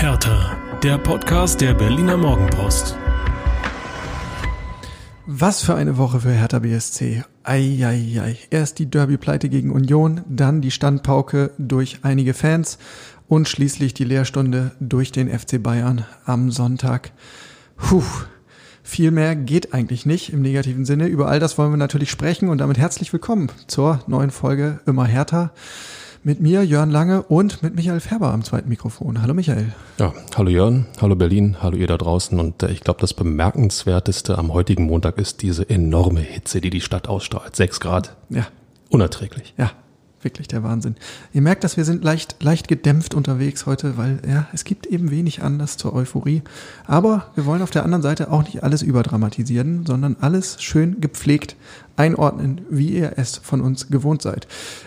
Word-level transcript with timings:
Hertha, 0.00 0.56
der 0.84 0.96
Podcast 0.96 1.60
der 1.60 1.74
Berliner 1.74 2.16
Morgenpost. 2.16 2.96
Was 5.26 5.64
für 5.64 5.74
eine 5.74 5.98
Woche 5.98 6.20
für 6.20 6.30
Hertha 6.30 6.60
BSC. 6.60 7.24
Eieiei. 7.42 8.38
Erst 8.50 8.78
die 8.78 8.88
Derby-Pleite 8.88 9.48
gegen 9.48 9.72
Union, 9.72 10.20
dann 10.28 10.60
die 10.60 10.70
Standpauke 10.70 11.50
durch 11.58 11.98
einige 12.02 12.32
Fans 12.32 12.78
und 13.26 13.48
schließlich 13.48 13.92
die 13.92 14.04
Lehrstunde 14.04 14.70
durch 14.78 15.10
den 15.10 15.36
FC 15.36 15.60
Bayern 15.60 16.06
am 16.24 16.52
Sonntag. 16.52 17.10
Puh. 17.76 18.04
Viel 18.84 19.10
mehr 19.10 19.34
geht 19.34 19.74
eigentlich 19.74 20.06
nicht 20.06 20.32
im 20.32 20.42
negativen 20.42 20.84
Sinne. 20.84 21.08
Über 21.08 21.26
all 21.26 21.40
das 21.40 21.58
wollen 21.58 21.72
wir 21.72 21.76
natürlich 21.76 22.12
sprechen 22.12 22.50
und 22.50 22.58
damit 22.58 22.78
herzlich 22.78 23.12
willkommen 23.12 23.50
zur 23.66 23.98
neuen 24.06 24.30
Folge 24.30 24.78
Immer 24.86 25.06
Hertha. 25.06 25.50
Mit 26.24 26.40
mir, 26.40 26.64
Jörn 26.64 26.90
Lange 26.90 27.22
und 27.22 27.62
mit 27.62 27.76
Michael 27.76 28.00
Färber 28.00 28.32
am 28.32 28.42
zweiten 28.42 28.68
Mikrofon. 28.68 29.22
Hallo 29.22 29.34
Michael. 29.34 29.72
Ja, 29.98 30.12
hallo 30.36 30.50
Jörn, 30.50 30.86
hallo 31.00 31.14
Berlin, 31.14 31.56
hallo 31.62 31.76
ihr 31.76 31.86
da 31.86 31.96
draußen. 31.96 32.38
Und 32.40 32.62
äh, 32.62 32.72
ich 32.72 32.80
glaube, 32.80 33.00
das 33.00 33.14
Bemerkenswerteste 33.14 34.36
am 34.36 34.52
heutigen 34.52 34.84
Montag 34.84 35.18
ist 35.18 35.42
diese 35.42 35.68
enorme 35.70 36.20
Hitze, 36.20 36.60
die 36.60 36.70
die 36.70 36.80
Stadt 36.80 37.08
ausstrahlt. 37.08 37.54
Sechs 37.54 37.78
Grad. 37.78 38.16
Ja. 38.30 38.48
Unerträglich. 38.90 39.54
Ja, 39.56 39.70
wirklich 40.22 40.48
der 40.48 40.62
Wahnsinn. 40.62 40.96
Ihr 41.32 41.42
merkt, 41.42 41.64
dass 41.64 41.76
wir 41.76 41.84
sind 41.84 42.04
leicht, 42.04 42.42
leicht 42.42 42.68
gedämpft 42.68 43.14
unterwegs 43.14 43.66
heute, 43.66 43.96
weil 43.96 44.20
ja, 44.28 44.46
es 44.52 44.64
gibt 44.64 44.86
eben 44.86 45.10
wenig 45.10 45.42
Anlass 45.42 45.76
zur 45.76 45.94
Euphorie. 45.94 46.42
Aber 46.86 47.30
wir 47.34 47.46
wollen 47.46 47.62
auf 47.62 47.70
der 47.70 47.84
anderen 47.84 48.02
Seite 48.02 48.30
auch 48.30 48.42
nicht 48.44 48.62
alles 48.62 48.82
überdramatisieren, 48.82 49.86
sondern 49.86 50.16
alles 50.20 50.62
schön 50.62 51.00
gepflegt 51.00 51.56
einordnen, 51.98 52.60
wie 52.70 52.90
ihr 52.90 53.14
es 53.16 53.36
von 53.36 53.60
uns 53.60 53.88
gewohnt 53.88 54.22
seid. 54.22 54.46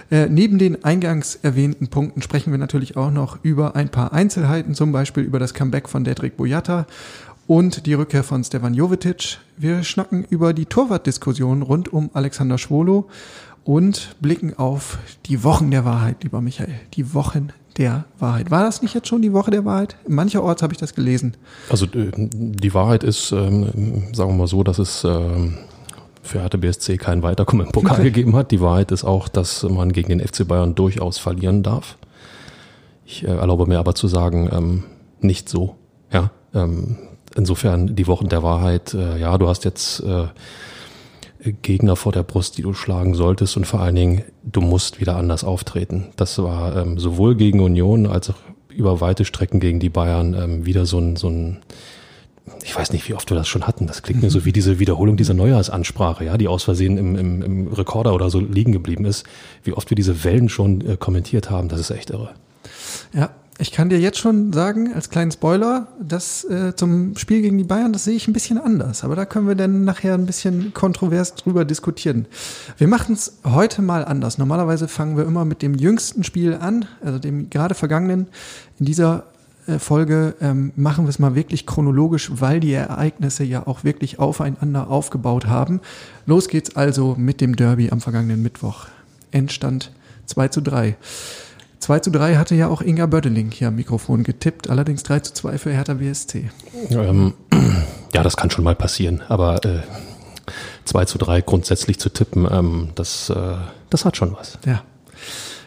Äh, 0.09 0.27
neben 0.27 0.57
den 0.57 0.83
eingangs 0.83 1.35
erwähnten 1.35 1.89
Punkten 1.89 2.21
sprechen 2.21 2.51
wir 2.51 2.57
natürlich 2.57 2.95
auch 2.95 3.11
noch 3.11 3.43
über 3.43 3.75
ein 3.75 3.89
paar 3.89 4.13
Einzelheiten, 4.13 4.73
zum 4.75 4.91
Beispiel 4.91 5.23
über 5.23 5.37
das 5.37 5.53
Comeback 5.53 5.89
von 5.89 6.03
Dedrick 6.03 6.37
Boyata 6.37 6.87
und 7.47 7.85
die 7.85 7.93
Rückkehr 7.93 8.23
von 8.23 8.43
Stefan 8.43 8.73
Jovetic. 8.73 9.39
Wir 9.57 9.83
schnacken 9.83 10.25
über 10.29 10.53
die 10.53 10.65
Torwartdiskussion 10.65 11.61
rund 11.61 11.91
um 11.91 12.09
Alexander 12.13 12.57
Schwolo 12.57 13.09
und 13.63 14.15
blicken 14.21 14.57
auf 14.57 14.97
die 15.25 15.43
Wochen 15.43 15.71
der 15.71 15.85
Wahrheit, 15.85 16.23
lieber 16.23 16.41
Michael. 16.41 16.73
Die 16.93 17.13
Wochen 17.13 17.49
der 17.77 18.05
Wahrheit. 18.19 18.51
War 18.51 18.63
das 18.63 18.81
nicht 18.81 18.93
jetzt 18.93 19.07
schon 19.07 19.21
die 19.21 19.33
Woche 19.33 19.51
der 19.51 19.65
Wahrheit? 19.65 19.95
Mancherorts 20.07 20.61
habe 20.61 20.73
ich 20.73 20.79
das 20.79 20.93
gelesen. 20.93 21.37
Also 21.69 21.85
äh, 21.85 22.11
die 22.13 22.73
Wahrheit 22.73 23.03
ist, 23.03 23.31
ähm, 23.31 24.03
sagen 24.13 24.31
wir 24.31 24.37
mal 24.37 24.47
so, 24.47 24.63
dass 24.63 24.79
es 24.79 25.03
ähm, 25.03 25.57
für 26.21 26.41
Hertha 26.41 26.57
BSC 26.57 26.97
kein 26.97 27.23
Weiterkommen 27.23 27.67
im 27.67 27.71
Pokal 27.71 28.03
gegeben 28.03 28.35
hat. 28.35 28.51
Die 28.51 28.61
Wahrheit 28.61 28.91
ist 28.91 29.03
auch, 29.03 29.27
dass 29.27 29.63
man 29.63 29.93
gegen 29.93 30.09
den 30.09 30.19
FC 30.19 30.47
Bayern 30.47 30.75
durchaus 30.75 31.17
verlieren 31.17 31.63
darf. 31.63 31.97
Ich 33.05 33.23
äh, 33.23 33.27
erlaube 33.27 33.67
mir 33.67 33.79
aber 33.79 33.95
zu 33.95 34.07
sagen, 34.07 34.49
ähm, 34.51 34.83
nicht 35.19 35.49
so. 35.49 35.75
Ja, 36.11 36.29
insofern 37.35 37.95
die 37.95 38.07
Wochen 38.07 38.29
der 38.29 38.43
Wahrheit. 38.43 38.93
Äh, 38.93 39.19
ja, 39.19 39.37
du 39.37 39.47
hast 39.47 39.63
jetzt 39.65 40.01
äh, 40.01 40.25
Gegner 41.43 41.95
vor 41.95 42.11
der 42.11 42.23
Brust, 42.23 42.57
die 42.57 42.61
du 42.61 42.73
schlagen 42.73 43.15
solltest 43.15 43.57
und 43.57 43.65
vor 43.65 43.79
allen 43.79 43.95
Dingen, 43.95 44.23
du 44.43 44.61
musst 44.61 44.99
wieder 44.99 45.15
anders 45.15 45.43
auftreten. 45.43 46.07
Das 46.15 46.37
war 46.37 46.75
ähm, 46.75 46.99
sowohl 46.99 47.35
gegen 47.35 47.61
Union 47.61 48.05
als 48.05 48.29
auch 48.29 48.35
über 48.69 49.01
weite 49.01 49.25
Strecken 49.25 49.59
gegen 49.59 49.79
die 49.79 49.89
Bayern 49.89 50.33
ähm, 50.33 50.65
wieder 50.65 50.85
so 50.85 50.99
ein, 50.99 51.15
so 51.15 51.29
ein, 51.29 51.57
ich 52.63 52.75
weiß 52.75 52.93
nicht, 52.93 53.07
wie 53.09 53.15
oft 53.15 53.29
wir 53.29 53.37
das 53.37 53.47
schon 53.47 53.67
hatten. 53.67 53.87
Das 53.87 54.03
klingt 54.03 54.21
mir 54.21 54.29
so 54.29 54.45
wie 54.45 54.53
diese 54.53 54.79
Wiederholung 54.79 55.17
dieser 55.17 55.33
Neujahrsansprache, 55.33 56.25
ja, 56.25 56.37
die 56.37 56.47
aus 56.47 56.63
Versehen 56.63 56.97
im, 56.97 57.15
im, 57.15 57.41
im 57.41 57.67
Rekorder 57.67 58.13
oder 58.13 58.29
so 58.29 58.39
liegen 58.39 58.71
geblieben 58.71 59.05
ist. 59.05 59.25
Wie 59.63 59.73
oft 59.73 59.89
wir 59.89 59.95
diese 59.95 60.23
Wellen 60.23 60.47
schon 60.47 60.81
äh, 60.81 60.97
kommentiert 60.97 61.49
haben, 61.49 61.69
das 61.69 61.79
ist 61.79 61.89
echt 61.89 62.11
irre. 62.11 62.31
Ja, 63.13 63.31
ich 63.61 63.71
kann 63.71 63.89
dir 63.89 63.99
jetzt 63.99 64.17
schon 64.17 64.51
sagen, 64.51 64.91
als 64.91 65.11
kleinen 65.11 65.29
Spoiler, 65.29 65.87
dass 66.01 66.43
äh, 66.45 66.75
zum 66.75 67.15
Spiel 67.15 67.43
gegen 67.43 67.59
die 67.59 67.63
Bayern, 67.63 67.93
das 67.93 68.05
sehe 68.05 68.15
ich 68.15 68.27
ein 68.27 68.33
bisschen 68.33 68.57
anders. 68.57 69.03
Aber 69.03 69.15
da 69.15 69.25
können 69.25 69.47
wir 69.47 69.53
dann 69.53 69.85
nachher 69.85 70.15
ein 70.15 70.25
bisschen 70.25 70.73
kontrovers 70.73 71.35
drüber 71.35 71.63
diskutieren. 71.63 72.25
Wir 72.79 72.87
machen 72.87 73.13
es 73.13 73.37
heute 73.43 73.83
mal 73.83 74.03
anders. 74.03 74.39
Normalerweise 74.39 74.87
fangen 74.87 75.15
wir 75.15 75.25
immer 75.25 75.45
mit 75.45 75.61
dem 75.61 75.75
jüngsten 75.75 76.23
Spiel 76.23 76.55
an, 76.55 76.85
also 77.05 77.19
dem 77.19 77.51
gerade 77.51 77.75
vergangenen. 77.75 78.29
In 78.79 78.87
dieser 78.87 79.25
äh, 79.67 79.77
Folge 79.77 80.33
ähm, 80.41 80.71
machen 80.75 81.05
wir 81.05 81.09
es 81.09 81.19
mal 81.19 81.35
wirklich 81.35 81.67
chronologisch, 81.67 82.31
weil 82.33 82.61
die 82.61 82.73
Ereignisse 82.73 83.43
ja 83.43 83.67
auch 83.67 83.83
wirklich 83.83 84.17
aufeinander 84.17 84.89
aufgebaut 84.89 85.45
haben. 85.45 85.81
Los 86.25 86.47
geht's 86.47 86.75
also 86.75 87.13
mit 87.15 87.41
dem 87.41 87.55
Derby 87.55 87.91
am 87.91 88.01
vergangenen 88.01 88.41
Mittwoch. 88.41 88.87
Endstand 89.29 89.91
2 90.25 90.47
zu 90.47 90.61
3. 90.61 90.95
2 91.81 91.99
zu 91.99 92.11
3 92.11 92.35
hatte 92.35 92.55
ja 92.55 92.67
auch 92.67 92.81
Inga 92.81 93.07
Bödeling 93.07 93.51
hier 93.51 93.69
am 93.69 93.75
Mikrofon 93.75 94.23
getippt, 94.23 94.69
allerdings 94.69 95.03
3 95.03 95.19
zu 95.21 95.33
2 95.33 95.57
für 95.57 95.71
Hertha 95.71 95.95
BSC. 95.95 96.49
Ähm, 96.91 97.33
ja, 98.13 98.23
das 98.23 98.37
kann 98.37 98.51
schon 98.51 98.63
mal 98.63 98.75
passieren, 98.75 99.21
aber 99.27 99.65
äh, 99.65 99.81
2 100.85 101.05
zu 101.05 101.17
3 101.17 101.41
grundsätzlich 101.41 101.99
zu 101.99 102.09
tippen, 102.09 102.47
ähm, 102.49 102.89
das, 102.95 103.29
äh, 103.29 103.55
das 103.89 104.05
hat 104.05 104.15
schon 104.15 104.33
was. 104.33 104.59
Ja. 104.65 104.83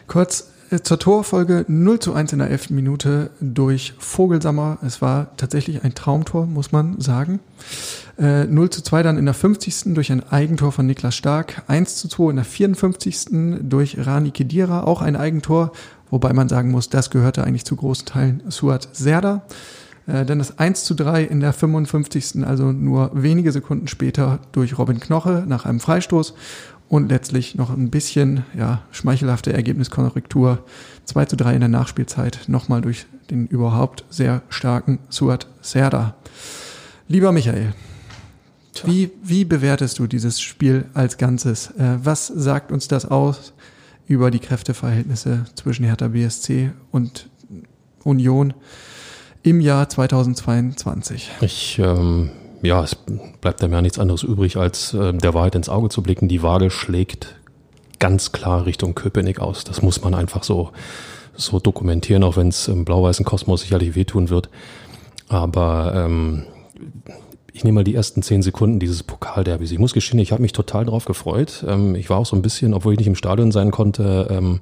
Kurz 0.07 0.47
äh, 0.71 0.79
zur 0.81 0.99
Torfolge 0.99 1.65
0 1.67 1.99
zu 1.99 2.13
1 2.13 2.33
in 2.33 2.39
der 2.39 2.49
11. 2.49 2.71
Minute 2.71 3.31
durch 3.39 3.93
Vogelsammer. 3.99 4.77
Es 4.85 5.01
war 5.01 5.35
tatsächlich 5.37 5.83
ein 5.83 5.95
Traumtor, 5.95 6.45
muss 6.45 6.71
man 6.71 6.99
sagen. 6.99 7.39
Äh, 8.17 8.45
0 8.45 8.69
zu 8.69 8.81
2 8.81 9.03
dann 9.03 9.17
in 9.17 9.25
der 9.25 9.33
50. 9.33 9.93
durch 9.93 10.11
ein 10.11 10.23
Eigentor 10.27 10.71
von 10.71 10.85
Niklas 10.85 11.15
Stark. 11.15 11.63
1 11.67 11.97
zu 11.97 12.07
2 12.07 12.29
in 12.31 12.35
der 12.37 12.45
54. 12.45 13.59
durch 13.61 13.97
Rani 14.05 14.31
Kedira, 14.31 14.83
auch 14.83 15.01
ein 15.01 15.15
Eigentor. 15.15 15.71
Wobei 16.09 16.33
man 16.33 16.49
sagen 16.49 16.71
muss, 16.71 16.89
das 16.89 17.09
gehörte 17.09 17.43
eigentlich 17.43 17.65
zu 17.65 17.75
großen 17.75 18.05
Teilen 18.05 18.43
Suat 18.49 18.89
Serda. 18.93 19.43
Äh, 20.07 20.25
dann 20.25 20.39
das 20.39 20.59
1 20.59 20.83
zu 20.83 20.93
3 20.93 21.23
in 21.23 21.39
der 21.39 21.53
55. 21.53 22.45
also 22.45 22.71
nur 22.71 23.11
wenige 23.13 23.51
Sekunden 23.51 23.87
später 23.87 24.39
durch 24.51 24.77
Robin 24.77 24.99
Knoche 24.99 25.43
nach 25.47 25.65
einem 25.65 25.79
Freistoß. 25.79 26.33
Und 26.87 27.09
letztlich 27.09 27.55
noch 27.55 27.71
ein 27.71 27.89
bisschen 27.89 28.45
ja, 28.55 28.83
schmeichelhafte 28.91 29.51
Ergebniskorrektur. 29.51 30.59
2 31.05 31.25
zu 31.25 31.35
3 31.35 31.55
in 31.55 31.59
der 31.61 31.69
Nachspielzeit, 31.69 32.41
nochmal 32.47 32.81
durch 32.81 33.07
den 33.31 33.47
überhaupt 33.47 34.05
sehr 34.11 34.43
starken 34.49 34.99
Suat 35.09 35.47
Serda. 35.61 36.15
Lieber 37.07 37.31
Michael, 37.31 37.73
wie, 38.83 39.11
wie 39.23 39.45
bewertest 39.45 39.97
du 39.97 40.05
dieses 40.05 40.41
Spiel 40.41 40.85
als 40.93 41.17
Ganzes? 41.17 41.71
Äh, 41.71 41.97
was 42.03 42.27
sagt 42.27 42.71
uns 42.71 42.87
das 42.87 43.05
aus 43.05 43.53
über 44.07 44.31
die 44.31 44.39
Kräfteverhältnisse 44.39 45.45
zwischen 45.55 45.85
Hertha 45.85 46.09
BSC 46.09 46.71
und 46.91 47.29
Union 48.03 48.53
im 49.43 49.61
Jahr 49.61 49.89
2022? 49.89 51.31
Ich, 51.41 51.79
ähm, 51.79 52.31
ja, 52.61 52.83
es 52.83 52.95
bleibt 53.41 53.63
einem 53.63 53.73
ja 53.73 53.81
nichts 53.81 53.99
anderes 53.99 54.23
übrig, 54.23 54.57
als 54.57 54.93
äh, 54.93 55.13
der 55.13 55.33
Wahrheit 55.33 55.55
ins 55.55 55.69
Auge 55.69 55.89
zu 55.89 56.01
blicken. 56.01 56.27
Die 56.27 56.41
Waage 56.41 56.69
schlägt 56.69 57.35
ganz 57.99 58.31
klar 58.31 58.65
Richtung 58.65 58.95
Köpenick 58.95 59.39
aus. 59.39 59.63
Das 59.63 59.81
muss 59.81 60.01
man 60.01 60.13
einfach 60.13 60.43
so, 60.43 60.71
so 61.35 61.59
dokumentieren, 61.59 62.23
auch 62.23 62.37
wenn 62.37 62.49
es 62.49 62.67
im 62.67 62.85
blau-weißen 62.85 63.25
Kosmos 63.25 63.61
sicherlich 63.61 63.95
wehtun 63.95 64.29
wird. 64.29 64.49
Aber 65.27 65.93
ähm, 65.95 66.43
ich 67.55 67.63
nehme 67.63 67.75
mal 67.75 67.83
die 67.85 67.95
ersten 67.95 68.21
zehn 68.21 68.41
Sekunden 68.41 68.79
dieses 68.81 69.01
Pokalderbys. 69.03 69.71
Ich 69.71 69.79
muss 69.79 69.93
gestehen, 69.93 70.19
ich 70.19 70.33
habe 70.33 70.41
mich 70.41 70.51
total 70.51 70.83
drauf 70.83 71.05
gefreut. 71.05 71.63
Ähm, 71.65 71.95
ich 71.95 72.09
war 72.09 72.17
auch 72.17 72.25
so 72.25 72.35
ein 72.35 72.41
bisschen, 72.41 72.73
obwohl 72.73 72.91
ich 72.91 72.99
nicht 72.99 73.07
im 73.07 73.15
Stadion 73.15 73.53
sein 73.53 73.71
konnte, 73.71 74.27
ähm, 74.29 74.59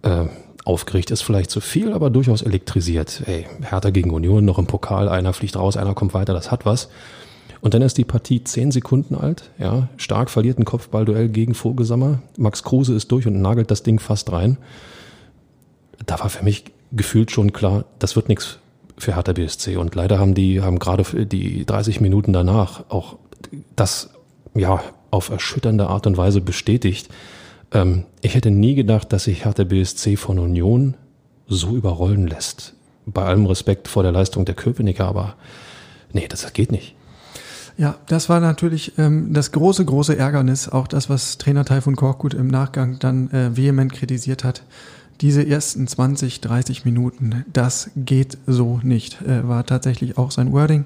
äh, 0.00 0.24
aufgeregt 0.64 1.10
ist 1.10 1.20
vielleicht 1.20 1.50
zu 1.50 1.60
viel, 1.60 1.92
aber 1.92 2.08
durchaus 2.08 2.40
elektrisiert. 2.40 3.22
Ey, 3.26 3.46
Hertha 3.60 3.90
gegen 3.90 4.10
Union, 4.10 4.42
noch 4.46 4.58
im 4.58 4.66
Pokal, 4.66 5.10
einer 5.10 5.34
fliegt 5.34 5.54
raus, 5.56 5.76
einer 5.76 5.92
kommt 5.92 6.14
weiter, 6.14 6.32
das 6.32 6.50
hat 6.50 6.64
was. 6.64 6.88
Und 7.60 7.74
dann 7.74 7.82
ist 7.82 7.98
die 7.98 8.06
Partie 8.06 8.42
zehn 8.42 8.70
Sekunden 8.70 9.14
alt, 9.14 9.50
ja, 9.58 9.90
stark 9.98 10.30
verliert 10.30 10.58
ein 10.58 10.64
Kopfballduell 10.64 11.28
gegen 11.28 11.52
Vogelsammer. 11.52 12.22
Max 12.38 12.62
Kruse 12.62 12.94
ist 12.94 13.12
durch 13.12 13.26
und 13.26 13.42
nagelt 13.42 13.70
das 13.70 13.82
Ding 13.82 13.98
fast 13.98 14.32
rein. 14.32 14.56
Da 16.06 16.18
war 16.20 16.30
für 16.30 16.42
mich 16.42 16.64
gefühlt 16.90 17.30
schon 17.30 17.52
klar, 17.52 17.84
das 17.98 18.16
wird 18.16 18.30
nichts 18.30 18.60
für 18.96 19.14
Hertha 19.16 19.32
BSC. 19.32 19.76
Und 19.76 19.94
leider 19.94 20.18
haben 20.18 20.34
die, 20.34 20.60
haben 20.62 20.78
gerade 20.78 21.26
die 21.26 21.64
30 21.64 22.00
Minuten 22.00 22.32
danach 22.32 22.84
auch 22.90 23.16
das, 23.76 24.10
ja, 24.54 24.82
auf 25.10 25.30
erschütternde 25.30 25.86
Art 25.86 26.06
und 26.06 26.16
Weise 26.16 26.40
bestätigt. 26.40 27.08
Ähm, 27.72 28.04
ich 28.20 28.34
hätte 28.34 28.50
nie 28.50 28.74
gedacht, 28.74 29.12
dass 29.12 29.24
sich 29.24 29.44
Hertha 29.44 29.64
BSC 29.64 30.16
von 30.16 30.38
Union 30.38 30.96
so 31.46 31.76
überrollen 31.76 32.26
lässt. 32.26 32.74
Bei 33.06 33.24
allem 33.24 33.46
Respekt 33.46 33.88
vor 33.88 34.02
der 34.02 34.12
Leistung 34.12 34.44
der 34.44 34.54
Köpenicker, 34.54 35.06
aber 35.06 35.36
nee, 36.12 36.26
das 36.26 36.50
geht 36.52 36.72
nicht. 36.72 36.94
Ja, 37.76 37.96
das 38.06 38.28
war 38.28 38.40
natürlich 38.40 38.96
ähm, 38.98 39.32
das 39.32 39.50
große, 39.52 39.84
große 39.84 40.16
Ärgernis, 40.16 40.68
auch 40.68 40.86
das, 40.86 41.10
was 41.10 41.38
Trainer 41.38 41.64
Taifun 41.64 41.96
Korkut 41.96 42.32
im 42.32 42.46
Nachgang 42.46 42.98
dann 43.00 43.30
äh, 43.30 43.56
vehement 43.56 43.92
kritisiert 43.92 44.44
hat 44.44 44.62
diese 45.20 45.46
ersten 45.46 45.86
20, 45.86 46.40
30 46.40 46.84
Minuten, 46.84 47.44
das 47.52 47.90
geht 47.96 48.38
so 48.46 48.80
nicht, 48.82 49.22
äh, 49.22 49.46
war 49.46 49.66
tatsächlich 49.66 50.18
auch 50.18 50.30
sein 50.30 50.52
Wording. 50.52 50.84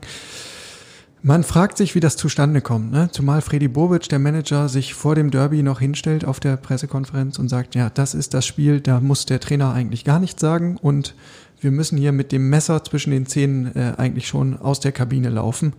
Man 1.22 1.42
fragt 1.42 1.78
sich, 1.78 1.96
wie 1.96 2.00
das 2.00 2.16
zustande 2.16 2.60
kommt, 2.60 2.92
ne? 2.92 3.08
zumal 3.10 3.40
Freddy 3.42 3.66
Bobic, 3.66 4.08
der 4.08 4.20
Manager, 4.20 4.68
sich 4.68 4.94
vor 4.94 5.16
dem 5.16 5.32
Derby 5.32 5.64
noch 5.64 5.80
hinstellt 5.80 6.24
auf 6.24 6.38
der 6.38 6.56
Pressekonferenz 6.56 7.40
und 7.40 7.48
sagt, 7.48 7.74
ja, 7.74 7.90
das 7.90 8.14
ist 8.14 8.34
das 8.34 8.46
Spiel, 8.46 8.80
da 8.80 9.00
muss 9.00 9.26
der 9.26 9.40
Trainer 9.40 9.72
eigentlich 9.72 10.04
gar 10.04 10.20
nichts 10.20 10.40
sagen 10.40 10.76
und 10.80 11.14
wir 11.60 11.72
müssen 11.72 11.98
hier 11.98 12.12
mit 12.12 12.30
dem 12.30 12.48
Messer 12.48 12.84
zwischen 12.84 13.10
den 13.10 13.26
Zähnen 13.26 13.74
äh, 13.74 13.94
eigentlich 13.96 14.28
schon 14.28 14.58
aus 14.58 14.78
der 14.78 14.92
Kabine 14.92 15.28
laufen 15.28 15.72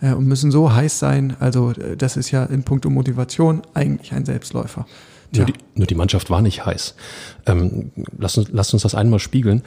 äh, 0.00 0.12
und 0.12 0.26
müssen 0.26 0.50
so 0.50 0.72
heiß 0.72 0.98
sein. 0.98 1.36
Also 1.40 1.72
äh, 1.72 1.96
das 1.96 2.16
ist 2.16 2.30
ja 2.30 2.44
in 2.44 2.62
puncto 2.62 2.88
Motivation 2.88 3.62
eigentlich 3.74 4.12
ein 4.12 4.24
Selbstläufer. 4.24 4.86
Nur, 5.36 5.46
die, 5.46 5.54
nur 5.74 5.86
die 5.86 5.94
Mannschaft 5.94 6.30
war 6.30 6.42
nicht 6.42 6.64
heiß. 6.64 6.94
Ähm, 7.46 7.90
lass, 8.18 8.38
uns, 8.38 8.48
lass 8.52 8.72
uns 8.72 8.82
das 8.82 8.94
einmal 8.94 9.18
spiegeln. 9.18 9.62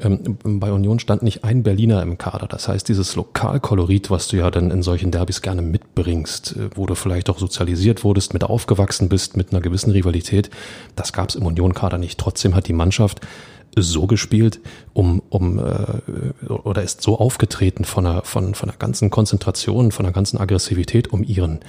Ähm, 0.00 0.38
bei 0.42 0.72
Union 0.72 0.98
stand 0.98 1.22
nicht 1.22 1.44
ein 1.44 1.62
Berliner 1.62 2.02
im 2.02 2.18
Kader. 2.18 2.46
Das 2.48 2.68
heißt, 2.68 2.88
dieses 2.88 3.14
Lokalkolorit, 3.14 4.10
was 4.10 4.28
du 4.28 4.36
ja 4.36 4.50
dann 4.50 4.70
in 4.70 4.82
solchen 4.82 5.10
Derbys 5.10 5.42
gerne 5.42 5.62
mitbringst, 5.62 6.56
äh, 6.56 6.70
wo 6.74 6.86
du 6.86 6.94
vielleicht 6.94 7.30
auch 7.30 7.38
sozialisiert 7.38 8.04
wurdest, 8.04 8.32
mit 8.32 8.44
aufgewachsen 8.44 9.08
bist, 9.08 9.36
mit 9.36 9.52
einer 9.52 9.60
gewissen 9.60 9.90
Rivalität, 9.90 10.50
das 10.96 11.12
gab 11.12 11.28
es 11.28 11.34
im 11.34 11.46
Union-Kader 11.46 11.98
nicht. 11.98 12.18
Trotzdem 12.18 12.54
hat 12.54 12.68
die 12.68 12.72
Mannschaft 12.72 13.20
so 13.76 14.06
gespielt, 14.06 14.60
um, 14.92 15.22
um 15.30 15.58
äh, 15.58 16.48
oder 16.48 16.82
ist 16.82 17.00
so 17.00 17.18
aufgetreten 17.18 17.84
von 17.84 18.06
einer, 18.06 18.22
von, 18.22 18.54
von 18.54 18.68
einer 18.68 18.78
ganzen 18.78 19.10
Konzentration, 19.10 19.92
von 19.92 20.04
einer 20.04 20.12
ganzen 20.12 20.38
Aggressivität, 20.38 21.12
um 21.12 21.24
ihren, 21.24 21.60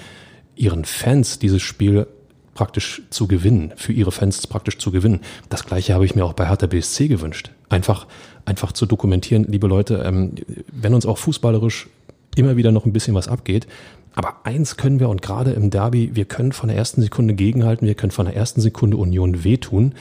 ihren 0.56 0.86
Fans 0.86 1.40
dieses 1.40 1.62
Spiel 1.62 2.08
praktisch 2.54 3.02
zu 3.10 3.28
gewinnen, 3.28 3.74
für 3.76 3.94
ihre 3.94 4.12
Fans 4.12 4.46
praktisch 4.48 4.78
zu 4.78 4.92
gewinnen. 4.92 5.22
Das 5.50 5.66
gleiche 5.66 5.94
habe 5.94 6.06
ich 6.06 6.16
mir 6.16 6.26
auch 6.26 6.34
bei 6.34 6.48
Hertha 6.48 6.68
BSC 6.68 7.08
gewünscht. 7.08 7.52
Einfach, 7.70 8.08
einfach 8.46 8.72
zu 8.72 8.86
dokumentieren, 8.86 9.46
liebe 9.46 9.68
Leute, 9.68 10.04
ähm, 10.06 10.36
wenn 10.72 10.94
uns 10.94 11.06
auch 11.06 11.18
fußballerisch 11.18 11.88
immer 12.36 12.58
wieder 12.58 12.72
noch 12.72 12.86
ein 12.86 12.94
bisschen 12.94 13.16
was 13.16 13.28
abgeht, 13.28 13.68
aber 14.16 14.38
eins 14.44 14.78
können 14.78 15.00
wir 15.00 15.10
und 15.10 15.22
gerade 15.22 15.52
im 15.52 15.72
Derby, 15.72 16.12
wir 16.14 16.26
können 16.26 16.52
von 16.52 16.70
der 16.70 16.78
ersten 16.78 17.02
Sekunde 17.02 17.34
gegenhalten, 17.34 17.88
wir 17.88 17.96
können 17.96 18.12
von 18.12 18.26
der 18.26 18.36
ersten 18.36 18.62
Sekunde 18.62 18.98
Union 18.98 19.44
wehtun. 19.44 19.94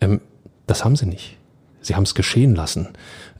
Ähm, 0.00 0.20
das 0.66 0.84
haben 0.84 0.96
sie 0.96 1.06
nicht. 1.06 1.36
Sie 1.80 1.94
haben 1.94 2.02
es 2.02 2.14
geschehen 2.14 2.54
lassen 2.54 2.88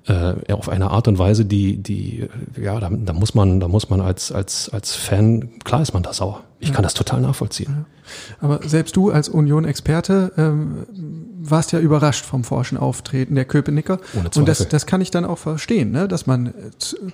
äh, 0.09 0.53
auf 0.53 0.69
eine 0.69 0.91
Art 0.91 1.07
und 1.07 1.19
Weise, 1.19 1.45
die, 1.45 1.77
die, 1.77 2.29
ja, 2.61 2.81
da, 2.81 2.91
da 2.91 3.13
muss 3.13 3.35
man, 3.35 3.61
da 3.61 3.69
muss 3.69 3.91
man 3.91 4.01
als, 4.01 4.33
als, 4.33 4.71
als 4.71 4.95
Fan, 4.95 5.51
klar 5.65 5.83
ist 5.83 5.93
man 5.93 6.03
da 6.03 6.13
sauer. 6.13 6.45
Ich 6.61 6.71
ja. 6.71 6.75
kann 6.75 6.83
das 6.83 6.95
total 6.95 7.21
nachvollziehen. 7.21 7.85
Aber 8.41 8.61
selbst 8.67 8.97
du 8.97 9.11
als 9.11 9.29
Union-Experte 9.29 10.33
ähm, 10.37 10.87
warst 11.41 11.73
ja 11.73 11.79
überrascht 11.79 12.25
vom 12.25 12.43
forschen 12.43 12.79
Auftreten 12.79 13.35
der 13.35 13.45
Köpenicker. 13.45 14.01
Ohne 14.15 14.31
Zweifel. 14.31 14.39
Und 14.41 14.49
das, 14.49 14.69
das 14.69 14.87
kann 14.87 15.01
ich 15.01 15.11
dann 15.11 15.25
auch 15.25 15.39
verstehen, 15.39 15.93
ne? 15.93 16.09
dass 16.09 16.27
man 16.27 16.53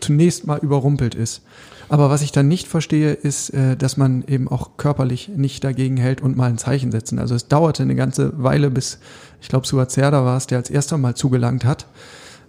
zunächst 0.01 0.47
mal 0.47 0.59
überrumpelt 0.61 1.15
ist. 1.15 1.43
Aber 1.89 2.09
was 2.09 2.23
ich 2.23 2.33
dann 2.33 2.49
nicht 2.49 2.69
verstehe, 2.69 3.13
ist, 3.13 3.51
äh, 3.51 3.77
dass 3.77 3.97
man 3.97 4.25
eben 4.27 4.49
auch 4.49 4.77
körperlich 4.77 5.29
nicht 5.29 5.65
dagegen 5.65 5.97
hält 5.97 6.23
und 6.23 6.37
mal 6.37 6.49
ein 6.49 6.59
Zeichen 6.59 6.91
setzen. 6.91 7.19
Also 7.19 7.35
es 7.35 7.49
dauerte 7.49 7.83
eine 7.83 7.97
ganze 7.97 8.33
Weile, 8.43 8.71
bis, 8.71 8.99
ich 9.43 9.49
glaube, 9.49 9.67
Suazerda 9.67 10.25
war 10.25 10.37
es, 10.37 10.47
der 10.47 10.59
als 10.59 10.71
erster 10.71 10.97
mal 10.97 11.15
zugelangt 11.15 11.65
hat 11.65 11.87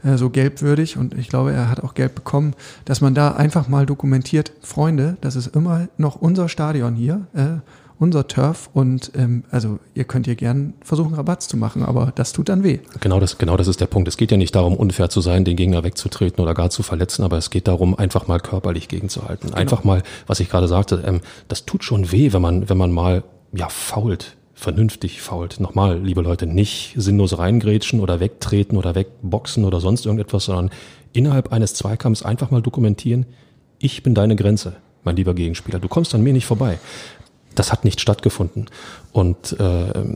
äh, 0.06 0.18
so 0.18 0.30
gelbwürdig 0.30 0.98
und 0.98 1.14
ich 1.18 1.28
glaube, 1.28 1.52
er 1.52 1.70
hat 1.70 1.84
auch 1.84 1.96
Gelb 1.96 2.16
bekommen, 2.16 2.54
dass 2.86 3.02
man 3.02 3.16
da 3.16 3.32
einfach 3.32 3.68
mal 3.68 3.86
dokumentiert, 3.86 4.52
Freunde, 4.62 5.18
das 5.22 5.36
ist 5.36 5.56
immer 5.56 5.88
noch 5.98 6.16
unser 6.16 6.48
Stadion 6.48 6.96
hier, 6.96 7.28
äh, 7.34 7.60
unser 7.98 8.28
Turf 8.28 8.70
und 8.74 9.12
ähm, 9.16 9.46
also 9.52 9.80
ihr 9.94 10.04
könnt 10.04 10.26
hier 10.26 10.36
gern 10.36 10.74
versuchen, 10.82 11.14
Rabatz 11.14 11.48
zu 11.48 11.58
machen, 11.58 11.82
aber 11.82 12.12
das 12.14 12.34
tut 12.34 12.50
dann 12.50 12.64
weh. 12.64 12.80
Genau 13.00 13.20
das, 13.20 13.38
genau 13.38 13.56
das 13.58 13.68
ist 13.68 13.80
der 13.80 13.88
Punkt. 13.88 14.08
Es 14.08 14.18
geht 14.18 14.32
ja 14.32 14.38
nicht 14.38 14.54
darum, 14.54 14.76
unfair 14.76 15.10
zu 15.10 15.22
sein, 15.22 15.46
den 15.46 15.56
Gegner 15.56 15.84
wegzutreten 15.84 16.44
oder 16.44 16.54
gar 16.54 16.70
zu 16.70 16.84
verletzen, 16.84 17.24
aber 17.24 17.38
es 17.38 17.50
geht 17.50 17.68
darum, 17.68 17.98
einfach 17.98 18.28
mal 18.28 18.40
körperlich 18.40 18.90
gegenzuhalten. 18.90 19.48
Genau. 19.48 19.58
Einfach 19.58 19.84
mal, 19.84 20.04
was 20.28 20.40
ich 20.40 20.50
gerade 20.50 20.68
sagte, 20.68 21.04
ähm, 21.06 21.22
das 21.48 21.66
tut 21.66 21.84
schon 21.84 22.12
weh, 22.12 22.34
wenn 22.34 22.42
man, 22.42 22.70
wenn 22.70 22.78
man 22.78 22.92
mal 22.92 23.24
ja 23.54 23.70
fault 23.70 24.36
vernünftig 24.56 25.22
fault. 25.22 25.60
Nochmal, 25.60 26.00
liebe 26.02 26.22
Leute, 26.22 26.48
nicht 26.48 26.94
sinnlos 26.96 27.38
reingrätschen 27.38 28.00
oder 28.00 28.20
wegtreten 28.20 28.78
oder 28.78 28.96
wegboxen 28.96 29.66
oder 29.66 29.82
sonst 29.82 30.06
irgendetwas, 30.06 30.46
sondern 30.46 30.72
innerhalb 31.14 31.52
eines 31.52 31.74
Zweikampfs 31.74 32.24
einfach 32.24 32.52
mal 32.52 32.62
dokumentieren, 32.62 33.26
ich 33.80 34.02
bin 34.02 34.16
deine 34.16 34.36
Grenze, 34.36 34.78
mein 35.04 35.18
lieber 35.18 35.34
Gegenspieler. 35.34 35.80
Du 35.80 35.90
kommst 35.90 36.16
an 36.16 36.24
mir 36.24 36.34
nicht 36.34 36.46
vorbei. 36.46 36.80
Das 37.54 37.72
hat 37.72 37.86
nicht 37.86 38.02
stattgefunden. 38.02 38.66
Und 39.12 39.58
äh, 39.60 40.16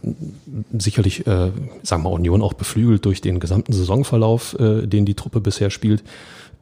sicherlich, 0.77 1.27
äh, 1.27 1.51
sagen 1.83 2.03
wir 2.03 2.11
Union 2.11 2.41
auch 2.41 2.53
beflügelt 2.53 3.05
durch 3.05 3.21
den 3.21 3.39
gesamten 3.39 3.73
Saisonverlauf, 3.73 4.57
äh, 4.59 4.87
den 4.87 5.05
die 5.05 5.13
Truppe 5.13 5.41
bisher 5.41 5.69
spielt, 5.69 6.03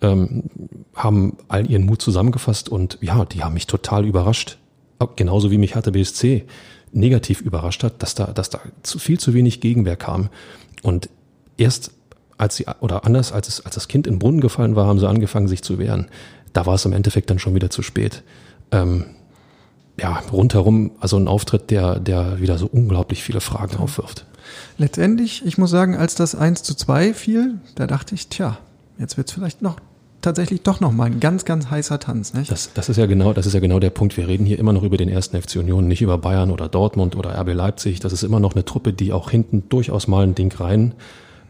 ähm, 0.01 0.43
haben 0.95 1.37
all 1.47 1.69
ihren 1.69 1.85
Mut 1.85 2.01
zusammengefasst 2.01 2.69
und 2.69 2.97
ja, 3.01 3.25
die 3.25 3.43
haben 3.43 3.53
mich 3.53 3.67
total 3.67 4.05
überrascht. 4.05 4.57
Genauso 5.15 5.51
wie 5.51 5.57
mich 5.57 5.75
hatte 5.75 5.91
BSC 5.91 6.45
negativ 6.97 7.41
überrascht 7.41 7.83
hat, 7.83 8.01
dass 8.01 8.15
da, 8.15 8.27
dass 8.27 8.49
da 8.49 8.59
zu 8.83 8.99
viel 8.99 9.19
zu 9.19 9.33
wenig 9.33 9.61
Gegenwehr 9.61 9.95
kam. 9.95 10.29
Und 10.83 11.09
erst 11.57 11.91
als 12.37 12.55
sie, 12.55 12.65
oder 12.79 13.05
anders, 13.05 13.31
als 13.31 13.47
es, 13.47 13.65
als 13.65 13.75
das 13.75 13.87
Kind 13.87 14.07
in 14.07 14.15
den 14.15 14.19
Brunnen 14.19 14.41
gefallen 14.41 14.75
war, 14.75 14.85
haben 14.85 14.99
sie 14.99 15.07
angefangen, 15.07 15.47
sich 15.47 15.63
zu 15.63 15.79
wehren. 15.79 16.07
Da 16.53 16.65
war 16.65 16.75
es 16.75 16.85
im 16.85 16.93
Endeffekt 16.93 17.29
dann 17.29 17.39
schon 17.39 17.55
wieder 17.55 17.69
zu 17.69 17.81
spät. 17.81 18.23
Ähm, 18.71 19.05
ja, 19.99 20.21
rundherum, 20.31 20.91
also 20.99 21.17
ein 21.17 21.27
Auftritt, 21.27 21.71
der, 21.71 21.99
der 21.99 22.39
wieder 22.39 22.57
so 22.57 22.67
unglaublich 22.67 23.23
viele 23.23 23.41
Fragen 23.41 23.77
aufwirft. 23.77 24.25
Letztendlich, 24.77 25.45
ich 25.45 25.57
muss 25.57 25.71
sagen, 25.71 25.95
als 25.95 26.15
das 26.15 26.35
1 26.35 26.63
zu 26.63 26.75
2 26.75 27.13
fiel, 27.13 27.59
da 27.75 27.87
dachte 27.87 28.13
ich, 28.13 28.27
tja, 28.27 28.59
jetzt 28.99 29.17
wird 29.17 29.27
es 29.27 29.33
vielleicht 29.33 29.61
noch 29.61 29.77
tatsächlich 30.27 30.61
doch 30.61 30.81
nochmal 30.81 31.07
ein 31.07 31.21
ganz, 31.21 31.45
ganz 31.45 31.69
heißer 31.69 31.99
Tanz. 31.99 32.33
Nicht? 32.33 32.51
Das, 32.51 32.73
das, 32.73 32.89
ist 32.89 32.97
ja 32.97 33.05
genau, 33.05 33.31
das 33.31 33.45
ist 33.45 33.53
ja 33.53 33.61
genau 33.61 33.79
der 33.79 33.91
Punkt. 33.91 34.17
Wir 34.17 34.27
reden 34.27 34.45
hier 34.45 34.59
immer 34.59 34.73
noch 34.73 34.83
über 34.83 34.97
den 34.97 35.07
ersten 35.07 35.41
FC 35.41 35.55
Union, 35.55 35.87
nicht 35.87 36.01
über 36.01 36.17
Bayern 36.17 36.51
oder 36.51 36.67
Dortmund 36.67 37.15
oder 37.15 37.39
RB 37.39 37.53
Leipzig. 37.53 38.01
Das 38.01 38.11
ist 38.11 38.23
immer 38.23 38.41
noch 38.41 38.53
eine 38.53 38.65
Truppe, 38.65 38.91
die 38.91 39.13
auch 39.13 39.29
hinten 39.29 39.69
durchaus 39.69 40.07
mal 40.07 40.23
ein 40.23 40.35
Ding 40.35 40.53
rein 40.53 40.95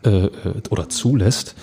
äh, 0.05 0.25
äh, 0.25 0.29
oder 0.69 0.89
zulässt. 0.89 1.55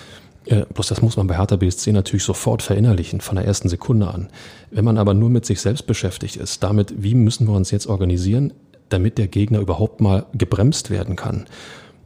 Äh, 0.45 0.65
bloß 0.73 0.87
das 0.87 1.01
muss 1.01 1.15
man 1.15 1.27
bei 1.27 1.37
Hertha 1.37 1.55
BSC 1.55 1.93
natürlich 1.93 2.23
sofort 2.23 2.61
verinnerlichen, 2.61 3.21
von 3.21 3.37
der 3.37 3.45
ersten 3.45 3.69
Sekunde 3.69 4.09
an. 4.09 4.27
Wenn 4.69 4.83
man 4.83 4.97
aber 4.97 5.13
nur 5.13 5.29
mit 5.29 5.45
sich 5.45 5.61
selbst 5.61 5.87
beschäftigt 5.87 6.35
ist, 6.35 6.63
damit, 6.63 7.01
wie 7.01 7.15
müssen 7.15 7.47
wir 7.47 7.55
uns 7.55 7.71
jetzt 7.71 7.87
organisieren, 7.87 8.53
damit 8.89 9.17
der 9.17 9.27
Gegner 9.27 9.59
überhaupt 9.59 10.01
mal 10.01 10.25
gebremst 10.33 10.89
werden 10.89 11.15
kann. 11.15 11.45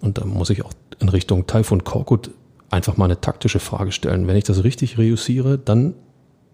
Und 0.02 0.20
da 0.20 0.26
muss 0.26 0.52
ich 0.52 0.64
auch 0.64 0.72
in 1.00 1.10
Richtung 1.10 1.48
Taifun 1.48 1.84
Korkut 1.84 2.30
einfach 2.70 2.98
mal 2.98 3.06
eine 3.06 3.22
taktische 3.22 3.60
Frage 3.60 3.92
stellen. 3.92 4.28
Wenn 4.28 4.36
ich 4.36 4.44
das 4.44 4.64
richtig 4.64 4.98
reüssiere, 4.98 5.58
dann 5.58 5.94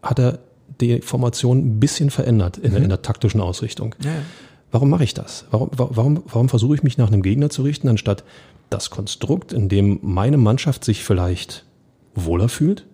hat 0.01 0.19
er 0.19 0.39
die 0.81 1.01
Formation 1.01 1.59
ein 1.59 1.79
bisschen 1.79 2.09
verändert 2.09 2.57
in, 2.57 2.71
mhm. 2.71 2.83
in 2.83 2.89
der 2.89 3.01
taktischen 3.01 3.41
Ausrichtung. 3.41 3.95
Ja. 4.03 4.11
Warum 4.71 4.89
mache 4.89 5.03
ich 5.03 5.13
das? 5.13 5.45
Warum, 5.51 5.69
warum, 5.73 6.23
warum 6.27 6.49
versuche 6.49 6.75
ich 6.75 6.83
mich 6.83 6.97
nach 6.97 7.07
einem 7.07 7.21
Gegner 7.21 7.49
zu 7.49 7.61
richten, 7.61 7.87
anstatt 7.87 8.23
das 8.69 8.89
Konstrukt, 8.89 9.53
in 9.53 9.69
dem 9.69 9.99
meine 10.01 10.37
Mannschaft 10.37 10.83
sich 10.83 11.03
vielleicht 11.03 11.65
wohler 12.13 12.49
fühlt, 12.49 12.85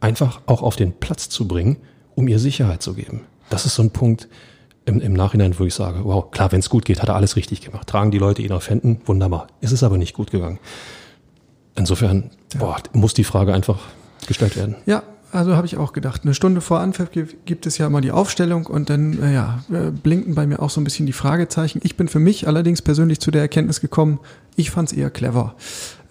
einfach 0.00 0.42
auch 0.46 0.62
auf 0.62 0.76
den 0.76 0.92
Platz 0.92 1.28
zu 1.28 1.46
bringen, 1.46 1.76
um 2.14 2.28
ihr 2.28 2.38
Sicherheit 2.38 2.82
zu 2.82 2.94
geben? 2.94 3.22
Das 3.48 3.66
ist 3.66 3.76
so 3.76 3.82
ein 3.82 3.90
Punkt 3.90 4.28
im, 4.84 5.00
im 5.00 5.12
Nachhinein, 5.12 5.58
wo 5.58 5.64
ich 5.64 5.74
sage, 5.74 6.00
wow, 6.04 6.30
klar, 6.30 6.52
wenn 6.52 6.60
es 6.60 6.68
gut 6.68 6.84
geht, 6.84 7.00
hat 7.00 7.08
er 7.08 7.14
alles 7.14 7.36
richtig 7.36 7.60
gemacht. 7.60 7.86
Tragen 7.86 8.10
die 8.10 8.18
Leute 8.18 8.42
ihn 8.42 8.52
auf 8.52 8.68
Händen, 8.68 9.00
wunderbar. 9.06 9.46
Ist 9.60 9.72
es 9.72 9.82
aber 9.82 9.96
nicht 9.96 10.14
gut 10.14 10.30
gegangen. 10.30 10.58
Insofern 11.74 12.30
ja. 12.54 12.60
boah, 12.60 12.76
muss 12.92 13.14
die 13.14 13.24
Frage 13.24 13.54
einfach 13.54 13.78
gestellt 14.26 14.56
werden. 14.56 14.76
Ja, 14.86 15.02
also 15.32 15.56
habe 15.56 15.66
ich 15.66 15.78
auch 15.78 15.94
gedacht. 15.94 16.22
Eine 16.24 16.34
Stunde 16.34 16.60
vor 16.60 16.80
Anpfiff 16.80 17.10
gibt 17.46 17.66
es 17.66 17.78
ja 17.78 17.86
immer 17.86 18.02
die 18.02 18.12
Aufstellung 18.12 18.66
und 18.66 18.90
dann 18.90 19.22
äh, 19.22 19.32
ja, 19.32 19.64
äh, 19.72 19.90
blinken 19.90 20.34
bei 20.34 20.46
mir 20.46 20.60
auch 20.60 20.68
so 20.68 20.78
ein 20.80 20.84
bisschen 20.84 21.06
die 21.06 21.14
Fragezeichen. 21.14 21.80
Ich 21.82 21.96
bin 21.96 22.08
für 22.08 22.18
mich 22.18 22.46
allerdings 22.46 22.82
persönlich 22.82 23.18
zu 23.18 23.30
der 23.30 23.40
Erkenntnis 23.40 23.80
gekommen, 23.80 24.20
ich 24.56 24.70
fand 24.70 24.92
es 24.92 24.96
eher 24.96 25.08
clever. 25.08 25.54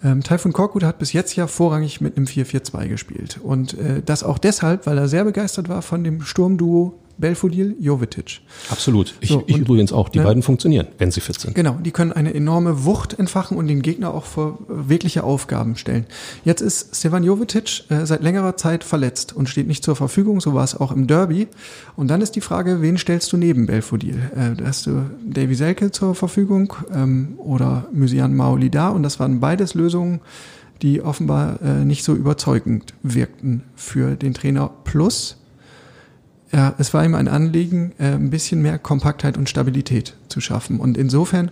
Ähm, 0.02 0.24
Taifun 0.24 0.52
Korkut 0.52 0.82
hat 0.82 0.98
bis 0.98 1.12
jetzt 1.12 1.36
ja 1.36 1.46
vorrangig 1.46 2.00
mit 2.00 2.16
einem 2.16 2.26
4-4-2 2.26 2.88
gespielt. 2.88 3.38
Und 3.40 3.74
äh, 3.78 4.02
das 4.04 4.24
auch 4.24 4.38
deshalb, 4.38 4.86
weil 4.86 4.98
er 4.98 5.06
sehr 5.06 5.24
begeistert 5.24 5.68
war 5.68 5.82
von 5.82 6.02
dem 6.02 6.22
Sturmduo 6.22 6.98
Belfodil, 7.22 7.76
Jovetic. 7.78 8.40
Absolut. 8.68 9.14
Ich, 9.20 9.28
so, 9.28 9.44
ich 9.46 9.56
übrigens 9.56 9.92
auch. 9.92 10.08
Die 10.08 10.18
ne, 10.18 10.24
beiden 10.24 10.42
funktionieren, 10.42 10.88
wenn 10.98 11.12
sie 11.12 11.20
fit 11.20 11.38
sind. 11.38 11.54
Genau, 11.54 11.78
die 11.82 11.92
können 11.92 12.12
eine 12.12 12.34
enorme 12.34 12.84
Wucht 12.84 13.16
entfachen 13.16 13.56
und 13.56 13.68
den 13.68 13.80
Gegner 13.80 14.12
auch 14.12 14.24
vor 14.24 14.58
äh, 14.68 14.88
wirkliche 14.88 15.22
Aufgaben 15.22 15.76
stellen. 15.76 16.04
Jetzt 16.44 16.60
ist 16.60 16.96
Stevan 16.96 17.22
Jovetic 17.22 17.84
äh, 17.90 18.06
seit 18.06 18.22
längerer 18.22 18.56
Zeit 18.56 18.82
verletzt 18.82 19.34
und 19.34 19.48
steht 19.48 19.68
nicht 19.68 19.84
zur 19.84 19.94
Verfügung, 19.94 20.40
so 20.40 20.52
war 20.52 20.64
es 20.64 20.74
auch 20.78 20.90
im 20.90 21.06
Derby. 21.06 21.46
Und 21.94 22.08
dann 22.08 22.20
ist 22.20 22.34
die 22.34 22.40
Frage, 22.40 22.82
wen 22.82 22.98
stellst 22.98 23.32
du 23.32 23.36
neben 23.36 23.66
Belfodil? 23.66 24.18
Äh, 24.34 24.60
hast 24.64 24.86
du 24.86 25.08
Davy 25.24 25.54
Selke 25.54 25.92
zur 25.92 26.16
Verfügung 26.16 26.74
ähm, 26.92 27.34
oder 27.38 27.86
Mysian 27.92 28.34
Maoli 28.34 28.68
da? 28.68 28.88
Und 28.88 29.04
das 29.04 29.20
waren 29.20 29.38
beides 29.38 29.74
Lösungen, 29.74 30.20
die 30.82 31.00
offenbar 31.00 31.62
äh, 31.62 31.84
nicht 31.84 32.02
so 32.02 32.14
überzeugend 32.14 32.94
wirkten 33.04 33.62
für 33.76 34.16
den 34.16 34.34
Trainer. 34.34 34.72
Plus, 34.82 35.36
ja, 36.52 36.74
es 36.78 36.92
war 36.92 37.04
ihm 37.04 37.14
ein 37.14 37.28
Anliegen, 37.28 37.92
äh, 37.98 38.12
ein 38.12 38.30
bisschen 38.30 38.60
mehr 38.60 38.78
Kompaktheit 38.78 39.38
und 39.38 39.48
Stabilität 39.48 40.14
zu 40.28 40.40
schaffen. 40.40 40.80
Und 40.80 40.98
insofern 40.98 41.50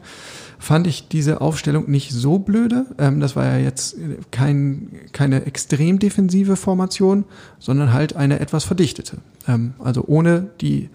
fand 0.59 0.87
ich 0.87 1.09
diese 1.09 1.40
Aufstellung 1.40 1.90
nicht 1.90 2.12
so 2.12 2.38
blöde. 2.38 2.85
Ähm, 2.99 3.19
das 3.19 3.35
war 3.35 3.47
ja 3.47 3.57
jetzt 3.57 3.97
kein, 4.30 4.90
keine 5.12 5.47
extrem 5.47 5.99
defensive 5.99 6.54
Formation, 6.57 7.25
sondern 7.59 7.92
halt 7.95 8.14
eine 8.14 8.40
etwas 8.40 8.64
verdichtete. 8.64 9.19
Ähm, 9.49 9.73
also 9.78 10.04
ohne 10.07 10.50
die, 10.61 10.90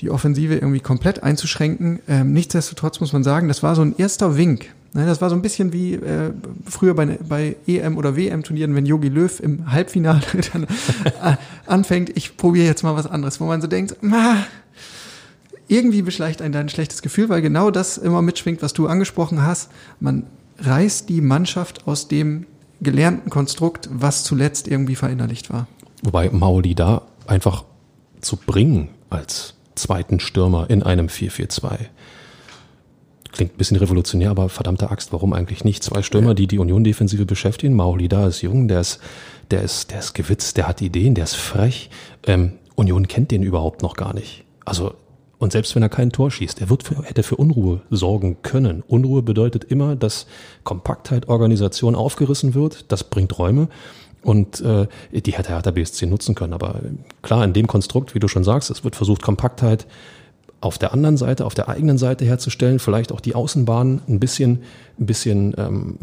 die 0.00 0.10
Offensive 0.10 0.54
irgendwie 0.54 0.80
komplett 0.80 1.22
einzuschränken. 1.22 2.00
Ähm, 2.08 2.32
nichtsdestotrotz 2.32 3.00
muss 3.00 3.12
man 3.12 3.24
sagen, 3.24 3.48
das 3.48 3.62
war 3.62 3.76
so 3.76 3.82
ein 3.82 3.94
erster 3.98 4.38
Wink 4.38 4.70
das 4.94 5.20
war 5.20 5.28
so 5.28 5.36
ein 5.36 5.42
bisschen 5.42 5.72
wie 5.72 5.94
äh, 5.94 6.32
früher 6.66 6.94
bei, 6.94 7.18
bei 7.28 7.56
EM- 7.66 7.98
oder 7.98 8.16
WM-Turnieren, 8.16 8.74
wenn 8.74 8.86
Yogi 8.86 9.08
Löw 9.08 9.40
im 9.40 9.70
Halbfinale 9.70 10.22
dann 10.52 10.64
äh, 10.64 11.36
anfängt, 11.66 12.16
ich 12.16 12.36
probiere 12.36 12.66
jetzt 12.66 12.82
mal 12.82 12.94
was 12.94 13.06
anderes, 13.06 13.40
wo 13.40 13.44
man 13.44 13.60
so 13.60 13.66
denkt, 13.66 13.96
ah, 14.10 14.36
irgendwie 15.68 16.02
beschleicht 16.02 16.40
einen 16.40 16.52
da 16.52 16.60
ein 16.60 16.70
schlechtes 16.70 17.02
Gefühl, 17.02 17.28
weil 17.28 17.42
genau 17.42 17.70
das 17.70 17.98
immer 17.98 18.22
mitschwingt, 18.22 18.62
was 18.62 18.72
du 18.72 18.86
angesprochen 18.86 19.44
hast. 19.44 19.70
Man 20.00 20.24
reißt 20.58 21.08
die 21.08 21.20
Mannschaft 21.20 21.86
aus 21.86 22.08
dem 22.08 22.46
gelernten 22.80 23.30
Konstrukt, 23.30 23.88
was 23.92 24.24
zuletzt 24.24 24.68
irgendwie 24.68 24.94
verinnerlicht 24.94 25.52
war. 25.52 25.66
Wobei 26.02 26.30
Mauli 26.30 26.74
da 26.74 27.02
einfach 27.26 27.64
zu 28.20 28.36
bringen 28.36 28.88
als 29.10 29.54
zweiten 29.74 30.20
Stürmer 30.20 30.70
in 30.70 30.82
einem 30.82 31.06
4-4-2 31.06 31.78
klingt 33.38 33.54
ein 33.54 33.56
bisschen 33.56 33.76
revolutionär, 33.76 34.30
aber 34.30 34.48
verdammte 34.48 34.90
Axt, 34.90 35.12
warum 35.12 35.32
eigentlich 35.32 35.62
nicht? 35.64 35.84
Zwei 35.84 36.02
Stürmer, 36.02 36.34
die 36.34 36.48
die 36.48 36.58
Union-Defensive 36.58 37.24
beschäftigen. 37.24 37.74
Mauli 37.74 38.08
da 38.08 38.26
ist 38.26 38.42
jung, 38.42 38.66
der 38.66 38.80
ist, 38.80 38.98
der 39.52 39.62
ist, 39.62 39.92
der 39.92 40.00
ist 40.00 40.12
gewitzt, 40.12 40.56
der 40.56 40.66
hat 40.66 40.82
Ideen, 40.82 41.14
der 41.14 41.24
ist 41.24 41.36
frech. 41.36 41.88
Ähm, 42.26 42.54
Union 42.74 43.06
kennt 43.06 43.30
den 43.30 43.44
überhaupt 43.44 43.80
noch 43.80 43.94
gar 43.94 44.12
nicht. 44.12 44.44
Also, 44.64 44.92
und 45.38 45.52
selbst 45.52 45.76
wenn 45.76 45.84
er 45.84 45.88
kein 45.88 46.10
Tor 46.10 46.32
schießt, 46.32 46.60
er 46.60 46.68
wird 46.68 46.82
für, 46.82 47.00
hätte 47.04 47.22
für 47.22 47.36
Unruhe 47.36 47.80
sorgen 47.90 48.38
können. 48.42 48.82
Unruhe 48.88 49.22
bedeutet 49.22 49.62
immer, 49.62 49.94
dass 49.94 50.26
Kompaktheit, 50.64 51.28
Organisation 51.28 51.94
aufgerissen 51.94 52.54
wird. 52.54 52.90
Das 52.90 53.04
bringt 53.04 53.38
Räume. 53.38 53.68
Und 54.20 54.60
äh, 54.62 54.88
die 55.12 55.32
hätte 55.32 55.52
Hertha 55.52 55.70
BSC 55.70 56.06
nutzen 56.06 56.34
können. 56.34 56.54
Aber 56.54 56.80
klar, 57.22 57.44
in 57.44 57.52
dem 57.52 57.68
Konstrukt, 57.68 58.16
wie 58.16 58.18
du 58.18 58.26
schon 58.26 58.42
sagst, 58.42 58.68
es 58.68 58.82
wird 58.82 58.96
versucht, 58.96 59.22
Kompaktheit, 59.22 59.86
auf 60.60 60.78
der 60.78 60.92
anderen 60.92 61.16
Seite, 61.16 61.46
auf 61.46 61.54
der 61.54 61.68
eigenen 61.68 61.98
Seite 61.98 62.24
herzustellen, 62.24 62.78
vielleicht 62.78 63.12
auch 63.12 63.20
die 63.20 63.34
Außenbahn 63.34 64.02
ein 64.08 64.18
bisschen, 64.18 64.60
ein 64.98 65.06
bisschen 65.06 65.54
ähm, 65.56 65.98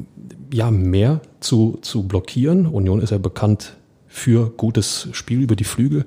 ja, 0.54 0.72
mehr 0.72 1.20
zu, 1.42 1.78
zu 1.82 2.04
blockieren. 2.04 2.66
Union 2.66 3.02
ist 3.02 3.10
ja 3.10 3.18
bekannt 3.18 3.76
für 4.08 4.50
gutes 4.50 5.10
Spiel 5.12 5.42
über 5.42 5.56
die 5.56 5.66
Flügel. 5.66 6.06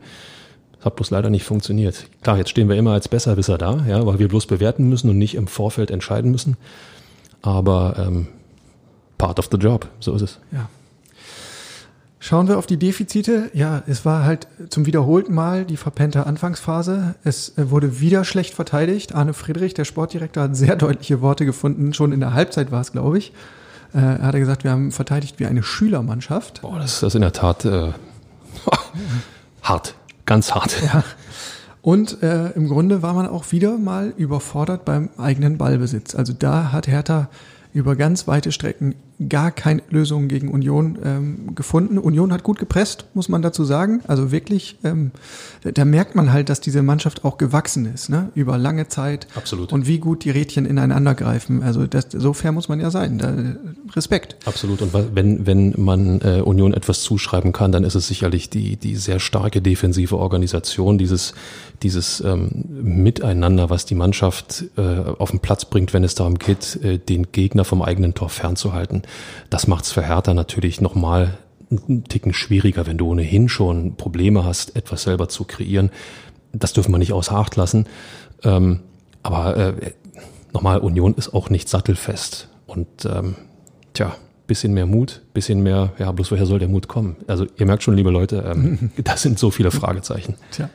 Das 0.77 0.87
hat 0.87 0.97
bloß 0.97 1.11
leider 1.11 1.29
nicht 1.29 1.45
funktioniert. 1.45 2.07
Klar, 2.23 2.39
jetzt 2.39 2.51
stehen 2.51 2.69
wir 2.69 2.77
immer 2.77 2.93
als 2.93 3.09
Besserwisser 3.09 3.59
da, 3.59 3.85
ja, 3.87 4.07
weil 4.07 4.19
wir 4.19 4.29
bloß 4.29 4.47
bewerten 4.47 4.89
müssen 4.89 5.11
und 5.11 5.19
nicht 5.19 5.35
im 5.35 5.47
Vorfeld 5.47 5.91
entscheiden 5.91 6.31
müssen. 6.31 6.57
Aber 7.43 7.97
ähm, 7.99 8.29
part 9.19 9.39
of 9.39 9.49
the 9.51 9.59
job, 9.59 9.89
so 10.01 10.15
ist 10.15 10.23
es. 10.23 10.39
Ja. 10.53 10.69
Schauen 12.21 12.49
wir 12.49 12.59
auf 12.59 12.67
die 12.67 12.79
Defizite. 12.79 13.51
Ja, 13.55 13.83
es 13.87 14.05
war 14.05 14.25
halt 14.25 14.49
zum 14.71 14.87
wiederholten 14.87 15.33
Mal 15.33 15.65
die 15.65 15.77
verpennte 15.77 16.27
Anfangsphase. 16.27 17.15
Es 17.23 17.57
äh, 17.57 17.71
wurde 17.71 18.01
wieder 18.01 18.25
schlecht 18.25 18.55
verteidigt. 18.55 19.15
Arne 19.15 19.35
Friedrich, 19.35 19.75
der 19.75 19.85
Sportdirektor, 19.85 20.45
hat 20.45 20.57
sehr 20.57 20.75
deutliche 20.77 21.21
Worte 21.21 21.47
gefunden. 21.47 21.95
Schon 21.95 22.11
in 22.13 22.21
der 22.21 22.35
Halbzeit 22.35 22.73
war 22.73 22.81
es, 22.81 22.91
glaube 22.91 23.19
ich. 23.19 23.33
Äh, 23.95 23.99
er 23.99 24.23
hatte 24.23 24.41
gesagt, 24.41 24.65
wir 24.65 24.73
haben 24.73 24.91
verteidigt 24.91 25.39
wie 25.39 25.47
eine 25.47 25.63
Schülermannschaft. 25.63 26.63
Boah, 26.63 26.79
das 26.79 27.03
ist 27.03 27.15
in 27.15 27.21
der 27.21 27.33
Tat 27.33 27.65
äh, 27.65 27.93
hart, 29.63 29.95
ganz 30.27 30.55
hart. 30.55 30.77
Ja. 30.83 31.05
Und 31.83 32.23
äh, 32.25 32.51
im 32.51 32.69
Grunde 32.69 33.03
war 33.03 33.15
man 33.15 33.29
auch 33.29 33.53
wieder 33.53 33.79
mal 33.79 34.13
überfordert 34.17 34.85
beim 34.85 35.09
eigenen 35.17 35.57
Ballbesitz. 35.57 36.17
Also 36.17 36.33
da 36.33 36.73
hat 36.73 36.89
Hertha 36.89 37.29
über 37.73 37.95
ganz 37.95 38.27
weite 38.27 38.51
Strecken 38.51 38.97
gar 39.29 39.51
keine 39.51 39.83
Lösung 39.91 40.29
gegen 40.29 40.49
Union 40.49 40.99
ähm, 41.05 41.55
gefunden. 41.57 41.99
Union 41.99 42.33
hat 42.33 42.45
gut 42.45 42.59
gepresst, 42.59 43.07
muss 43.15 43.29
man 43.29 43.43
dazu 43.43 43.65
sagen. 43.65 44.01
Also 44.07 44.31
wirklich, 44.31 44.79
ähm, 44.85 45.11
da, 45.63 45.73
da, 45.73 45.85
merkt 45.85 46.15
man 46.15 46.33
halt, 46.33 46.49
dass 46.49 46.61
diese 46.61 46.83
Mannschaft 46.83 47.25
auch 47.25 47.37
gewachsen 47.37 47.87
ist, 47.93 48.11
ne? 48.11 48.31
über 48.37 48.59
lange 48.59 48.87
Zeit. 48.87 49.27
Absolut. 49.35 49.73
Und 49.73 49.89
wie 49.89 49.99
gut 49.99 50.25
die 50.25 50.31
Rädchen 50.31 50.67
ineinander 50.67 51.15
greifen. 51.15 51.65
Also 51.65 51.87
das, 51.87 52.07
so 52.13 52.33
fair 52.33 52.53
muss 52.53 52.69
man 52.69 52.79
ja 52.79 52.91
sein. 52.91 53.19
Da, 53.19 53.35
Respekt. 53.97 54.37
Absolut. 54.45 54.83
Und 54.83 54.95
wenn, 55.15 55.47
wenn 55.47 55.75
man 55.77 56.21
äh, 56.21 56.41
Union 56.41 56.73
etwas 56.73 57.03
zuschreiben 57.03 57.53
kann, 57.53 57.73
dann 57.73 57.83
ist 57.83 57.97
es 57.97 58.07
sicherlich 58.07 58.51
die, 58.51 58.77
die 58.77 58.95
sehr 58.95 59.19
starke 59.19 59.61
defensive 59.61 60.17
Organisation, 60.17 60.97
dieses, 60.97 61.35
dieses 61.83 62.21
ähm, 62.21 62.65
Miteinander, 62.69 63.71
was 63.71 63.85
die 63.85 63.95
Mannschaft 63.97 64.65
äh, 64.77 64.81
auf 64.81 65.31
den 65.31 65.41
Platz 65.41 65.65
bringt, 65.65 65.93
wenn 65.93 66.05
es 66.05 66.15
darum 66.15 66.39
geht, 66.39 66.79
äh, 66.85 66.99
den 66.99 67.33
Gegner 67.33 67.65
vom 67.65 67.83
eigenen 67.83 68.15
Tor 68.15 68.29
fernzuhalten. 68.29 69.03
Das 69.51 69.67
macht 69.67 69.85
es 69.85 69.93
für 69.93 70.03
Hertha 70.03 70.35
natürlich 70.35 70.81
nochmal 70.81 71.39
einen 71.71 72.05
Ticken 72.05 72.33
schwieriger, 72.33 72.87
wenn 72.87 72.99
du 72.99 73.09
ohnehin 73.09 73.49
schon 73.49 73.97
Probleme 73.97 74.45
hast, 74.45 74.77
etwas 74.77 75.03
selber 75.03 75.29
zu 75.29 75.45
kreieren. 75.45 75.91
Das 76.53 76.73
dürfen 76.73 76.93
wir 76.93 76.99
nicht 76.99 77.13
außer 77.13 77.35
Acht 77.35 77.57
lassen. 77.57 77.87
Ähm, 78.43 78.81
aber 79.23 79.57
äh, 79.57 79.93
nochmal, 80.53 80.79
Union 80.79 81.15
ist 81.15 81.35
auch 81.35 81.51
nicht 81.51 81.69
sattelfest. 81.69 82.49
Und 82.67 83.05
ähm, 83.05 83.37
tja, 83.93 84.15
bisschen 84.47 84.73
mehr 84.73 84.87
Mut, 84.87 85.23
bisschen 85.35 85.63
mehr, 85.63 85.93
ja, 85.99 86.11
bloß 86.11 86.31
woher 86.33 86.47
soll 86.47 86.59
der 86.59 86.69
Mut 86.69 86.89
kommen? 86.89 87.17
Also 87.27 87.47
ihr 87.57 87.67
merkt 87.67 87.83
schon, 87.83 87.95
liebe 87.95 88.11
Leute, 88.11 88.51
ähm, 88.51 88.91
das 89.05 89.23
sind 89.23 89.39
so 89.39 89.51
viele 89.51 89.71
Fragezeichen. 89.71 90.35
Tja. 90.51 90.71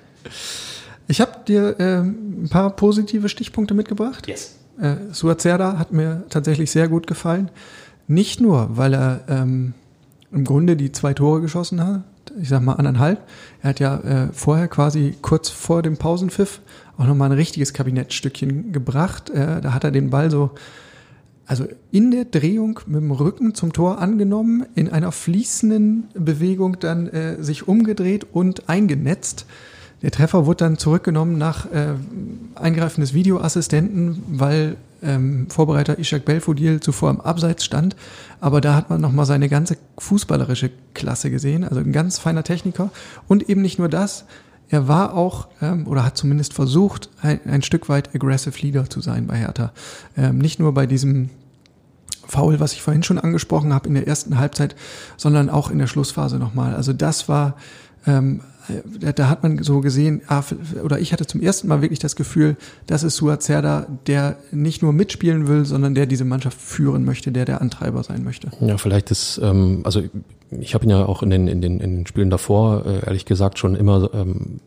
Ich 1.08 1.20
habe 1.20 1.32
dir 1.48 1.80
äh, 1.80 2.00
ein 2.00 2.48
paar 2.50 2.76
positive 2.76 3.28
Stichpunkte 3.28 3.74
mitgebracht. 3.74 4.28
Yes. 4.28 4.56
Äh, 4.80 4.96
Suazerda 5.12 5.78
hat 5.78 5.92
mir 5.92 6.24
tatsächlich 6.30 6.72
sehr 6.72 6.88
gut 6.88 7.08
gefallen. 7.08 7.52
Nicht 8.08 8.42
nur, 8.42 8.76
weil 8.78 8.94
er 8.94 9.22
ähm, 9.28 9.74
im 10.32 10.44
Grunde 10.44 10.76
die 10.76 10.92
zwei 10.92 11.14
Tore 11.14 11.42
geschossen 11.42 11.86
hat, 11.86 12.04
ich 12.42 12.50
sag 12.50 12.62
mal 12.62 12.74
anderthalb. 12.74 13.22
Er 13.62 13.70
hat 13.70 13.80
ja 13.80 13.98
äh, 14.00 14.28
vorher 14.34 14.68
quasi 14.68 15.16
kurz 15.22 15.50
vor 15.50 15.82
dem 15.82 15.98
Pausenpfiff 15.98 16.62
auch 16.98 17.06
nochmal 17.06 17.30
ein 17.30 17.38
richtiges 17.38 17.74
Kabinettstückchen 17.74 18.72
gebracht. 18.72 19.30
Äh, 19.30 19.62
da 19.62 19.74
hat 19.74 19.84
er 19.84 19.92
den 19.92 20.10
Ball 20.10 20.32
so, 20.32 20.52
also 21.46 21.66
in 21.92 22.12
der 22.12 22.26
Drehung 22.26 22.80
mit 22.88 23.02
dem 23.02 23.12
Rücken 23.12 23.54
zum 23.56 23.74
Tor 23.74 24.00
angenommen, 24.00 24.66
in 24.76 24.90
einer 24.90 25.12
fließenden 25.12 26.06
Bewegung 26.14 26.80
dann 26.80 27.08
äh, 27.08 27.42
sich 27.44 27.68
umgedreht 27.68 28.26
und 28.32 28.70
eingenetzt. 28.70 29.46
Der 30.02 30.12
Treffer 30.12 30.46
wurde 30.46 30.66
dann 30.66 30.78
zurückgenommen 30.78 31.38
nach 31.38 31.72
äh, 31.72 31.94
Eingreifen 32.56 33.02
des 33.02 33.14
Videoassistenten, 33.14 34.22
weil 34.28 34.76
ähm, 35.04 35.50
Vorbereiter 35.50 36.00
Ishak 36.00 36.26
Belfodil 36.26 36.80
zuvor 36.80 37.10
im 37.10 37.22
Abseits 37.22 37.66
stand. 37.66 37.96
Aber 38.40 38.62
da 38.62 38.76
hat 38.76 38.90
man 38.90 39.02
nochmal 39.02 39.26
seine 39.26 39.50
ganze 39.50 39.78
fußballerische 39.98 40.72
Klasse 40.94 41.32
gesehen. 41.32 41.64
Also 41.64 41.80
ein 41.80 41.92
ganz 41.92 42.20
feiner 42.20 42.44
Techniker. 42.44 42.90
Und 43.28 43.50
eben 43.50 43.62
nicht 43.62 43.80
nur 43.80 43.90
das, 43.90 44.26
er 44.70 44.88
war 44.88 45.14
auch 45.14 45.48
ähm, 45.62 45.88
oder 45.88 46.06
hat 46.06 46.18
zumindest 46.18 46.54
versucht, 46.54 47.10
ein, 47.22 47.40
ein 47.46 47.62
Stück 47.62 47.90
weit 47.90 48.16
aggressive 48.16 48.60
Leader 48.60 48.90
zu 48.90 49.02
sein 49.02 49.28
bei 49.28 49.38
Hertha. 49.38 49.72
Ähm, 50.18 50.40
nicht 50.40 50.60
nur 50.60 50.74
bei 50.74 50.88
diesem 50.88 51.30
Foul, 52.26 52.60
was 52.60 52.74
ich 52.74 52.82
vorhin 52.82 53.04
schon 53.04 53.20
angesprochen 53.20 53.74
habe 53.74 53.88
in 53.88 53.94
der 53.94 54.08
ersten 54.08 54.38
Halbzeit, 54.40 54.76
sondern 55.18 55.50
auch 55.50 55.70
in 55.70 55.78
der 55.78 55.88
Schlussphase 55.88 56.38
nochmal. 56.38 56.74
Also 56.74 56.94
das 56.94 57.30
war 57.30 57.56
ähm, 58.08 58.42
da 59.16 59.30
hat 59.30 59.44
man 59.44 59.62
so 59.62 59.82
gesehen, 59.82 60.22
ah, 60.28 60.44
oder 60.84 61.00
ich 61.00 61.14
hatte 61.14 61.26
zum 61.26 61.42
ersten 61.42 61.68
Mal 61.68 61.82
wirklich 61.82 62.00
das 62.00 62.16
Gefühl, 62.16 62.56
das 62.88 63.04
ist 63.04 63.18
Suazerda, 63.18 63.88
der 64.08 64.38
nicht 64.52 64.82
nur 64.82 64.94
mitspielen 64.94 65.48
will, 65.48 65.66
sondern 65.66 65.96
der 65.96 66.06
diese 66.06 66.26
Mannschaft 66.26 66.60
führen 66.60 67.04
möchte, 67.04 67.32
der 67.32 67.46
der 67.46 67.62
Antreiber 67.62 68.04
sein 68.04 68.24
möchte. 68.24 68.50
Ja, 68.62 68.78
vielleicht 68.78 69.12
ist, 69.12 69.40
ähm, 69.44 69.82
also 69.84 70.02
ich 70.52 70.74
habe 70.74 70.86
ihn 70.86 70.90
ja 70.90 71.06
auch 71.06 71.24
in 71.24 71.30
den, 71.30 71.48
in 71.48 71.62
den, 71.62 71.80
in 71.80 71.98
den 71.98 72.08
Spielen 72.08 72.30
davor, 72.30 72.86
äh, 72.86 73.06
ehrlich 73.06 73.26
gesagt, 73.26 73.60
schon 73.60 73.76
immer 73.76 74.10
ähm, 74.14 74.60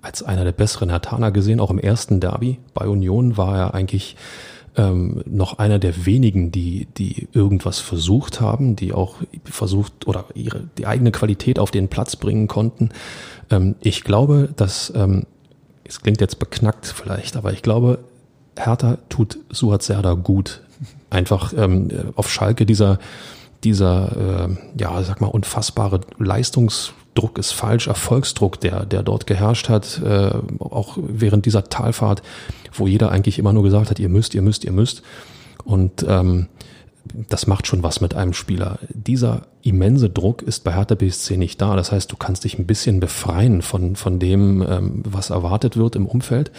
als 0.00 0.22
einer 0.22 0.44
der 0.44 0.52
besseren 0.52 0.88
Hertaner 0.88 1.30
gesehen, 1.32 1.60
auch 1.60 1.70
im 1.70 1.78
ersten 1.78 2.20
Derby 2.20 2.58
bei 2.74 2.86
Union 2.86 3.36
war 3.36 3.56
er 3.56 3.74
eigentlich 3.74 4.16
ähm, 4.76 5.22
noch 5.26 5.58
einer 5.58 5.78
der 5.78 6.06
wenigen, 6.06 6.52
die, 6.52 6.86
die 6.96 7.28
irgendwas 7.32 7.78
versucht 7.78 8.40
haben, 8.40 8.76
die 8.76 8.92
auch 8.92 9.16
versucht 9.44 10.06
oder 10.06 10.26
ihre, 10.34 10.64
die 10.78 10.86
eigene 10.86 11.12
Qualität 11.12 11.58
auf 11.58 11.70
den 11.70 11.88
Platz 11.88 12.16
bringen 12.16 12.46
konnten. 12.46 12.90
Ähm, 13.50 13.74
ich 13.80 14.04
glaube, 14.04 14.50
dass, 14.56 14.92
ähm, 14.94 15.24
es 15.84 16.00
klingt 16.00 16.20
jetzt 16.20 16.38
beknackt 16.38 16.86
vielleicht, 16.86 17.36
aber 17.36 17.52
ich 17.52 17.62
glaube, 17.62 17.98
Hertha 18.56 18.98
tut 19.08 19.38
Suat 19.50 19.82
Serda 19.82 20.14
gut. 20.14 20.62
Einfach 21.10 21.52
ähm, 21.56 21.88
auf 22.16 22.30
Schalke 22.30 22.66
dieser, 22.66 22.98
dieser, 23.64 24.48
äh, 24.48 24.56
ja, 24.78 25.02
sag 25.02 25.20
mal, 25.20 25.28
unfassbare 25.28 26.00
Leistungsdruck 27.16 27.38
ist 27.38 27.52
falsch, 27.52 27.86
Erfolgsdruck, 27.86 28.60
der, 28.60 28.84
der 28.84 29.02
dort 29.02 29.26
geherrscht 29.26 29.68
hat, 29.68 30.00
äh, 30.04 30.30
auch 30.58 30.98
während 31.00 31.46
dieser 31.46 31.64
Talfahrt, 31.64 32.22
wo 32.72 32.86
jeder 32.86 33.10
eigentlich 33.10 33.38
immer 33.38 33.52
nur 33.52 33.62
gesagt 33.62 33.90
hat, 33.90 33.98
ihr 33.98 34.08
müsst, 34.08 34.34
ihr 34.34 34.42
müsst, 34.42 34.64
ihr 34.64 34.72
müsst. 34.72 35.02
Und 35.64 36.04
ähm, 36.08 36.48
das 37.28 37.46
macht 37.46 37.66
schon 37.66 37.82
was 37.82 38.00
mit 38.00 38.14
einem 38.14 38.32
Spieler. 38.32 38.78
Dieser 38.92 39.46
immense 39.62 40.10
Druck 40.10 40.42
ist 40.42 40.64
bei 40.64 40.74
Hertha 40.74 40.96
BSC 40.96 41.36
nicht 41.36 41.60
da. 41.60 41.76
Das 41.76 41.92
heißt, 41.92 42.10
du 42.10 42.16
kannst 42.16 42.44
dich 42.44 42.58
ein 42.58 42.66
bisschen 42.66 43.00
befreien 43.00 43.62
von, 43.62 43.96
von 43.96 44.18
dem, 44.18 44.60
ähm, 44.62 45.02
was 45.04 45.30
erwartet 45.30 45.76
wird 45.76 45.96
im 45.96 46.06
Umfeld. 46.06 46.50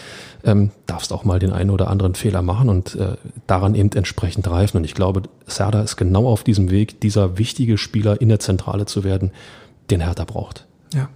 Ähm, 0.43 0.71
darfst 0.85 1.11
auch 1.11 1.25
mal 1.25 1.39
den 1.39 1.51
einen 1.51 1.69
oder 1.69 1.89
anderen 1.89 2.15
Fehler 2.15 2.41
machen 2.41 2.69
und 2.69 2.95
äh, 2.95 3.17
daran 3.45 3.75
eben 3.75 3.91
entsprechend 3.91 4.49
reifen. 4.49 4.77
Und 4.77 4.85
ich 4.85 4.95
glaube, 4.95 5.23
Serda 5.45 5.81
ist 5.81 5.97
genau 5.97 6.27
auf 6.27 6.43
diesem 6.43 6.71
Weg, 6.71 7.01
dieser 7.01 7.37
wichtige 7.37 7.77
Spieler 7.77 8.19
in 8.19 8.29
der 8.29 8.39
Zentrale 8.39 8.85
zu 8.85 9.03
werden, 9.03 9.31
den 9.89 10.01
Hertha 10.01 10.25
braucht. 10.25 10.67
Ja. 10.93 11.09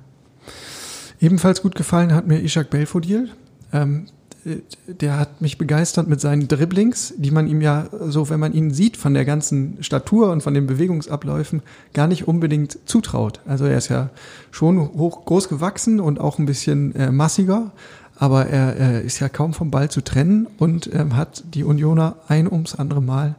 Ebenfalls 1.20 1.62
gut 1.62 1.76
gefallen 1.76 2.14
hat 2.14 2.28
mir 2.28 2.42
Ishak 2.42 2.70
Belfodil. 2.70 3.30
Ähm, 3.74 4.08
äh, 4.46 4.58
der 4.88 5.20
hat 5.20 5.42
mich 5.42 5.58
begeistert 5.58 6.08
mit 6.08 6.20
seinen 6.22 6.48
Dribblings, 6.48 7.14
die 7.18 7.32
man 7.32 7.48
ihm 7.48 7.62
ja 7.62 7.88
so, 8.08 8.30
wenn 8.30 8.40
man 8.40 8.54
ihn 8.54 8.74
sieht 8.74 8.98
von 8.98 9.14
der 9.14 9.26
ganzen 9.26 9.78
Statur 9.84 10.32
und 10.32 10.42
von 10.42 10.54
den 10.54 10.68
Bewegungsabläufen, 10.68 11.62
gar 11.94 12.08
nicht 12.08 12.28
unbedingt 12.28 12.78
zutraut. 12.86 13.40
Also 13.46 13.66
er 13.66 13.78
ist 13.78 13.90
ja 13.90 14.10
schon 14.52 14.80
hoch 14.80 15.26
groß 15.26 15.50
gewachsen 15.50 16.00
und 16.00 16.20
auch 16.20 16.40
ein 16.40 16.46
bisschen 16.46 16.96
äh, 16.96 17.12
massiger, 17.12 17.72
aber 18.16 18.48
er, 18.48 18.76
er 18.76 19.02
ist 19.02 19.20
ja 19.20 19.30
kaum 19.30 19.54
vom 19.54 19.72
Ball 19.72 19.90
zu 19.90 20.02
trennen 20.02 20.48
und 20.58 20.94
ähm, 20.94 21.16
hat 21.16 21.44
die 21.54 21.64
Unioner 21.64 22.18
ein 22.28 22.52
ums 22.52 22.76
andere 22.76 23.02
Mal 23.02 23.36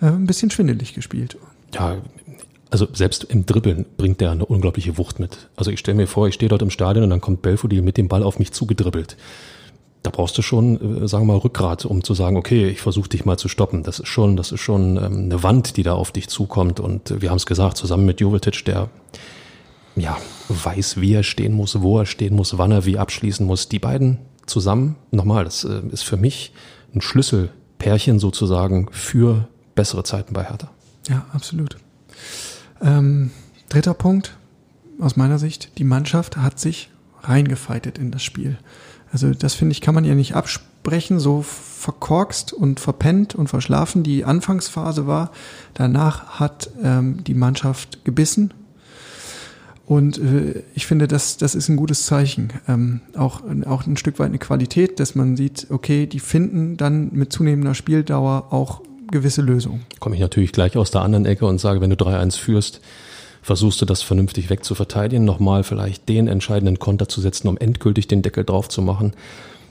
äh, 0.00 0.06
ein 0.06 0.26
bisschen 0.26 0.50
schwindelig 0.50 0.94
gespielt. 0.94 1.36
Ja, 1.74 1.98
also 2.70 2.86
selbst 2.92 3.24
im 3.24 3.46
Dribbeln 3.46 3.84
bringt 3.96 4.20
der 4.20 4.30
eine 4.30 4.46
unglaubliche 4.46 4.96
Wucht 4.96 5.18
mit. 5.18 5.48
Also 5.56 5.70
ich 5.70 5.80
stelle 5.80 5.96
mir 5.96 6.06
vor, 6.06 6.28
ich 6.28 6.34
stehe 6.34 6.48
dort 6.48 6.62
im 6.62 6.70
Stadion 6.70 7.04
und 7.04 7.10
dann 7.10 7.20
kommt 7.20 7.42
Belfodil 7.42 7.82
mit 7.82 7.96
dem 7.96 8.08
Ball 8.08 8.22
auf 8.22 8.38
mich 8.38 8.52
zugedribbelt. 8.52 9.16
Da 10.02 10.10
brauchst 10.10 10.38
du 10.38 10.42
schon, 10.42 11.02
äh, 11.02 11.08
sagen 11.08 11.26
wir 11.26 11.34
mal, 11.34 11.38
Rückgrat, 11.38 11.84
um 11.84 12.02
zu 12.02 12.14
sagen, 12.14 12.36
okay, 12.36 12.68
ich 12.68 12.80
versuche 12.80 13.08
dich 13.08 13.24
mal 13.24 13.38
zu 13.38 13.48
stoppen. 13.48 13.82
Das 13.82 13.98
ist 13.98 14.08
schon, 14.08 14.36
das 14.36 14.50
ist 14.52 14.60
schon 14.60 14.96
ähm, 14.96 15.24
eine 15.24 15.42
Wand, 15.42 15.76
die 15.76 15.82
da 15.82 15.94
auf 15.94 16.10
dich 16.10 16.28
zukommt. 16.28 16.80
Und 16.80 17.10
äh, 17.10 17.20
wir 17.20 17.30
haben 17.30 17.36
es 17.36 17.46
gesagt, 17.46 17.76
zusammen 17.76 18.06
mit 18.06 18.20
Jovetic, 18.20 18.64
der 18.64 18.88
ja 19.96 20.16
weiß, 20.48 21.00
wie 21.00 21.12
er 21.12 21.22
stehen 21.22 21.52
muss, 21.52 21.82
wo 21.82 21.98
er 21.98 22.06
stehen 22.06 22.34
muss, 22.34 22.56
wann 22.56 22.72
er 22.72 22.86
wie 22.86 22.96
abschließen 22.96 23.44
muss. 23.44 23.68
Die 23.68 23.78
beiden 23.78 24.18
zusammen, 24.46 24.96
nochmal, 25.10 25.44
das 25.44 25.64
äh, 25.64 25.82
ist 25.90 26.02
für 26.02 26.16
mich 26.16 26.52
ein 26.94 27.02
Schlüsselpärchen 27.02 28.18
sozusagen 28.18 28.88
für 28.92 29.48
bessere 29.74 30.02
Zeiten 30.04 30.32
bei 30.32 30.44
Hertha. 30.44 30.70
Ja, 31.08 31.26
absolut. 31.32 31.76
Ähm, 32.80 33.30
dritter 33.68 33.94
Punkt 33.94 34.36
aus 34.98 35.16
meiner 35.16 35.38
Sicht, 35.38 35.78
die 35.78 35.84
Mannschaft 35.84 36.36
hat 36.36 36.58
sich 36.58 36.90
reingefeitet 37.22 37.98
in 37.98 38.10
das 38.10 38.22
Spiel. 38.22 38.58
Also 39.12 39.32
das 39.32 39.54
finde 39.54 39.72
ich, 39.72 39.80
kann 39.80 39.94
man 39.94 40.04
ja 40.04 40.14
nicht 40.14 40.34
absprechen, 40.34 41.18
so 41.18 41.42
verkorkst 41.42 42.52
und 42.52 42.80
verpennt 42.80 43.34
und 43.34 43.48
verschlafen 43.48 44.02
die 44.02 44.24
Anfangsphase 44.24 45.06
war. 45.06 45.30
Danach 45.74 46.40
hat 46.40 46.70
ähm, 46.82 47.24
die 47.24 47.34
Mannschaft 47.34 48.04
gebissen. 48.04 48.54
Und 49.86 50.18
äh, 50.18 50.62
ich 50.74 50.86
finde, 50.86 51.08
das, 51.08 51.36
das 51.36 51.56
ist 51.56 51.68
ein 51.68 51.76
gutes 51.76 52.06
Zeichen. 52.06 52.52
Ähm, 52.68 53.00
auch, 53.16 53.42
auch 53.66 53.86
ein 53.86 53.96
Stück 53.96 54.20
weit 54.20 54.28
eine 54.28 54.38
Qualität, 54.38 55.00
dass 55.00 55.16
man 55.16 55.36
sieht, 55.36 55.66
okay, 55.70 56.06
die 56.06 56.20
finden 56.20 56.76
dann 56.76 57.10
mit 57.12 57.32
zunehmender 57.32 57.74
Spieldauer 57.74 58.52
auch 58.52 58.82
gewisse 59.10 59.42
Lösung. 59.42 59.80
Komme 59.98 60.14
ich 60.14 60.20
natürlich 60.20 60.52
gleich 60.52 60.76
aus 60.76 60.90
der 60.90 61.02
anderen 61.02 61.26
Ecke 61.26 61.46
und 61.46 61.58
sage, 61.58 61.80
wenn 61.80 61.90
du 61.90 61.96
3-1 61.96 62.38
führst, 62.38 62.80
versuchst 63.42 63.80
du 63.80 63.86
das 63.86 64.02
vernünftig 64.02 64.50
wegzuverteidigen, 64.50 65.24
nochmal 65.24 65.64
vielleicht 65.64 66.08
den 66.08 66.28
entscheidenden 66.28 66.78
Konter 66.78 67.08
zu 67.08 67.20
setzen, 67.20 67.48
um 67.48 67.56
endgültig 67.56 68.06
den 68.06 68.22
Deckel 68.22 68.44
drauf 68.44 68.68
zu 68.68 68.82
machen. 68.82 69.12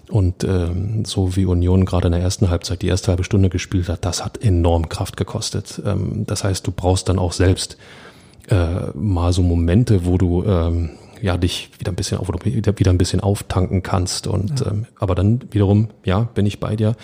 Und 0.09 0.43
ähm, 0.43 1.05
so 1.05 1.35
wie 1.35 1.45
Union 1.45 1.85
gerade 1.85 2.07
in 2.07 2.13
der 2.13 2.21
ersten 2.21 2.49
Halbzeit 2.49 2.81
die 2.81 2.87
erste 2.87 3.09
halbe 3.09 3.23
Stunde 3.23 3.49
gespielt 3.49 3.89
hat, 3.89 4.05
das 4.05 4.25
hat 4.25 4.43
enorm 4.43 4.89
Kraft 4.89 5.17
gekostet. 5.17 5.79
Ähm, 5.85 6.23
das 6.25 6.43
heißt, 6.43 6.65
du 6.65 6.71
brauchst 6.71 7.09
dann 7.09 7.19
auch 7.19 7.31
selbst 7.31 7.77
äh, 8.49 8.89
mal 8.95 9.31
so 9.33 9.43
Momente, 9.43 10.05
wo 10.05 10.17
du 10.17 10.43
ähm, 10.45 10.91
ja 11.21 11.37
dich 11.37 11.69
wieder 11.77 11.91
ein 11.91 11.95
bisschen 11.95 12.17
auf, 12.17 12.27
wieder, 12.43 12.91
ein 12.91 12.97
bisschen 12.97 13.19
auftanken 13.19 13.83
kannst. 13.83 14.25
Und 14.25 14.61
ja. 14.61 14.71
ähm, 14.71 14.87
aber 14.99 15.13
dann 15.13 15.41
wiederum, 15.51 15.89
ja, 16.03 16.21
bin 16.21 16.47
ich 16.47 16.59
bei 16.59 16.75
dir 16.75 16.95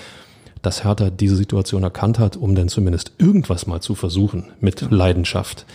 dass 0.66 0.84
Hertha 0.84 1.10
diese 1.10 1.36
Situation 1.36 1.84
erkannt 1.84 2.20
hat, 2.20 2.38
um 2.38 2.56
dann 2.56 2.70
zumindest 2.70 3.12
irgendwas 3.18 3.68
mal 3.68 3.82
zu 3.82 3.96
versuchen 3.96 4.46
mit 4.60 4.82
ja. 4.82 4.88
Leidenschaft. 4.90 5.66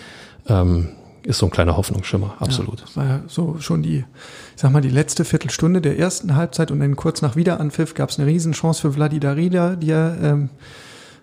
Ähm, 0.48 0.90
ist 1.22 1.38
so 1.38 1.46
ein 1.46 1.50
kleiner 1.50 1.76
Hoffnungsschimmer, 1.76 2.34
absolut. 2.40 2.80
Ja, 2.80 2.86
das 2.86 2.96
war 2.96 3.06
ja 3.06 3.20
so 3.28 3.56
schon 3.60 3.82
die, 3.82 3.98
ich 3.98 4.62
sag 4.62 4.72
mal, 4.72 4.80
die 4.80 4.88
letzte 4.88 5.24
Viertelstunde 5.24 5.80
der 5.80 5.98
ersten 5.98 6.34
Halbzeit 6.34 6.70
und 6.70 6.80
dann 6.80 6.96
kurz 6.96 7.20
nach 7.20 7.36
Wiederanpfiff 7.36 7.94
gab 7.94 8.08
es 8.08 8.18
eine 8.18 8.26
Riesenchance 8.26 8.80
für 8.80 8.92
Vladi 8.92 9.20
Darida, 9.20 9.76
die 9.76 9.90
er 9.90 10.16
ähm, 10.22 10.48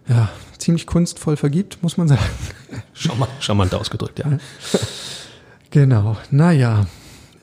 ja, 0.08 0.30
ziemlich 0.60 0.86
kunstvoll 0.86 1.36
vergibt, 1.36 1.80
muss 1.82 1.98
man 1.98 2.08
sagen. 2.08 2.22
Charmant, 2.94 3.32
charmant 3.40 3.74
ausgedrückt, 3.74 4.20
ja. 4.20 4.26
Genau, 5.70 6.16
naja. 6.32 6.86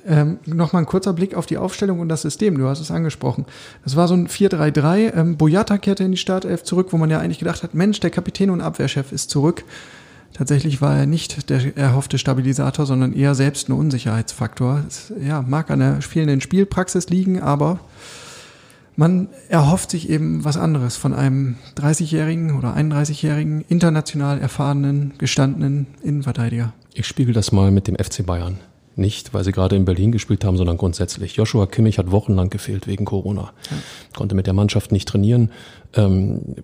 Ähm, 0.07 0.39
Nochmal 0.47 0.83
ein 0.83 0.87
kurzer 0.87 1.13
Blick 1.13 1.35
auf 1.35 1.47
die 1.47 1.59
Aufstellung 1.59 2.01
und 2.01 2.09
das 2.09 2.23
System. 2.23 2.59
Du 2.59 2.69
hast 2.69 2.81
es 2.81 2.91
angesprochen. 2.91 3.47
Das 3.85 3.97
war 3.97 4.09
so 4.09 4.15
ein 4.15 4.29
4-3-3. 4.29 5.15
Ähm, 5.15 5.37
Boyata 5.37 5.79
kehrte 5.79 6.05
in 6.05 6.13
die 6.13 6.19
Startelf 6.19 6.63
zurück, 6.63 6.89
wo 6.91 6.99
man 6.99 7.11
ja 7.11 7.21
eigentlich 7.21 7.39
gedacht 7.39 7.63
hat, 7.63 7.75
Mensch, 7.75 8.01
der 8.01 8.11
Kapitän 8.11 8.51
und 8.51 8.61
Abwehrchef 8.61 9.13
ist 9.13 9.31
zurück. 9.31 9.65
Tatsächlich 10.35 10.83
war 10.83 10.99
er 10.99 11.07
nicht 11.07 11.49
der 11.49 11.77
erhoffte 11.77 12.19
Stabilisator, 12.19 12.87
sondern 12.87 13.13
eher 13.13 13.37
selbst 13.37 13.69
ein 13.69 13.73
Unsicherheitsfaktor. 13.73 14.83
Es, 14.87 15.13
ja, 15.25 15.43
mag 15.43 15.71
an 15.71 15.79
der 15.79 16.03
fehlenden 16.03 16.41
Spielpraxis 16.41 17.09
liegen, 17.09 17.41
aber 17.41 17.79
man 18.97 19.29
erhofft 19.49 19.93
sich 19.93 20.11
eben 20.11 20.45
was 20.45 20.57
anderes 20.57 20.97
von 20.97 21.15
einem 21.15 21.57
30-jährigen 21.77 22.57
oder 22.59 22.77
31-jährigen 22.77 23.65
international 23.69 24.41
erfahrenen, 24.41 25.15
gestandenen 25.19 25.87
Innenverteidiger. 26.03 26.73
Ich 26.95 27.07
spiegel 27.07 27.33
das 27.33 27.53
mal 27.53 27.71
mit 27.71 27.87
dem 27.87 27.97
FC 27.97 28.27
Bayern. 28.27 28.59
Nicht, 28.97 29.35
weil 29.35 29.45
sie 29.45 29.53
gerade 29.53 29.77
in 29.77 29.85
Berlin 29.85 30.13
gespielt 30.13 30.45
haben, 30.45 30.57
sondern 30.57 30.77
grundsätzlich. 30.77 31.37
Joshua 31.37 31.67
Kimmich 31.67 31.99
hat 31.99 32.11
wochenlang 32.11 32.51
gefehlt 32.51 32.87
wegen 32.87 33.05
Corona. 33.05 33.53
Ja. 33.71 33.77
Konnte 34.17 34.35
mit 34.35 34.47
der 34.47 34.55
Mannschaft 34.55 34.93
nicht 34.93 35.09
trainieren. 35.09 35.51
Ähm, 35.95 36.55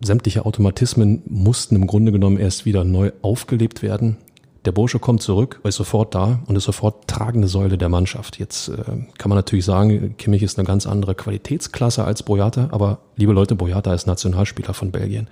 sämtliche 0.00 0.44
Automatismen 0.44 1.22
mussten 1.26 1.76
im 1.76 1.86
Grunde 1.86 2.12
genommen 2.12 2.38
erst 2.38 2.66
wieder 2.66 2.84
neu 2.84 3.12
aufgelebt 3.22 3.82
werden. 3.82 4.18
Der 4.66 4.72
Bursche 4.72 4.98
kommt 4.98 5.22
zurück, 5.22 5.60
ist 5.64 5.76
sofort 5.76 6.14
da 6.14 6.40
und 6.46 6.56
ist 6.56 6.64
sofort 6.64 7.08
tragende 7.08 7.48
Säule 7.48 7.78
der 7.78 7.88
Mannschaft. 7.88 8.38
Jetzt 8.38 8.68
äh, 8.68 8.74
kann 9.16 9.30
man 9.30 9.36
natürlich 9.36 9.64
sagen, 9.64 10.16
Kimmich 10.18 10.42
ist 10.42 10.58
eine 10.58 10.66
ganz 10.66 10.86
andere 10.86 11.14
Qualitätsklasse 11.14 12.04
als 12.04 12.22
Boyata, 12.22 12.68
aber 12.70 12.98
liebe 13.16 13.32
Leute, 13.32 13.54
Boyata 13.54 13.94
ist 13.94 14.06
Nationalspieler 14.06 14.74
von 14.74 14.90
Belgien. 14.90 15.28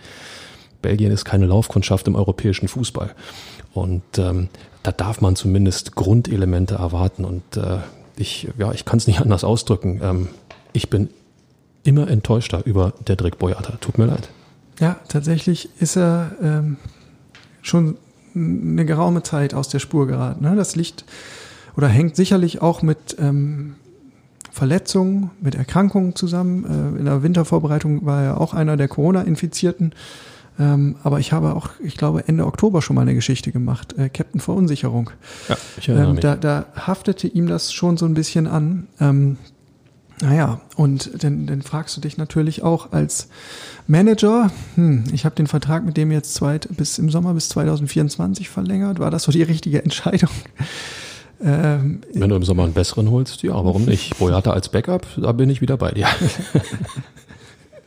Belgien 0.80 1.10
ist 1.10 1.26
keine 1.26 1.44
Laufkundschaft 1.44 2.06
im 2.06 2.14
europäischen 2.14 2.68
Fußball. 2.68 3.14
Und 3.74 4.02
ähm, 4.16 4.48
da 4.82 4.92
darf 4.92 5.20
man 5.20 5.36
zumindest 5.36 5.94
Grundelemente 5.94 6.76
erwarten. 6.76 7.24
Und 7.24 7.56
äh, 7.56 7.78
ich, 8.16 8.48
ja, 8.58 8.72
ich 8.72 8.84
kann 8.84 8.98
es 8.98 9.06
nicht 9.06 9.20
anders 9.22 9.44
ausdrücken. 9.44 10.00
Ähm, 10.02 10.28
ich 10.72 10.90
bin 10.90 11.10
immer 11.84 12.08
enttäuschter 12.08 12.64
über 12.66 12.92
Dedrick 13.06 13.38
Boyata. 13.38 13.76
Tut 13.80 13.98
mir 13.98 14.06
leid. 14.06 14.28
Ja, 14.80 14.96
tatsächlich 15.08 15.70
ist 15.80 15.96
er 15.96 16.32
ähm, 16.42 16.76
schon 17.62 17.96
eine 18.34 18.84
geraume 18.84 19.22
Zeit 19.22 19.54
aus 19.54 19.68
der 19.68 19.78
Spur 19.78 20.06
geraten. 20.06 20.44
Ne? 20.44 20.54
Das 20.54 20.76
liegt 20.76 21.04
oder 21.76 21.88
hängt 21.88 22.16
sicherlich 22.16 22.62
auch 22.62 22.82
mit 22.82 23.16
ähm, 23.18 23.76
Verletzungen, 24.50 25.30
mit 25.40 25.54
Erkrankungen 25.54 26.14
zusammen. 26.14 26.64
Äh, 26.64 26.98
in 26.98 27.04
der 27.04 27.22
Wintervorbereitung 27.22 28.04
war 28.04 28.22
er 28.22 28.40
auch 28.40 28.54
einer 28.54 28.76
der 28.76 28.88
Corona-Infizierten. 28.88 29.92
Ähm, 30.58 30.96
aber 31.04 31.20
ich 31.20 31.32
habe 31.32 31.54
auch, 31.54 31.70
ich 31.82 31.96
glaube, 31.96 32.26
Ende 32.26 32.44
Oktober 32.46 32.82
schon 32.82 32.96
mal 32.96 33.02
eine 33.02 33.14
Geschichte 33.14 33.52
gemacht, 33.52 33.96
äh, 33.96 34.08
Captain 34.08 34.40
Verunsicherung. 34.40 35.10
Ja, 35.48 35.56
ich 35.78 35.88
erinnere 35.88 36.08
ähm, 36.08 36.14
mich. 36.14 36.22
Da, 36.22 36.36
da 36.36 36.66
haftete 36.74 37.28
ihm 37.28 37.46
das 37.46 37.72
schon 37.72 37.96
so 37.96 38.06
ein 38.06 38.14
bisschen 38.14 38.46
an. 38.46 38.88
Ähm, 39.00 39.36
naja, 40.20 40.60
und 40.76 41.22
dann, 41.22 41.46
dann 41.46 41.62
fragst 41.62 41.96
du 41.96 42.00
dich 42.00 42.18
natürlich 42.18 42.64
auch 42.64 42.90
als 42.92 43.28
Manager, 43.86 44.50
hm, 44.74 45.04
ich 45.12 45.24
habe 45.24 45.36
den 45.36 45.46
Vertrag 45.46 45.86
mit 45.86 45.96
dem 45.96 46.10
jetzt 46.10 46.34
zweit, 46.34 46.68
bis 46.76 46.98
im 46.98 47.08
Sommer 47.08 47.34
bis 47.34 47.48
2024 47.50 48.48
verlängert. 48.48 48.98
War 48.98 49.12
das 49.12 49.22
so 49.22 49.32
die 49.32 49.42
richtige 49.42 49.82
Entscheidung? 49.82 50.30
Ähm, 51.40 52.00
Wenn 52.14 52.30
du 52.30 52.34
im 52.34 52.42
Sommer 52.42 52.64
einen 52.64 52.72
besseren 52.72 53.12
holst, 53.12 53.44
ja, 53.44 53.52
warum 53.52 53.84
nicht? 53.84 54.18
Boyata 54.18 54.50
als 54.50 54.70
Backup, 54.70 55.06
da 55.16 55.30
bin 55.30 55.48
ich 55.50 55.60
wieder 55.60 55.76
bei 55.76 55.92
dir. 55.92 56.08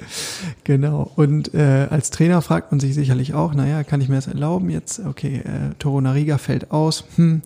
Genau. 0.64 1.12
Und 1.16 1.54
äh, 1.54 1.88
als 1.90 2.12
Trainer 2.12 2.42
fragt 2.42 2.72
man 2.72 2.80
sich 2.80 2.94
sicherlich 2.94 3.34
auch, 3.34 3.54
naja, 3.54 3.84
kann 3.84 4.02
ich 4.02 4.10
mir 4.10 4.16
das 4.16 4.28
erlauben 4.28 4.70
jetzt? 4.70 5.00
Okay, 5.06 5.38
äh, 5.38 5.74
Toro 5.80 6.02
Nariga 6.02 6.38
fällt 6.38 6.72
aus. 6.72 7.06
Hm, 7.16 7.42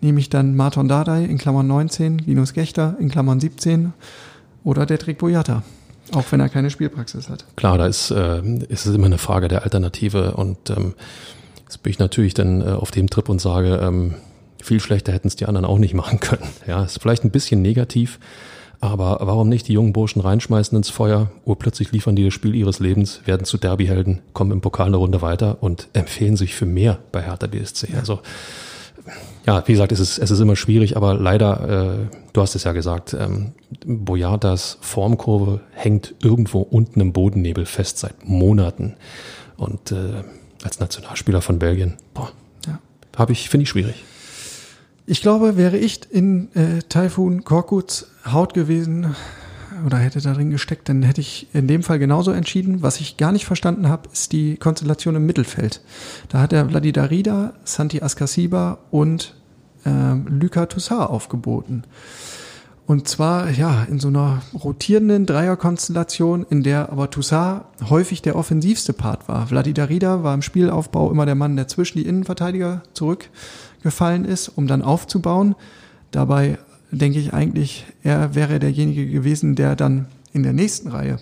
nehme 0.00 0.20
ich 0.20 0.30
dann 0.30 0.56
Marton 0.56 0.88
Dardai 0.88 1.24
in 1.24 1.38
Klammern 1.38 1.66
19, 1.66 2.18
Linus 2.18 2.52
Gechter 2.52 2.96
in 2.98 3.08
Klammern 3.08 3.40
17 3.40 3.92
oder 4.64 4.86
Detrick 4.86 5.18
Boyata? 5.18 5.62
Auch 6.12 6.24
wenn 6.30 6.40
er 6.40 6.48
keine 6.48 6.70
Spielpraxis 6.70 7.28
hat. 7.28 7.44
Klar, 7.56 7.78
da 7.78 7.86
ist, 7.86 8.10
äh, 8.10 8.42
ist 8.68 8.86
es 8.86 8.94
immer 8.94 9.06
eine 9.06 9.18
Frage 9.18 9.48
der 9.48 9.64
Alternative 9.64 10.32
und 10.32 10.70
ähm, 10.70 10.94
jetzt 11.64 11.82
bin 11.82 11.90
ich 11.90 11.98
natürlich 11.98 12.34
dann 12.34 12.62
äh, 12.62 12.66
auf 12.66 12.90
dem 12.90 13.10
Trip 13.10 13.28
und 13.28 13.40
sage, 13.40 13.80
ähm, 13.82 14.14
viel 14.62 14.80
schlechter 14.80 15.12
hätten 15.12 15.28
es 15.28 15.36
die 15.36 15.46
anderen 15.46 15.64
auch 15.64 15.78
nicht 15.78 15.94
machen 15.94 16.20
können. 16.20 16.46
Ja, 16.66 16.84
ist 16.84 17.00
vielleicht 17.00 17.24
ein 17.24 17.30
bisschen 17.30 17.62
negativ, 17.62 18.18
aber 18.90 19.18
warum 19.20 19.48
nicht 19.48 19.68
die 19.68 19.72
jungen 19.72 19.92
Burschen 19.92 20.20
reinschmeißen 20.20 20.76
ins 20.76 20.90
Feuer? 20.90 21.30
Urplötzlich 21.44 21.92
liefern 21.92 22.16
die 22.16 22.24
das 22.24 22.34
Spiel 22.34 22.54
ihres 22.54 22.80
Lebens, 22.80 23.20
werden 23.24 23.44
zu 23.44 23.58
Derbyhelden, 23.58 24.20
kommen 24.32 24.52
im 24.52 24.60
Pokal 24.60 24.86
eine 24.86 24.96
Runde 24.96 25.22
weiter 25.22 25.58
und 25.60 25.88
empfehlen 25.92 26.36
sich 26.36 26.54
für 26.54 26.66
mehr 26.66 26.98
bei 27.12 27.22
Hertha 27.22 27.46
BSC. 27.46 27.92
Ja. 27.92 27.98
Also 27.98 28.20
ja, 29.46 29.62
wie 29.66 29.72
gesagt, 29.72 29.92
es 29.92 30.00
ist, 30.00 30.18
es 30.18 30.30
ist 30.30 30.40
immer 30.40 30.56
schwierig, 30.56 30.96
aber 30.96 31.14
leider, 31.14 32.00
äh, 32.10 32.16
du 32.32 32.40
hast 32.40 32.56
es 32.56 32.64
ja 32.64 32.72
gesagt, 32.72 33.14
ähm, 33.14 33.52
Boyatas 33.86 34.78
Formkurve 34.80 35.60
hängt 35.72 36.14
irgendwo 36.22 36.62
unten 36.62 37.00
im 37.00 37.12
Bodennebel 37.12 37.64
fest 37.64 37.98
seit 37.98 38.28
Monaten. 38.28 38.96
Und 39.56 39.92
äh, 39.92 40.24
als 40.64 40.80
Nationalspieler 40.80 41.40
von 41.42 41.60
Belgien, 41.60 41.94
boah, 42.12 42.32
ja. 42.66 42.80
habe 43.16 43.32
ich, 43.32 43.48
finde 43.48 43.62
ich 43.62 43.68
schwierig. 43.68 44.04
Ich 45.08 45.22
glaube, 45.22 45.56
wäre 45.56 45.78
ich 45.78 46.00
in 46.10 46.48
äh, 46.54 46.82
Taifun 46.88 47.44
Korkuts 47.44 48.08
Haut 48.24 48.54
gewesen, 48.54 49.14
oder 49.84 49.98
hätte 49.98 50.20
da 50.20 50.32
drin 50.32 50.50
gesteckt, 50.50 50.88
dann 50.88 51.02
hätte 51.02 51.20
ich 51.20 51.46
in 51.52 51.68
dem 51.68 51.84
Fall 51.84 52.00
genauso 52.00 52.32
entschieden. 52.32 52.82
Was 52.82 53.00
ich 53.00 53.16
gar 53.16 53.30
nicht 53.30 53.46
verstanden 53.46 53.88
habe, 53.88 54.08
ist 54.12 54.32
die 54.32 54.56
Konstellation 54.56 55.14
im 55.14 55.26
Mittelfeld. 55.26 55.80
Da 56.28 56.40
hat 56.40 56.52
er 56.52 56.68
Vladi 56.68 56.92
Darida, 56.92 57.52
Santi 57.64 58.02
Askasiba 58.02 58.78
und 58.90 59.34
ähm, 59.84 60.26
Luka 60.28 60.66
Toussaint 60.66 61.08
aufgeboten. 61.08 61.84
Und 62.86 63.08
zwar, 63.08 63.50
ja, 63.50 63.84
in 63.84 63.98
so 63.98 64.08
einer 64.08 64.42
rotierenden 64.54 65.26
Dreierkonstellation, 65.26 66.46
in 66.48 66.62
der 66.62 66.90
aber 66.90 67.10
Toussaint 67.10 67.62
häufig 67.90 68.22
der 68.22 68.36
offensivste 68.36 68.92
Part 68.92 69.28
war. 69.28 69.48
Vladi 69.48 69.74
Darida 69.74 70.22
war 70.22 70.34
im 70.34 70.42
Spielaufbau 70.42 71.10
immer 71.10 71.26
der 71.26 71.34
Mann, 71.34 71.56
der 71.56 71.68
zwischen 71.68 71.98
die 71.98 72.06
Innenverteidiger 72.06 72.82
zurückgefallen 73.86 74.24
ist, 74.24 74.48
um 74.48 74.66
dann 74.66 74.82
aufzubauen. 74.82 75.54
Dabei 76.10 76.58
denke 76.90 77.20
ich 77.20 77.32
eigentlich, 77.32 77.86
er 78.02 78.34
wäre 78.34 78.58
derjenige 78.58 79.06
gewesen, 79.06 79.54
der 79.54 79.76
dann 79.76 80.06
in 80.32 80.42
der 80.42 80.52
nächsten 80.52 80.88
Reihe 80.88 81.18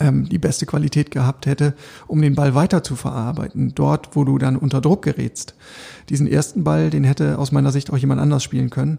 ähm, 0.00 0.28
die 0.28 0.38
beste 0.38 0.66
Qualität 0.66 1.10
gehabt 1.10 1.46
hätte, 1.46 1.74
um 2.06 2.20
den 2.20 2.34
Ball 2.34 2.54
weiter 2.54 2.82
zu 2.82 2.96
verarbeiten, 2.96 3.72
dort, 3.74 4.16
wo 4.16 4.24
du 4.24 4.38
dann 4.38 4.56
unter 4.56 4.80
Druck 4.80 5.02
gerätst. 5.02 5.54
Diesen 6.08 6.26
ersten 6.26 6.64
Ball, 6.64 6.90
den 6.90 7.04
hätte 7.04 7.38
aus 7.38 7.52
meiner 7.52 7.72
Sicht 7.72 7.92
auch 7.92 7.96
jemand 7.96 8.20
anders 8.20 8.42
spielen 8.42 8.70
können. 8.70 8.98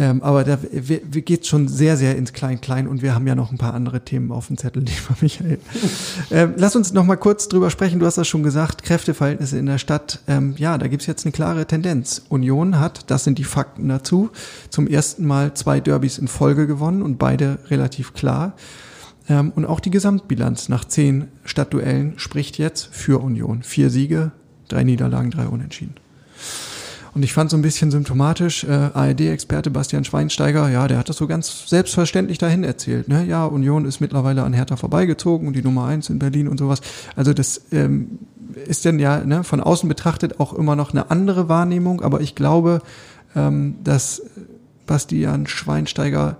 Ähm, 0.00 0.22
aber 0.22 0.44
da 0.44 0.56
geht 1.10 1.46
schon 1.46 1.66
sehr, 1.66 1.96
sehr 1.96 2.16
ins 2.16 2.32
Klein-Klein 2.32 2.86
und 2.86 3.02
wir 3.02 3.16
haben 3.16 3.26
ja 3.26 3.34
noch 3.34 3.50
ein 3.50 3.58
paar 3.58 3.74
andere 3.74 4.04
Themen 4.04 4.30
auf 4.30 4.46
dem 4.46 4.56
Zettel, 4.56 4.84
lieber 4.84 5.16
Michael. 5.20 5.58
ähm, 6.30 6.54
lass 6.56 6.76
uns 6.76 6.92
noch 6.92 7.04
mal 7.04 7.16
kurz 7.16 7.48
drüber 7.48 7.68
sprechen. 7.70 7.98
Du 7.98 8.06
hast 8.06 8.16
das 8.16 8.28
schon 8.28 8.44
gesagt, 8.44 8.84
Kräfteverhältnisse 8.84 9.58
in 9.58 9.66
der 9.66 9.78
Stadt. 9.78 10.20
Ähm, 10.28 10.54
ja, 10.56 10.78
da 10.78 10.86
gibt's 10.86 11.06
jetzt 11.06 11.26
eine 11.26 11.32
klare 11.32 11.66
Tendenz. 11.66 12.22
Union 12.28 12.78
hat, 12.78 13.10
das 13.10 13.24
sind 13.24 13.38
die 13.38 13.44
Fakten 13.44 13.88
dazu, 13.88 14.30
zum 14.70 14.86
ersten 14.86 15.26
Mal 15.26 15.54
zwei 15.54 15.80
Derbys 15.80 16.18
in 16.18 16.28
Folge 16.28 16.68
gewonnen 16.68 17.02
und 17.02 17.18
beide 17.18 17.58
relativ 17.68 18.14
klar. 18.14 18.52
Ähm, 19.28 19.52
und 19.54 19.64
auch 19.64 19.80
die 19.80 19.90
Gesamtbilanz 19.90 20.68
nach 20.68 20.84
zehn 20.84 21.28
Stadtduellen 21.44 22.18
spricht 22.18 22.58
jetzt 22.58 22.88
für 22.92 23.22
Union. 23.22 23.62
Vier 23.62 23.90
Siege, 23.90 24.32
drei 24.68 24.84
Niederlagen, 24.84 25.30
drei 25.30 25.46
Unentschieden. 25.46 25.94
Und 27.14 27.22
ich 27.22 27.32
fand 27.32 27.50
so 27.50 27.56
ein 27.56 27.62
bisschen 27.62 27.90
symptomatisch, 27.90 28.64
äh, 28.64 28.90
ARD-Experte 28.94 29.70
Bastian 29.70 30.04
Schweinsteiger, 30.04 30.68
ja, 30.68 30.86
der 30.86 30.98
hat 30.98 31.08
das 31.08 31.16
so 31.16 31.26
ganz 31.26 31.68
selbstverständlich 31.68 32.38
dahin 32.38 32.64
erzählt. 32.64 33.08
Ne? 33.08 33.24
Ja, 33.24 33.44
Union 33.46 33.86
ist 33.86 34.00
mittlerweile 34.00 34.42
an 34.42 34.52
Hertha 34.52 34.76
vorbeigezogen 34.76 35.48
und 35.48 35.56
die 35.56 35.62
Nummer 35.62 35.86
eins 35.86 36.10
in 36.10 36.18
Berlin 36.18 36.48
und 36.48 36.58
sowas. 36.58 36.80
Also 37.16 37.32
das 37.32 37.62
ähm, 37.72 38.18
ist 38.66 38.84
denn 38.84 38.98
ja 38.98 39.24
ne, 39.24 39.42
von 39.42 39.60
außen 39.60 39.88
betrachtet 39.88 40.38
auch 40.38 40.52
immer 40.52 40.76
noch 40.76 40.92
eine 40.92 41.10
andere 41.10 41.48
Wahrnehmung, 41.48 42.02
aber 42.02 42.20
ich 42.20 42.34
glaube, 42.34 42.82
ähm, 43.34 43.76
dass 43.82 44.22
Bastian 44.86 45.46
Schweinsteiger 45.46 46.36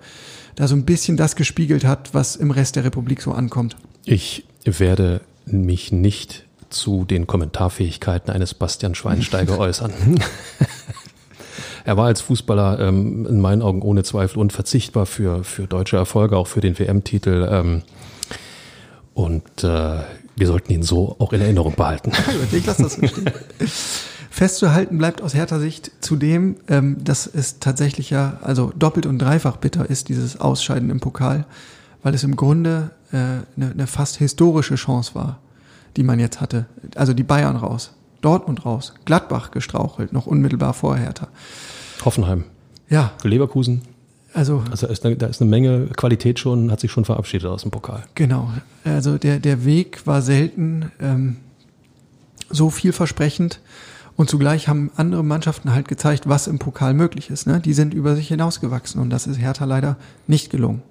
da 0.59 0.67
so 0.67 0.75
ein 0.75 0.85
bisschen 0.85 1.17
das 1.17 1.37
gespiegelt 1.37 1.85
hat, 1.85 2.15
was 2.15 2.35
im 2.35 2.51
Rest 2.51 2.75
der 2.75 2.83
Republik 2.83 3.23
so 3.23 3.31
ankommt. 3.31 3.77
Ich 4.05 4.45
werde 4.65 5.21
mich 5.47 5.93
nicht 5.93 6.47
zu 6.69 7.05
den 7.05 7.29
Kommentarfähigkeiten 7.29 8.33
eines 8.33 8.55
Bastian 8.55 8.97
Schweinsteiger 8.97 9.57
äußern. 9.61 9.93
er 11.85 11.97
war 11.97 12.07
als 12.07 12.23
Fußballer 12.23 12.81
ähm, 12.81 13.25
in 13.27 13.41
meinen 13.41 13.63
Augen 13.63 13.83
ohne 13.83 14.03
Zweifel 14.03 14.41
unverzichtbar 14.41 15.07
für, 15.07 15.45
für 15.45 15.69
deutsche 15.69 15.97
Erfolge, 15.97 16.37
auch 16.37 16.49
für 16.49 16.61
den 16.61 16.77
WM-Titel. 16.77 17.49
Ähm, 17.49 17.83
und 19.15 19.63
äh, 19.63 20.01
wir 20.35 20.47
sollten 20.49 20.73
ihn 20.73 20.83
so 20.83 21.15
auch 21.21 21.33
in 21.33 21.41
Erinnerung 21.41 21.77
behalten. 21.77 22.11
ich 22.53 22.67
lasse 22.67 22.83
das 22.83 22.95
so 22.95 23.07
stehen. 23.07 23.31
Festzuhalten 24.31 24.99
bleibt 24.99 25.23
aus 25.23 25.35
härter 25.35 25.61
Sicht 25.61 25.91
zudem, 26.01 26.57
ähm, 26.69 27.03
dass 27.03 27.27
es 27.27 27.59
tatsächlich 27.61 28.11
ja 28.11 28.39
also 28.43 28.73
doppelt 28.77 29.07
und 29.07 29.19
dreifach 29.19 29.57
bitter 29.57 29.89
ist, 29.89 30.09
dieses 30.09 30.41
Ausscheiden 30.41 30.91
im 30.91 31.01
Pokal, 31.01 31.45
weil 32.03 32.15
es 32.15 32.25
im 32.25 32.37
Grunde 32.37 32.91
äh, 33.13 33.17
eine, 33.17 33.73
eine 33.73 33.87
fast 33.87 34.17
historische 34.17 34.77
Chance 34.77 35.15
war 35.15 35.39
die 35.99 36.05
man 36.05 36.21
jetzt 36.21 36.41
hatte. 36.41 36.67
Also 36.95 37.13
die 37.13 37.25
Bayern 37.25 37.57
raus, 37.57 37.93
Dortmund 38.21 38.65
raus, 38.65 38.95
Gladbach 39.05 39.51
gestrauchelt, 39.51 40.13
noch 40.13 40.27
unmittelbar 40.27 40.73
vor 40.73 40.97
Hertha. 40.97 41.29
Hoffenheim. 42.05 42.45
Ja. 42.89 43.13
Leverkusen. 43.25 43.83
Also, 44.33 44.63
also 44.71 44.87
da, 44.87 44.93
ist 44.93 45.05
eine, 45.05 45.17
da 45.17 45.27
ist 45.27 45.41
eine 45.41 45.51
Menge 45.51 45.87
Qualität 45.97 46.39
schon, 46.39 46.71
hat 46.71 46.79
sich 46.81 46.93
schon 46.93 47.05
verabschiedet 47.05 47.49
aus 47.49 47.63
dem 47.63 47.73
Pokal. 47.73 48.05
Genau. 48.15 48.53
Also 48.85 49.19
der, 49.19 49.41
der 49.41 49.65
Weg 49.65 50.07
war 50.07 50.23
selten 50.23 50.93
ähm, 51.01 51.39
so 52.49 52.71
vielversprechend. 52.71 53.61
Und 54.19 54.29
zugleich 54.29 54.67
haben 54.67 54.91
andere 54.97 55.23
Mannschaften 55.23 55.73
halt 55.73 55.87
gezeigt, 55.87 56.29
was 56.29 56.49
im 56.49 56.59
Pokal 56.59 56.93
möglich 56.93 57.31
ist. 57.31 57.47
Ne? 57.47 57.61
Die 57.61 57.73
sind 57.73 57.95
über 57.95 58.17
sich 58.17 58.27
hinausgewachsen 58.27 59.01
und 59.01 59.11
das 59.11 59.29
ist 59.29 59.39
Hertha 59.39 59.65
leider 59.65 59.97
nicht 60.27 60.51
gelungen. 60.51 60.83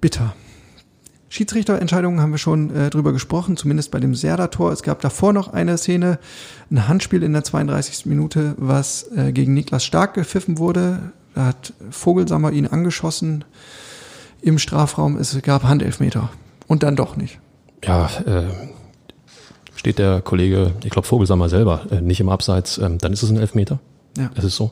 Bitter. 0.00 0.34
Schiedsrichterentscheidungen 1.28 2.22
haben 2.22 2.30
wir 2.30 2.38
schon 2.38 2.74
äh, 2.74 2.88
drüber 2.88 3.12
gesprochen, 3.12 3.58
zumindest 3.58 3.90
bei 3.90 4.00
dem 4.00 4.14
Serda-Tor. 4.14 4.72
Es 4.72 4.82
gab 4.82 5.02
davor 5.02 5.34
noch 5.34 5.52
eine 5.52 5.76
Szene, 5.76 6.18
ein 6.70 6.88
Handspiel 6.88 7.22
in 7.22 7.34
der 7.34 7.44
32. 7.44 8.06
Minute, 8.06 8.54
was 8.56 9.12
äh, 9.14 9.32
gegen 9.32 9.52
Niklas 9.52 9.84
Stark 9.84 10.14
gepfiffen 10.14 10.56
wurde. 10.56 11.12
Da 11.34 11.44
hat 11.44 11.74
Vogelsammer 11.90 12.52
ihn 12.52 12.66
angeschossen 12.66 13.44
im 14.40 14.58
Strafraum. 14.58 15.18
Es 15.18 15.38
gab 15.42 15.64
Handelfmeter. 15.64 16.30
Und 16.66 16.82
dann 16.82 16.96
doch 16.96 17.14
nicht. 17.16 17.40
Ja, 17.84 18.08
äh, 18.24 18.44
steht 19.82 19.98
der 19.98 20.20
Kollege, 20.20 20.70
ich 20.84 20.90
glaube 20.90 21.08
Vogelsammer 21.08 21.48
selber, 21.48 21.80
äh, 21.90 22.00
nicht 22.00 22.20
im 22.20 22.28
Abseits, 22.28 22.78
ähm, 22.78 22.98
dann 22.98 23.12
ist 23.12 23.24
es 23.24 23.30
ein 23.30 23.36
Elfmeter. 23.36 23.80
Ja. 24.16 24.30
Es 24.36 24.44
ist 24.44 24.54
so. 24.54 24.70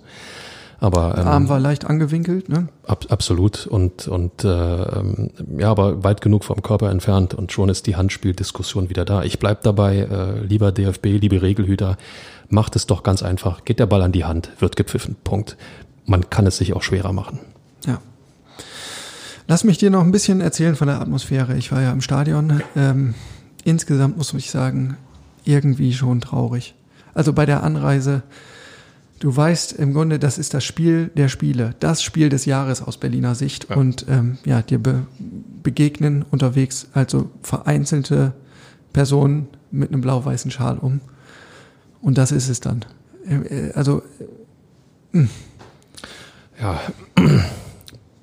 Aber 0.79 1.19
ähm, 1.19 1.27
Arm 1.27 1.49
war 1.49 1.59
leicht 1.59 1.85
angewinkelt, 1.85 2.49
ne? 2.49 2.69
Ab, 2.87 3.07
absolut 3.09 3.67
und 3.67 4.07
und 4.07 4.45
äh, 4.45 4.49
ja, 5.59 5.69
aber 5.69 6.05
weit 6.05 6.21
genug 6.21 6.45
vom 6.45 6.63
Körper 6.63 6.91
entfernt 6.91 7.35
und 7.35 7.51
schon 7.51 7.69
ist 7.69 7.89
die 7.89 7.97
Handspieldiskussion 7.97 8.89
wieder 8.89 9.05
da. 9.05 9.25
Ich 9.25 9.41
bleib 9.41 9.63
dabei, 9.63 9.97
äh, 9.99 10.47
lieber 10.47 10.71
DFB, 10.71 11.07
liebe 11.07 11.43
Regelhüter, 11.43 11.99
macht 12.49 12.77
es 12.77 12.87
doch 12.87 13.03
ganz 13.03 13.25
einfach. 13.25 13.65
Geht 13.65 13.81
der 13.81 13.87
Ball 13.87 14.03
an 14.03 14.13
die 14.13 14.25
Hand, 14.25 14.51
wird 14.61 14.77
gepfiffen. 14.77 15.17
Punkt. 15.25 15.57
Man 16.07 16.31
kann 16.31 16.47
es 16.47 16.59
sich 16.59 16.73
auch 16.73 16.85
schwerer 16.85 17.13
machen. 17.13 17.41
Ja. 17.85 17.99
Lass 19.49 19.65
mich 19.65 19.77
dir 19.77 19.91
noch 19.91 20.03
ein 20.03 20.13
bisschen 20.13 20.41
erzählen 20.41 20.77
von 20.77 20.87
der 20.87 21.01
Atmosphäre. 21.01 21.57
Ich 21.57 21.73
war 21.73 21.83
ja 21.83 21.91
im 21.91 22.01
Stadion. 22.01 22.63
Ähm, 22.77 23.15
insgesamt 23.65 24.17
muss 24.17 24.35
ich 24.35 24.51
sagen, 24.51 24.97
irgendwie 25.45 25.93
schon 25.93 26.21
traurig. 26.21 26.75
Also 27.15 27.33
bei 27.33 27.47
der 27.47 27.63
Anreise 27.63 28.23
du 29.21 29.37
weißt 29.37 29.73
im 29.75 29.93
Grunde, 29.93 30.19
das 30.19 30.39
ist 30.39 30.53
das 30.55 30.65
Spiel 30.65 31.11
der 31.15 31.29
Spiele, 31.29 31.75
das 31.79 32.03
Spiel 32.03 32.29
des 32.29 32.47
Jahres 32.47 32.83
aus 32.83 32.97
Berliner 32.97 33.37
Sicht. 33.37 33.69
Ja. 33.71 33.77
Und 33.77 34.07
ähm, 34.09 34.39
ja, 34.45 34.63
dir 34.63 34.81
be 34.83 35.07
begegnen 35.63 36.25
unterwegs 36.29 36.89
also 36.95 37.31
vereinzelte 37.43 38.33
Personen 38.95 39.49
mit 39.71 39.91
einem 39.91 40.01
blau-weißen 40.01 40.51
Schal 40.51 40.79
um. 40.79 41.03
Und 42.01 42.17
das 42.17 42.33
ist 42.33 42.49
es 42.49 42.61
dann. 42.61 42.85
Äh, 43.29 43.69
äh, 43.69 43.73
also. 43.75 44.03
Äh, 45.13 45.27
ja, 46.61 46.81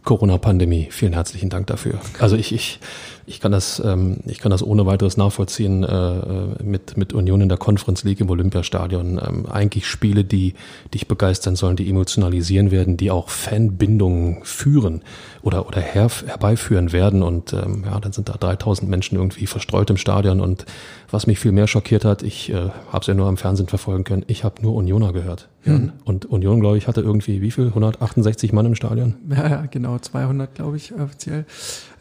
Corona-Pandemie, 0.03 0.87
vielen 0.89 1.13
herzlichen 1.13 1.49
Dank 1.49 1.67
dafür. 1.67 1.99
Also 2.19 2.35
ich, 2.35 2.53
ich, 2.53 2.79
ich 3.27 3.41
kann 3.41 3.51
das, 3.51 3.81
ähm, 3.83 4.17
ich 4.25 4.39
kann 4.39 4.51
das 4.51 4.63
ohne 4.63 4.85
weiteres 4.85 5.17
nachvollziehen 5.17 5.83
äh, 5.83 5.87
äh, 5.87 6.63
mit, 6.63 6.95
mit 6.95 7.11
Union 7.11 7.41
in 7.41 7.49
der 7.49 7.57
Conference 7.57 8.05
League 8.05 8.21
im 8.21 8.29
Olympiastadion. 8.29 9.19
Ähm, 9.21 9.45
eigentlich 9.47 9.85
Spiele, 9.85 10.23
die 10.23 10.53
dich 10.93 11.09
begeistern 11.09 11.57
sollen, 11.57 11.75
die 11.75 11.89
emotionalisieren 11.89 12.71
werden, 12.71 12.95
die 12.95 13.11
auch 13.11 13.27
Fanbindungen 13.27 14.43
führen 14.43 15.01
oder, 15.41 15.67
oder 15.67 15.81
her, 15.81 16.09
herbeiführen 16.25 16.93
werden. 16.93 17.21
Und 17.21 17.51
ähm, 17.51 17.83
ja, 17.85 17.99
dann 17.99 18.13
sind 18.13 18.29
da 18.29 18.33
3000 18.33 18.89
Menschen 18.89 19.17
irgendwie 19.17 19.45
verstreut 19.45 19.89
im 19.89 19.97
Stadion. 19.97 20.39
Und 20.39 20.65
was 21.11 21.27
mich 21.27 21.37
viel 21.37 21.51
mehr 21.51 21.67
schockiert 21.67 22.05
hat, 22.05 22.23
ich 22.23 22.49
äh, 22.49 22.69
habe 22.91 23.01
es 23.01 23.07
ja 23.07 23.13
nur 23.13 23.27
am 23.27 23.35
Fernsehen 23.35 23.67
verfolgen 23.67 24.05
können, 24.05 24.23
ich 24.27 24.45
habe 24.45 24.61
nur 24.61 24.73
Unioner 24.73 25.11
gehört. 25.11 25.49
Hm. 25.67 25.91
Und 26.05 26.25
Union, 26.25 26.61
glaube 26.61 26.77
ich, 26.77 26.87
hatte 26.87 27.01
irgendwie 27.01 27.41
wie 27.41 27.51
viel? 27.51 27.67
168 27.67 28.53
Mann 28.53 28.65
im 28.65 28.75
Stadion? 28.75 29.15
Ja, 29.29 29.49
ja 29.49 29.65
genau, 29.69 29.99
200, 29.99 30.55
glaube 30.55 30.77
ich, 30.77 30.93
offiziell. 30.93 31.45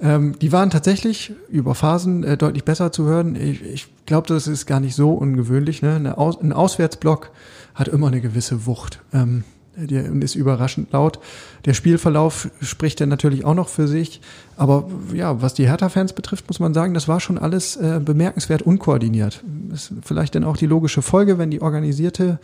Ähm, 0.01 0.39
die 0.39 0.53
waren 0.53 0.71
tatsächlich 0.71 1.33
über 1.49 1.75
Phasen 1.75 2.23
äh, 2.25 2.37
deutlich 2.37 2.65
besser 2.65 2.93
zu 2.93 3.05
hören. 3.05 3.35
Ich, 3.35 3.63
ich 3.63 3.89
glaube, 4.05 4.29
das 4.29 4.47
ist 4.47 4.67
gar 4.67 4.81
nicht 4.81 4.95
so 4.95 5.13
ungewöhnlich. 5.13 5.83
Ne? 5.83 6.17
Aus 6.17 6.41
ein 6.41 6.53
Auswärtsblock 6.53 7.31
hat 7.75 7.89
immer 7.89 8.09
eine 8.09 8.21
gewisse 8.21 8.67
Wucht. 8.67 9.01
Ähm, 9.13 9.45
ist 9.77 10.35
überraschend 10.35 10.93
laut. 10.93 11.19
Der 11.67 11.75
Spielverlauf 11.75 12.49
spricht 12.63 13.01
dann 13.01 13.11
natürlich 13.11 13.45
auch 13.45 13.55
noch 13.55 13.69
für 13.69 13.87
sich. 13.87 14.23
Aber 14.57 14.89
ja, 15.13 15.43
was 15.43 15.53
die 15.53 15.69
Hertha-Fans 15.69 16.15
betrifft, 16.15 16.49
muss 16.49 16.61
man 16.61 16.73
sagen, 16.73 16.95
das 16.95 17.09
war 17.09 17.21
schon 17.21 17.37
alles 17.37 17.77
äh, 17.77 18.01
bemerkenswert 18.03 18.63
unkoordiniert. 18.63 19.43
Ist 19.73 19.93
vielleicht 20.03 20.35
dann 20.35 20.45
auch 20.45 20.57
die 20.57 20.67
logische 20.67 21.03
Folge, 21.03 21.37
wenn 21.39 21.51
die 21.51 21.61
organisierte 21.61 22.39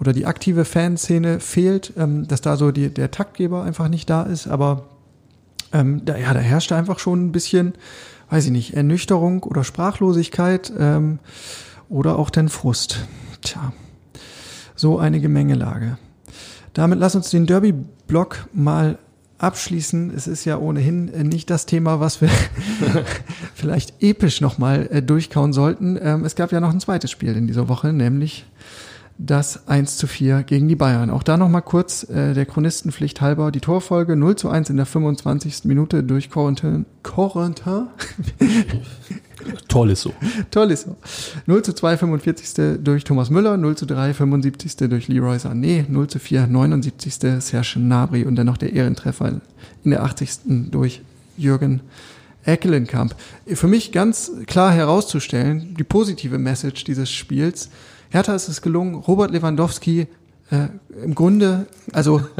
oder 0.00 0.12
die 0.12 0.26
aktive 0.26 0.64
Fanszene 0.64 1.38
fehlt, 1.38 1.92
ähm, 1.96 2.26
dass 2.26 2.40
da 2.40 2.56
so 2.56 2.72
die, 2.72 2.90
der 2.90 3.12
Taktgeber 3.12 3.62
einfach 3.62 3.88
nicht 3.88 4.10
da 4.10 4.22
ist. 4.22 4.48
Aber 4.48 4.84
ähm, 5.74 6.04
da, 6.04 6.16
ja, 6.16 6.32
da 6.32 6.40
herrschte 6.40 6.76
einfach 6.76 6.98
schon 6.98 7.26
ein 7.26 7.32
bisschen, 7.32 7.74
weiß 8.30 8.46
ich 8.46 8.52
nicht, 8.52 8.74
Ernüchterung 8.74 9.42
oder 9.42 9.64
Sprachlosigkeit 9.64 10.72
ähm, 10.78 11.18
oder 11.88 12.18
auch 12.18 12.30
den 12.30 12.48
Frust. 12.48 13.00
Tja, 13.42 13.72
so 14.76 14.98
eine 14.98 15.20
Gemengelage. 15.20 15.98
Damit 16.72 16.98
lass 16.98 17.14
uns 17.14 17.30
den 17.30 17.46
Derby-Block 17.46 18.48
mal 18.52 18.98
abschließen. 19.38 20.12
Es 20.14 20.26
ist 20.26 20.44
ja 20.44 20.58
ohnehin 20.58 21.12
äh, 21.12 21.24
nicht 21.24 21.50
das 21.50 21.66
Thema, 21.66 22.00
was 22.00 22.20
wir 22.20 22.30
vielleicht 23.54 24.02
episch 24.02 24.40
nochmal 24.40 24.88
äh, 24.90 25.02
durchkauen 25.02 25.52
sollten. 25.52 25.98
Ähm, 26.00 26.24
es 26.24 26.36
gab 26.36 26.52
ja 26.52 26.60
noch 26.60 26.70
ein 26.70 26.80
zweites 26.80 27.10
Spiel 27.10 27.36
in 27.36 27.46
dieser 27.46 27.68
Woche, 27.68 27.92
nämlich 27.92 28.46
das 29.18 29.68
1 29.68 29.96
zu 29.96 30.06
4 30.06 30.42
gegen 30.42 30.66
die 30.68 30.74
Bayern. 30.74 31.10
Auch 31.10 31.22
da 31.22 31.36
nochmal 31.36 31.62
kurz 31.62 32.08
äh, 32.08 32.34
der 32.34 32.46
Chronistenpflicht 32.46 33.20
halber 33.20 33.52
die 33.52 33.60
Torfolge 33.60 34.16
0 34.16 34.36
zu 34.36 34.48
1 34.48 34.70
in 34.70 34.76
der 34.76 34.86
25. 34.86 35.64
Minute 35.64 36.02
durch 36.02 36.30
Corentin. 36.30 36.86
Corentin? 37.02 37.86
Tolisso. 39.68 40.12
Tolisso. 40.50 40.96
0 41.46 41.62
zu 41.62 41.74
2, 41.74 41.98
45. 41.98 42.78
durch 42.82 43.04
Thomas 43.04 43.30
Müller, 43.30 43.56
0 43.56 43.76
zu 43.76 43.86
3, 43.86 44.14
75. 44.14 44.76
durch 44.88 45.08
Leroy 45.08 45.36
Sané, 45.36 45.84
0 45.88 46.08
zu 46.08 46.18
4, 46.18 46.46
79. 46.46 47.14
Serge 47.40 47.74
Gnabry 47.76 48.24
und 48.24 48.36
dann 48.36 48.46
noch 48.46 48.56
der 48.56 48.72
Ehrentreffer 48.72 49.40
in 49.84 49.90
der 49.90 50.02
80. 50.02 50.70
durch 50.70 51.02
Jürgen 51.36 51.80
Eckelenkamp. 52.44 53.14
Für 53.46 53.68
mich 53.68 53.92
ganz 53.92 54.32
klar 54.46 54.72
herauszustellen, 54.72 55.74
die 55.78 55.84
positive 55.84 56.38
Message 56.38 56.84
dieses 56.84 57.10
Spiels. 57.10 57.70
Hertha 58.14 58.34
ist 58.34 58.48
es 58.48 58.62
gelungen, 58.62 58.94
Robert 58.94 59.32
Lewandowski 59.32 60.06
äh, 60.50 60.68
im 61.02 61.14
Grunde, 61.14 61.66
also 61.92 62.20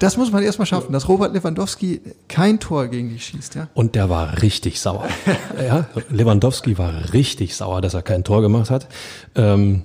Das 0.00 0.16
muss 0.16 0.32
man 0.32 0.42
erstmal 0.42 0.66
schaffen, 0.66 0.92
dass 0.92 1.08
Robert 1.08 1.32
Lewandowski 1.32 2.00
kein 2.28 2.58
Tor 2.58 2.88
gegen 2.88 3.10
dich 3.10 3.26
schießt, 3.26 3.54
ja. 3.54 3.68
Und 3.74 3.94
der 3.94 4.10
war 4.10 4.42
richtig 4.42 4.80
sauer. 4.80 5.06
ja, 5.64 5.86
Lewandowski 6.10 6.76
war 6.76 7.12
richtig 7.12 7.54
sauer, 7.54 7.80
dass 7.80 7.94
er 7.94 8.02
kein 8.02 8.24
Tor 8.24 8.42
gemacht 8.42 8.70
hat. 8.70 8.88
Ähm, 9.36 9.84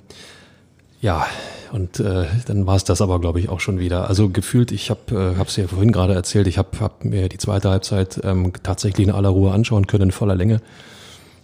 ja, 1.02 1.28
und 1.72 2.00
äh, 2.00 2.26
dann 2.48 2.66
war 2.66 2.76
es 2.76 2.84
das 2.84 3.02
aber, 3.02 3.20
glaube 3.22 3.40
ich, 3.40 3.50
auch 3.50 3.60
schon 3.60 3.80
wieder. 3.80 4.10
Also 4.10 4.30
gefühlt, 4.30 4.72
ich 4.72 4.90
habe 4.90 5.36
es 5.48 5.58
äh, 5.58 5.62
ja 5.62 5.68
vorhin 5.68 5.92
gerade 5.92 6.16
erzählt, 6.16 6.48
ich 6.48 6.58
habe 6.58 6.80
hab 6.80 7.06
mir 7.06 7.30
die 7.30 7.38
zweite 7.38 7.70
Halbzeit 7.70 8.20
ähm, 8.24 8.52
tatsächlich 8.64 9.08
in 9.08 9.14
aller 9.14 9.30
Ruhe 9.30 9.52
anschauen 9.52 9.86
können, 9.86 10.06
in 10.06 10.12
voller 10.12 10.36
Länge. 10.36 10.62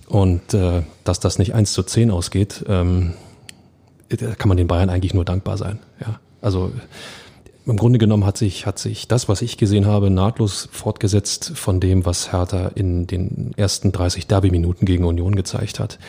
Und 0.08 0.54
äh, 0.54 0.84
dass 1.04 1.20
das 1.20 1.38
nicht 1.38 1.54
eins 1.54 1.74
zu 1.74 1.84
zehn 1.84 2.12
ausgeht, 2.12 2.66
ähm, 2.68 3.14
kann 4.10 4.48
man 4.48 4.58
den 4.58 4.68
Bayern 4.68 4.90
eigentlich 4.90 5.14
nur 5.14 5.26
dankbar 5.26 5.58
sein. 5.58 5.80
Ja, 6.00 6.20
also 6.42 6.72
im 7.66 7.76
Grunde 7.76 8.00
genommen 8.00 8.26
hat 8.26 8.38
sich, 8.38 8.66
hat 8.66 8.80
sich 8.80 9.10
das, 9.10 9.28
was 9.28 9.42
ich 9.42 9.58
gesehen 9.58 9.86
habe, 9.86 10.10
nahtlos 10.10 10.70
fortgesetzt 10.72 11.52
von 11.56 11.82
dem, 11.82 12.06
was 12.06 12.32
Hertha 12.32 12.72
in 12.76 13.08
den 13.08 13.52
ersten 13.58 13.92
30 13.92 14.28
Derby-Minuten 14.28 14.86
gegen 14.86 15.04
Union 15.04 15.36
gezeigt 15.36 15.80
hat. 15.80 16.00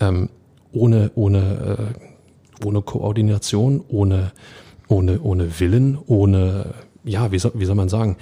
Ähm, 0.00 0.28
ohne, 0.72 1.10
ohne, 1.14 1.94
äh, 2.60 2.66
ohne 2.66 2.82
Koordination, 2.82 3.82
ohne, 3.88 4.32
ohne, 4.88 5.20
ohne 5.22 5.58
Willen, 5.60 5.96
ohne, 6.06 6.74
ja, 7.04 7.32
wie 7.32 7.38
soll, 7.38 7.52
wie 7.54 7.64
soll 7.64 7.74
man 7.74 7.88
sagen, 7.88 8.18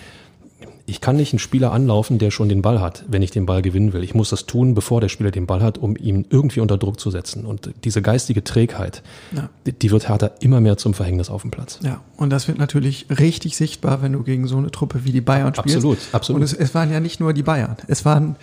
ich 0.87 1.01
kann 1.01 1.16
nicht 1.16 1.33
einen 1.33 1.40
Spieler 1.40 1.72
anlaufen, 1.72 2.18
der 2.18 2.31
schon 2.31 2.49
den 2.49 2.62
Ball 2.62 2.81
hat, 2.81 3.05
wenn 3.09 3.20
ich 3.20 3.33
den 3.33 3.44
Ball 3.44 3.61
gewinnen 3.61 3.92
will. 3.92 4.05
Ich 4.05 4.14
muss 4.14 4.31
das 4.31 4.46
tun, 4.46 4.75
bevor 4.75 5.01
der 5.01 5.09
Spieler 5.09 5.33
den 5.33 5.46
Ball 5.46 5.61
hat, 5.61 5.79
um 5.79 5.96
ihn 5.96 6.25
irgendwie 6.31 6.61
unter 6.61 6.79
Druck 6.79 7.01
zu 7.01 7.11
setzen. 7.11 7.44
Und 7.44 7.70
diese 7.83 8.03
geistige 8.03 8.44
Trägheit, 8.44 9.03
ja. 9.33 9.51
die, 9.66 9.90
wird 9.90 10.09
Hertha 10.09 10.31
immer 10.40 10.61
mehr 10.61 10.77
zum 10.77 10.94
Verhängnis 10.94 11.29
auf 11.29 11.42
dem 11.42 11.51
Platz. 11.51 11.81
Ja, 11.83 12.01
und 12.16 12.31
das 12.31 12.46
wird 12.46 12.59
natürlich 12.59 13.07
richtig 13.11 13.57
sichtbar, 13.57 14.01
wenn 14.01 14.12
du 14.12 14.22
gegen 14.22 14.46
so 14.46 14.57
eine 14.57 14.70
Truppe 14.70 15.05
wie 15.05 15.12
die 15.12 15.20
Bayern 15.20 15.55
spielst. 15.55 15.77
Absolut, 15.77 15.99
absolut. 16.12 16.40
Und 16.40 16.44
es, 16.44 16.53
es 16.53 16.75
waren 16.75 16.92
ja 16.92 17.01
nicht 17.01 17.18
nur 17.18 17.33
die 17.33 17.42
Bayern, 17.42 17.77
es 17.88 18.05
waren 18.05 18.37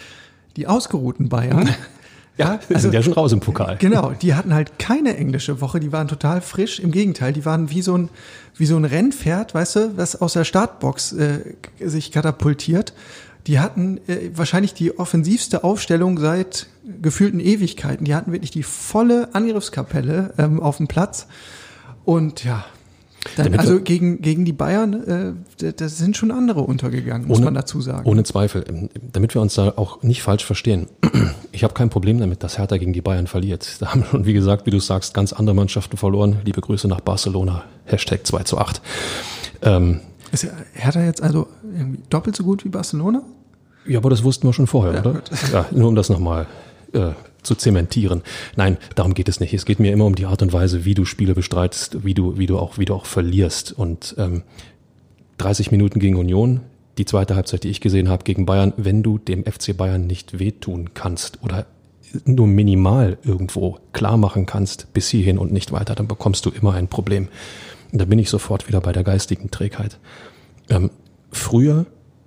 die 0.57 0.67
ausgeruhten 0.67 1.29
Bayern. 1.29 1.69
Ja, 2.37 2.59
also, 2.69 2.79
sind 2.79 2.93
ja 2.93 3.03
schon 3.03 3.13
raus 3.13 3.31
im 3.31 3.39
Pokal. 3.39 3.77
Genau, 3.77 4.11
die 4.11 4.33
hatten 4.33 4.53
halt 4.53 4.79
keine 4.79 5.17
englische 5.17 5.61
Woche, 5.61 5.79
die 5.79 5.91
waren 5.91 6.07
total 6.07 6.41
frisch. 6.41 6.79
Im 6.79 6.91
Gegenteil, 6.91 7.33
die 7.33 7.45
waren 7.45 7.69
wie 7.69 7.81
so 7.81 7.97
ein, 7.97 8.09
wie 8.55 8.65
so 8.65 8.75
ein 8.75 8.85
Rennpferd, 8.85 9.53
weißt 9.53 9.75
du, 9.75 9.97
was 9.97 10.21
aus 10.21 10.33
der 10.33 10.43
Startbox 10.43 11.13
äh, 11.13 11.39
sich 11.79 12.11
katapultiert. 12.11 12.93
Die 13.47 13.59
hatten 13.59 13.99
äh, 14.07 14.31
wahrscheinlich 14.33 14.73
die 14.73 14.97
offensivste 14.97 15.63
Aufstellung 15.63 16.17
seit 16.17 16.67
gefühlten 17.01 17.39
Ewigkeiten. 17.39 18.05
Die 18.05 18.15
hatten 18.15 18.31
wirklich 18.31 18.51
die 18.51 18.63
volle 18.63 19.29
Angriffskapelle 19.33 20.33
ähm, 20.37 20.61
auf 20.61 20.77
dem 20.77 20.87
Platz. 20.87 21.27
Und 22.05 22.43
ja, 22.43 22.65
dann, 23.35 23.55
also 23.55 23.79
gegen, 23.79 24.21
gegen 24.21 24.45
die 24.45 24.53
Bayern, 24.53 25.35
äh, 25.61 25.73
da 25.73 25.87
sind 25.87 26.17
schon 26.17 26.31
andere 26.31 26.61
untergegangen, 26.61 27.27
muss 27.27 27.37
ohne, 27.37 27.45
man 27.45 27.53
dazu 27.53 27.81
sagen. 27.81 28.07
Ohne 28.07 28.23
Zweifel. 28.23 28.65
Ähm, 28.67 28.89
damit 29.11 29.33
wir 29.33 29.41
uns 29.41 29.55
da 29.55 29.73
auch 29.75 30.03
nicht 30.03 30.21
falsch 30.21 30.45
verstehen. 30.45 30.87
Ich 31.55 31.63
habe 31.63 31.75
kein 31.75 31.91
Problem 31.91 32.17
damit, 32.17 32.41
dass 32.41 32.57
Hertha 32.57 32.77
gegen 32.77 32.93
die 32.93 33.01
Bayern 33.01 33.27
verliert. 33.27 33.77
Da 33.79 33.91
haben 33.91 34.03
schon, 34.05 34.25
wie 34.25 34.33
gesagt, 34.33 34.65
wie 34.65 34.71
du 34.71 34.79
sagst, 34.79 35.13
ganz 35.13 35.33
andere 35.33 35.55
Mannschaften 35.55 35.97
verloren. 35.97 36.37
Liebe 36.43 36.61
Grüße 36.61 36.87
nach 36.87 36.99
Barcelona. 36.99 37.63
Hashtag 37.85 38.25
2 38.25 38.43
zu 38.43 38.57
8. 38.57 38.81
Ähm, 39.61 39.99
Ist 40.31 40.47
Hertha 40.73 41.03
jetzt 41.03 41.21
also 41.21 41.47
irgendwie 41.63 41.99
doppelt 42.09 42.35
so 42.35 42.43
gut 42.43 42.65
wie 42.65 42.69
Barcelona? 42.69 43.21
Ja, 43.85 43.99
aber 43.99 44.09
das 44.09 44.23
wussten 44.23 44.47
wir 44.47 44.53
schon 44.53 44.65
vorher, 44.65 44.95
ja, 44.95 44.99
oder? 45.01 45.13
Gut. 45.13 45.29
Ja, 45.51 45.65
nur 45.71 45.89
um 45.89 45.95
das 45.95 46.09
nochmal 46.09 46.47
äh, 46.93 47.11
zu 47.43 47.55
zementieren. 47.55 48.21
Nein, 48.55 48.77
darum 48.95 49.13
geht 49.13 49.29
es 49.29 49.39
nicht. 49.39 49.53
Es 49.53 49.65
geht 49.65 49.79
mir 49.79 49.91
immer 49.91 50.05
um 50.05 50.15
die 50.15 50.25
Art 50.25 50.41
und 50.41 50.53
Weise, 50.53 50.85
wie 50.85 50.95
du 50.95 51.05
Spiele 51.05 51.35
bestreitest, 51.35 52.03
wie 52.03 52.13
du, 52.13 52.37
wie 52.37 52.47
du 52.47 52.57
auch, 52.57 52.77
wie 52.77 52.85
du 52.85 52.93
auch 52.93 53.05
verlierst. 53.05 53.71
Und 53.71 54.15
ähm, 54.17 54.43
30 55.37 55.71
Minuten 55.71 55.99
gegen 55.99 56.15
Union, 56.17 56.61
die 56.97 57.05
zweite 57.05 57.35
Halbzeit, 57.35 57.63
die 57.63 57.69
ich 57.69 57.81
gesehen 57.81 58.09
habe 58.09 58.23
gegen 58.23 58.45
Bayern, 58.45 58.73
wenn 58.77 59.03
du 59.03 59.17
dem 59.17 59.45
FC 59.45 59.75
Bayern 59.75 60.07
nicht 60.07 60.39
wehtun 60.39 60.91
kannst 60.93 61.43
oder 61.43 61.65
nur 62.25 62.47
minimal 62.47 63.17
irgendwo 63.23 63.79
klar 63.91 64.17
machen 64.17 64.45
kannst, 64.45 64.93
bis 64.93 65.09
hierhin 65.09 65.37
und 65.37 65.51
nicht 65.51 65.71
weiter, 65.71 65.95
dann 65.95 66.07
bekommst 66.07 66.45
du 66.45 66.51
immer 66.51 66.73
ein 66.73 66.87
Problem. 66.87 67.27
Und 67.91 67.99
da 67.99 68.05
bin 68.05 68.19
ich 68.19 68.29
sofort 68.29 68.67
wieder 68.67 68.81
bei 68.81 68.91
der 68.91 69.03
geistigen 69.03 69.51
Trägheit. 69.51 69.97
Ähm, 70.69 70.91
früher 71.31 71.85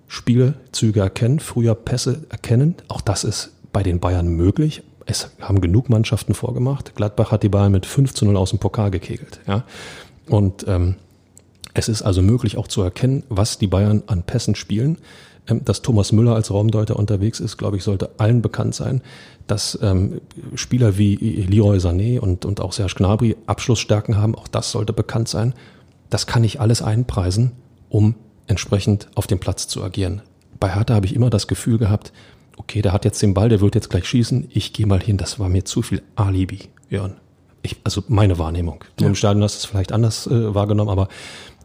Spielzüge 0.08 1.00
erkennen, 1.00 1.40
früher 1.40 1.74
Pässe 1.74 2.26
erkennen, 2.28 2.76
auch 2.88 3.00
das 3.00 3.24
ist 3.24 3.52
bei 3.72 3.82
den 3.82 4.00
Bayern 4.00 4.28
möglich, 4.28 4.82
es 5.06 5.30
haben 5.40 5.60
genug 5.60 5.88
Mannschaften 5.88 6.34
vorgemacht. 6.34 6.94
Gladbach 6.96 7.30
hat 7.30 7.42
die 7.42 7.48
Bayern 7.48 7.72
mit 7.72 7.86
5 7.86 8.12
zu 8.12 8.24
0 8.24 8.36
aus 8.36 8.50
dem 8.50 8.58
Pokal 8.58 8.90
gekegelt. 8.90 9.40
Ja? 9.46 9.64
Und 10.28 10.66
ähm, 10.68 10.96
es 11.74 11.88
ist 11.88 12.02
also 12.02 12.22
möglich 12.22 12.58
auch 12.58 12.68
zu 12.68 12.82
erkennen, 12.82 13.22
was 13.28 13.58
die 13.58 13.68
Bayern 13.68 14.02
an 14.06 14.24
Pässen 14.24 14.56
spielen. 14.56 14.98
Ähm, 15.48 15.64
dass 15.64 15.82
Thomas 15.82 16.12
Müller 16.12 16.34
als 16.34 16.50
Raumdeuter 16.50 16.96
unterwegs 16.96 17.40
ist, 17.40 17.56
glaube 17.56 17.76
ich, 17.76 17.84
sollte 17.84 18.10
allen 18.18 18.42
bekannt 18.42 18.74
sein. 18.74 19.00
Dass 19.46 19.78
ähm, 19.80 20.20
Spieler 20.56 20.98
wie 20.98 21.14
Leroy 21.14 21.78
Sané 21.78 22.18
und, 22.18 22.44
und 22.44 22.60
auch 22.60 22.72
Serge 22.72 22.94
Gnabry 22.96 23.36
Abschlussstärken 23.46 24.16
haben, 24.16 24.34
auch 24.34 24.48
das 24.48 24.72
sollte 24.72 24.92
bekannt 24.92 25.28
sein. 25.28 25.54
Das 26.10 26.26
kann 26.26 26.42
ich 26.42 26.60
alles 26.60 26.82
einpreisen, 26.82 27.52
um 27.88 28.16
entsprechend 28.48 29.08
auf 29.14 29.26
dem 29.26 29.38
Platz 29.38 29.68
zu 29.68 29.82
agieren. 29.84 30.22
Bei 30.58 30.74
Hertha 30.74 30.94
habe 30.94 31.06
ich 31.06 31.14
immer 31.14 31.30
das 31.30 31.46
Gefühl 31.46 31.78
gehabt, 31.78 32.12
okay, 32.56 32.82
der 32.82 32.92
hat 32.92 33.04
jetzt 33.04 33.22
den 33.22 33.34
Ball, 33.34 33.48
der 33.48 33.60
wird 33.60 33.74
jetzt 33.74 33.90
gleich 33.90 34.06
schießen, 34.06 34.48
ich 34.50 34.72
gehe 34.72 34.86
mal 34.86 35.00
hin, 35.00 35.16
das 35.16 35.38
war 35.38 35.48
mir 35.48 35.64
zu 35.64 35.82
viel 35.82 36.02
Alibi, 36.16 36.60
Jörn. 36.88 37.16
Ich, 37.62 37.76
also 37.84 38.02
meine 38.08 38.38
Wahrnehmung. 38.38 38.84
Du 38.96 39.04
ja. 39.04 39.08
im 39.08 39.16
Stadion 39.16 39.42
hast 39.42 39.58
es 39.58 39.64
vielleicht 39.64 39.92
anders 39.92 40.26
äh, 40.26 40.54
wahrgenommen, 40.54 40.90
aber 40.90 41.08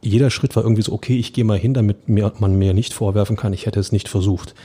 jeder 0.01 0.31
Schritt 0.31 0.55
war 0.55 0.63
irgendwie 0.63 0.81
so, 0.81 0.93
okay, 0.93 1.17
ich 1.17 1.33
gehe 1.33 1.45
mal 1.45 1.57
hin, 1.57 1.73
damit 1.73 2.09
mir, 2.09 2.33
man 2.39 2.57
mir 2.57 2.73
nicht 2.73 2.93
vorwerfen 2.93 3.37
kann, 3.37 3.53
ich 3.53 3.67
hätte 3.67 3.79
es 3.79 3.91
nicht 3.91 4.09
versucht. 4.09 4.55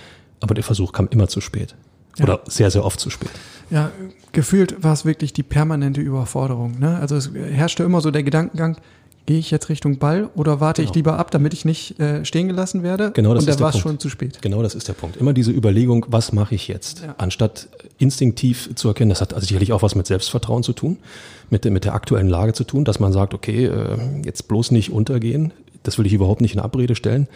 Aber 0.40 0.54
der 0.54 0.64
Versuch 0.64 0.92
kam 0.92 1.08
immer 1.08 1.28
zu 1.28 1.40
spät. 1.40 1.74
Oder 2.22 2.34
ja. 2.34 2.40
sehr, 2.46 2.70
sehr 2.70 2.84
oft 2.84 2.98
zu 2.98 3.10
spät. 3.10 3.30
Ja, 3.68 3.90
gefühlt 4.32 4.82
war 4.82 4.94
es 4.94 5.04
wirklich 5.04 5.32
die 5.32 5.42
permanente 5.42 6.00
Überforderung. 6.00 6.78
Ne? 6.78 6.98
Also 6.98 7.16
es 7.16 7.30
herrschte 7.34 7.82
immer 7.82 8.00
so 8.00 8.10
der 8.10 8.22
Gedankengang, 8.22 8.78
gehe 9.26 9.38
ich 9.38 9.50
jetzt 9.50 9.68
Richtung 9.68 9.98
Ball 9.98 10.30
oder 10.34 10.60
warte 10.60 10.82
genau. 10.82 10.90
ich 10.90 10.94
lieber 10.94 11.18
ab, 11.18 11.30
damit 11.30 11.52
ich 11.52 11.64
nicht 11.64 11.98
äh, 12.00 12.24
stehen 12.24 12.46
gelassen 12.46 12.82
werde? 12.82 13.10
Genau, 13.12 13.34
das 13.34 13.44
und 13.44 13.50
ist 13.50 13.60
da 13.60 13.64
war 13.64 13.74
es 13.74 13.78
schon 13.78 13.98
zu 13.98 14.08
spät. 14.08 14.40
Genau, 14.40 14.62
das 14.62 14.74
ist 14.74 14.88
der 14.88 14.94
Punkt. 14.94 15.16
Immer 15.16 15.32
diese 15.32 15.50
Überlegung, 15.50 16.06
was 16.08 16.32
mache 16.32 16.54
ich 16.54 16.68
jetzt? 16.68 17.00
Ja. 17.00 17.16
Anstatt 17.18 17.68
instinktiv 17.98 18.70
zu 18.76 18.88
erkennen, 18.88 19.10
das 19.10 19.20
hat 19.20 19.34
also 19.34 19.46
sicherlich 19.46 19.72
auch 19.72 19.82
was 19.82 19.94
mit 19.94 20.06
Selbstvertrauen 20.06 20.62
zu 20.62 20.72
tun, 20.72 20.98
mit, 21.50 21.64
mit 21.64 21.84
der 21.84 21.94
aktuellen 21.94 22.28
Lage 22.28 22.52
zu 22.52 22.64
tun, 22.64 22.84
dass 22.84 23.00
man 23.00 23.12
sagt, 23.12 23.34
okay, 23.34 23.66
äh, 23.66 23.98
jetzt 24.24 24.48
bloß 24.48 24.70
nicht 24.70 24.90
untergehen, 24.90 25.52
das 25.82 25.98
will 25.98 26.06
ich 26.06 26.12
überhaupt 26.12 26.40
nicht 26.40 26.54
in 26.54 26.60
Abrede 26.60 26.94
stellen. 26.94 27.28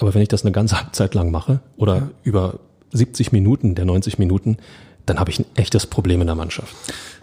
Aber 0.00 0.14
wenn 0.14 0.22
ich 0.22 0.28
das 0.28 0.42
eine 0.42 0.52
ganze 0.52 0.78
Halbzeit 0.78 1.14
lang 1.14 1.30
mache 1.30 1.60
oder 1.76 1.96
ja. 1.96 2.10
über 2.24 2.60
70 2.92 3.32
Minuten 3.32 3.74
der 3.74 3.84
90 3.84 4.18
Minuten, 4.18 4.58
dann 5.06 5.18
habe 5.18 5.30
ich 5.30 5.38
ein 5.38 5.46
echtes 5.54 5.86
Problem 5.86 6.20
in 6.20 6.26
der 6.26 6.36
Mannschaft. 6.36 6.74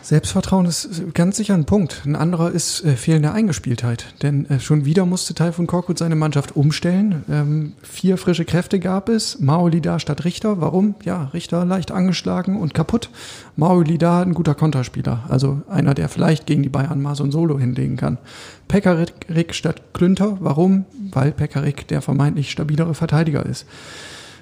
Selbstvertrauen 0.01 0.65
ist 0.65 1.13
ganz 1.13 1.37
sicher 1.37 1.53
ein 1.53 1.65
Punkt. 1.65 2.03
Ein 2.05 2.15
anderer 2.15 2.51
ist 2.51 2.83
äh, 2.85 2.95
fehlende 2.95 3.33
Eingespieltheit. 3.33 4.13
Denn 4.21 4.49
äh, 4.49 4.59
schon 4.59 4.85
wieder 4.85 5.05
musste 5.05 5.33
Taifun 5.33 5.67
Korkut 5.67 5.97
seine 5.97 6.15
Mannschaft 6.15 6.55
umstellen. 6.55 7.23
Ähm, 7.29 7.73
vier 7.81 8.17
frische 8.17 8.45
Kräfte 8.45 8.79
gab 8.79 9.09
es. 9.09 9.39
Maolida 9.39 9.99
statt 9.99 10.23
Richter. 10.23 10.61
Warum? 10.61 10.95
Ja, 11.03 11.25
Richter 11.33 11.65
leicht 11.65 11.91
angeschlagen 11.91 12.57
und 12.57 12.73
kaputt. 12.73 13.09
Maolida 13.57 14.21
ein 14.21 14.33
guter 14.33 14.55
Konterspieler. 14.55 15.25
Also 15.27 15.61
einer, 15.69 15.93
der 15.93 16.07
vielleicht 16.07 16.45
gegen 16.45 16.63
die 16.63 16.69
Bayern 16.69 17.01
mal 17.01 17.15
so 17.15 17.25
ein 17.25 17.31
Solo 17.31 17.59
hinlegen 17.59 17.97
kann. 17.97 18.17
Pekarik 18.69 19.53
statt 19.53 19.93
Klünter. 19.93 20.37
Warum? 20.39 20.85
Weil 21.11 21.33
Pekarik 21.33 21.87
der 21.89 22.01
vermeintlich 22.01 22.51
stabilere 22.51 22.93
Verteidiger 22.93 23.45
ist. 23.45 23.65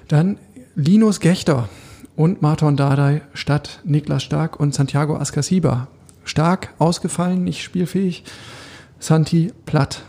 Dann 0.06 0.38
Linus 0.76 1.18
Gechter 1.18 1.68
und 2.18 2.42
Marton 2.42 2.76
Dardai 2.76 3.22
statt 3.32 3.78
Niklas 3.84 4.24
Stark 4.24 4.58
und 4.58 4.74
Santiago 4.74 5.16
Ascasiba. 5.16 5.86
Stark 6.24 6.74
ausgefallen, 6.80 7.44
nicht 7.44 7.62
spielfähig. 7.62 8.24
Santi 8.98 9.52
platt. 9.66 10.02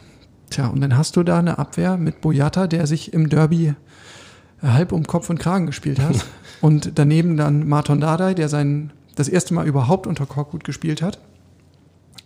Tja, 0.49 0.69
und 0.69 0.81
dann 0.81 0.97
hast 0.97 1.15
du 1.15 1.21
da 1.21 1.37
eine 1.37 1.59
Abwehr 1.59 1.97
mit 1.97 2.19
Boyata, 2.19 2.65
der 2.65 2.87
sich 2.87 3.13
im 3.13 3.29
Derby 3.29 3.75
halb 4.59 4.91
um 4.91 5.05
Kopf 5.05 5.29
und 5.29 5.37
Kragen 5.37 5.67
gespielt 5.67 5.99
hat. 5.99 6.25
und 6.61 6.93
daneben 6.95 7.37
dann 7.37 7.69
Marton 7.69 8.01
Dardai, 8.01 8.33
der 8.33 8.49
sein, 8.49 8.91
das 9.15 9.29
erste 9.29 9.53
Mal 9.53 9.67
überhaupt 9.67 10.07
unter 10.07 10.25
Korkut 10.25 10.63
gespielt 10.63 11.03
hat. 11.03 11.19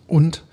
Und 0.07 0.45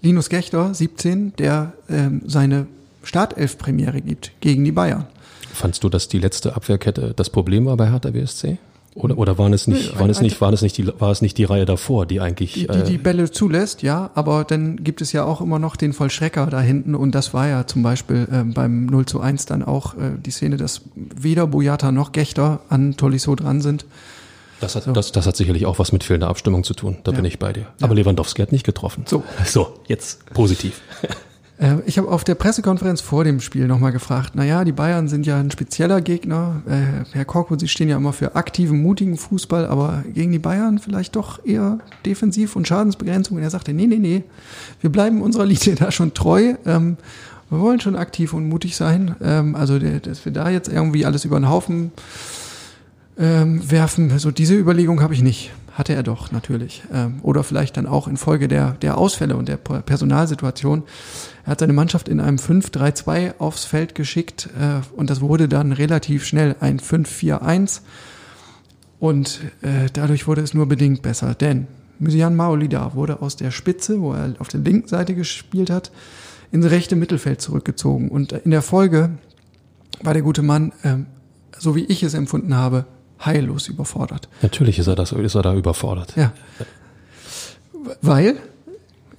Linus 0.00 0.28
Gechter, 0.28 0.72
17, 0.72 1.34
der 1.38 1.72
ähm, 1.90 2.22
seine 2.24 2.68
Startelf-Premiere 3.02 4.00
gibt 4.00 4.30
gegen 4.38 4.64
die 4.64 4.70
Bayern. 4.70 5.08
Fandst 5.52 5.82
du, 5.82 5.88
dass 5.88 6.06
die 6.06 6.20
letzte 6.20 6.54
Abwehrkette 6.54 7.14
das 7.16 7.30
Problem 7.30 7.66
war 7.66 7.76
bei 7.76 7.90
Hertha 7.90 8.10
BSC? 8.10 8.58
Oder, 8.96 9.18
oder 9.18 9.36
waren 9.36 9.52
es 9.52 9.66
nicht, 9.66 9.92
nee, 9.92 10.00
waren 10.00 10.08
es 10.08 10.22
nicht, 10.22 10.40
waren 10.40 10.54
es 10.54 10.62
nicht 10.62 10.78
die, 10.78 10.88
war 10.98 11.10
es 11.10 11.20
nicht 11.20 11.36
die 11.36 11.44
Reihe 11.44 11.66
davor, 11.66 12.06
die 12.06 12.20
eigentlich. 12.20 12.54
Die, 12.54 12.66
die, 12.66 12.82
die 12.82 12.94
äh, 12.94 12.98
Bälle 12.98 13.30
zulässt, 13.30 13.82
ja, 13.82 14.10
aber 14.14 14.44
dann 14.44 14.82
gibt 14.82 15.02
es 15.02 15.12
ja 15.12 15.24
auch 15.24 15.42
immer 15.42 15.58
noch 15.58 15.76
den 15.76 15.92
Vollstrecker 15.92 16.46
da 16.46 16.60
hinten 16.60 16.94
und 16.94 17.14
das 17.14 17.34
war 17.34 17.46
ja 17.46 17.66
zum 17.66 17.82
Beispiel 17.82 18.26
äh, 18.32 18.42
beim 18.44 18.86
0 18.86 19.04
zu 19.04 19.20
1 19.20 19.44
dann 19.44 19.62
auch 19.62 19.94
äh, 19.94 20.12
die 20.18 20.30
Szene, 20.30 20.56
dass 20.56 20.80
weder 20.94 21.46
Boyata 21.46 21.92
noch 21.92 22.12
Gechter 22.12 22.60
an 22.70 22.96
Tolisso 22.96 23.34
dran 23.34 23.60
sind. 23.60 23.84
Das 24.60 24.74
hat, 24.74 24.84
so. 24.84 24.92
das, 24.92 25.12
das 25.12 25.26
hat 25.26 25.36
sicherlich 25.36 25.66
auch 25.66 25.78
was 25.78 25.92
mit 25.92 26.02
fehlender 26.02 26.28
Abstimmung 26.28 26.64
zu 26.64 26.72
tun, 26.72 26.96
da 27.04 27.12
ja. 27.12 27.16
bin 27.16 27.26
ich 27.26 27.38
bei 27.38 27.52
dir. 27.52 27.66
Aber 27.82 27.94
ja. 27.94 28.00
Lewandowski 28.00 28.40
hat 28.40 28.52
nicht 28.52 28.64
getroffen. 28.64 29.04
So. 29.06 29.22
So, 29.44 29.74
jetzt 29.86 30.24
positiv. 30.32 30.80
Äh, 31.58 31.76
ich 31.86 31.98
habe 31.98 32.08
auf 32.08 32.24
der 32.24 32.34
Pressekonferenz 32.34 33.00
vor 33.00 33.24
dem 33.24 33.40
Spiel 33.40 33.66
nochmal 33.66 33.92
gefragt, 33.92 34.34
naja, 34.34 34.64
die 34.64 34.72
Bayern 34.72 35.08
sind 35.08 35.26
ja 35.26 35.38
ein 35.38 35.50
spezieller 35.50 36.00
Gegner. 36.00 36.62
Äh, 36.66 37.04
Herr 37.12 37.24
Korkut, 37.24 37.60
Sie 37.60 37.68
stehen 37.68 37.88
ja 37.88 37.96
immer 37.96 38.12
für 38.12 38.36
aktiven, 38.36 38.82
mutigen 38.82 39.16
Fußball, 39.16 39.66
aber 39.66 40.04
gegen 40.12 40.32
die 40.32 40.38
Bayern 40.38 40.78
vielleicht 40.78 41.16
doch 41.16 41.44
eher 41.44 41.78
defensiv 42.04 42.56
und 42.56 42.68
Schadensbegrenzung. 42.68 43.36
Und 43.36 43.42
er 43.42 43.50
sagte, 43.50 43.72
nee, 43.72 43.86
nee, 43.86 43.98
nee, 43.98 44.24
wir 44.80 44.90
bleiben 44.90 45.22
unserer 45.22 45.46
Linie 45.46 45.74
da 45.76 45.90
schon 45.90 46.14
treu. 46.14 46.54
Ähm, 46.64 46.96
wir 47.48 47.60
wollen 47.60 47.80
schon 47.80 47.94
aktiv 47.94 48.32
und 48.32 48.48
mutig 48.48 48.76
sein. 48.76 49.14
Ähm, 49.22 49.54
also, 49.54 49.78
dass 49.78 50.24
wir 50.24 50.32
da 50.32 50.50
jetzt 50.50 50.68
irgendwie 50.68 51.06
alles 51.06 51.24
über 51.24 51.38
den 51.38 51.48
Haufen 51.48 51.92
ähm, 53.18 53.70
werfen, 53.70 54.18
so 54.18 54.30
diese 54.30 54.54
Überlegung 54.56 55.00
habe 55.00 55.14
ich 55.14 55.22
nicht. 55.22 55.52
Hatte 55.76 55.92
er 55.92 56.02
doch, 56.02 56.32
natürlich. 56.32 56.84
Ähm, 56.90 57.18
oder 57.20 57.44
vielleicht 57.44 57.76
dann 57.76 57.86
auch 57.86 58.08
infolge 58.08 58.48
der, 58.48 58.72
der 58.80 58.96
Ausfälle 58.96 59.36
und 59.36 59.46
der 59.46 59.58
Personalsituation. 59.58 60.84
Er 61.44 61.50
hat 61.50 61.60
seine 61.60 61.74
Mannschaft 61.74 62.08
in 62.08 62.18
einem 62.18 62.38
5-3-2 62.38 63.34
aufs 63.36 63.66
Feld 63.66 63.94
geschickt 63.94 64.48
äh, 64.58 64.80
und 64.96 65.10
das 65.10 65.20
wurde 65.20 65.48
dann 65.48 65.72
relativ 65.72 66.24
schnell 66.24 66.56
ein 66.60 66.80
5-4-1. 66.80 67.82
Und 69.00 69.40
äh, 69.60 69.90
dadurch 69.92 70.26
wurde 70.26 70.40
es 70.40 70.54
nur 70.54 70.66
bedingt 70.66 71.02
besser, 71.02 71.34
denn 71.34 71.66
Mysian 71.98 72.36
Maolida 72.36 72.94
wurde 72.94 73.20
aus 73.20 73.36
der 73.36 73.50
Spitze, 73.50 74.00
wo 74.00 74.14
er 74.14 74.34
auf 74.38 74.48
der 74.48 74.60
linken 74.60 74.88
Seite 74.88 75.14
gespielt 75.14 75.68
hat, 75.68 75.90
ins 76.52 76.70
rechte 76.70 76.96
Mittelfeld 76.96 77.42
zurückgezogen. 77.42 78.08
Und 78.08 78.32
in 78.32 78.50
der 78.50 78.62
Folge 78.62 79.10
war 80.02 80.14
der 80.14 80.22
gute 80.22 80.40
Mann, 80.40 80.72
äh, 80.82 80.96
so 81.58 81.76
wie 81.76 81.84
ich 81.84 82.02
es 82.02 82.14
empfunden 82.14 82.54
habe, 82.54 82.86
heillos 83.24 83.68
überfordert. 83.68 84.28
Natürlich 84.42 84.78
ist 84.78 84.86
er 84.86 84.94
das, 84.94 85.12
ist 85.12 85.34
er 85.34 85.42
da 85.42 85.54
überfordert. 85.54 86.14
Ja. 86.16 86.32
Weil, 88.02 88.36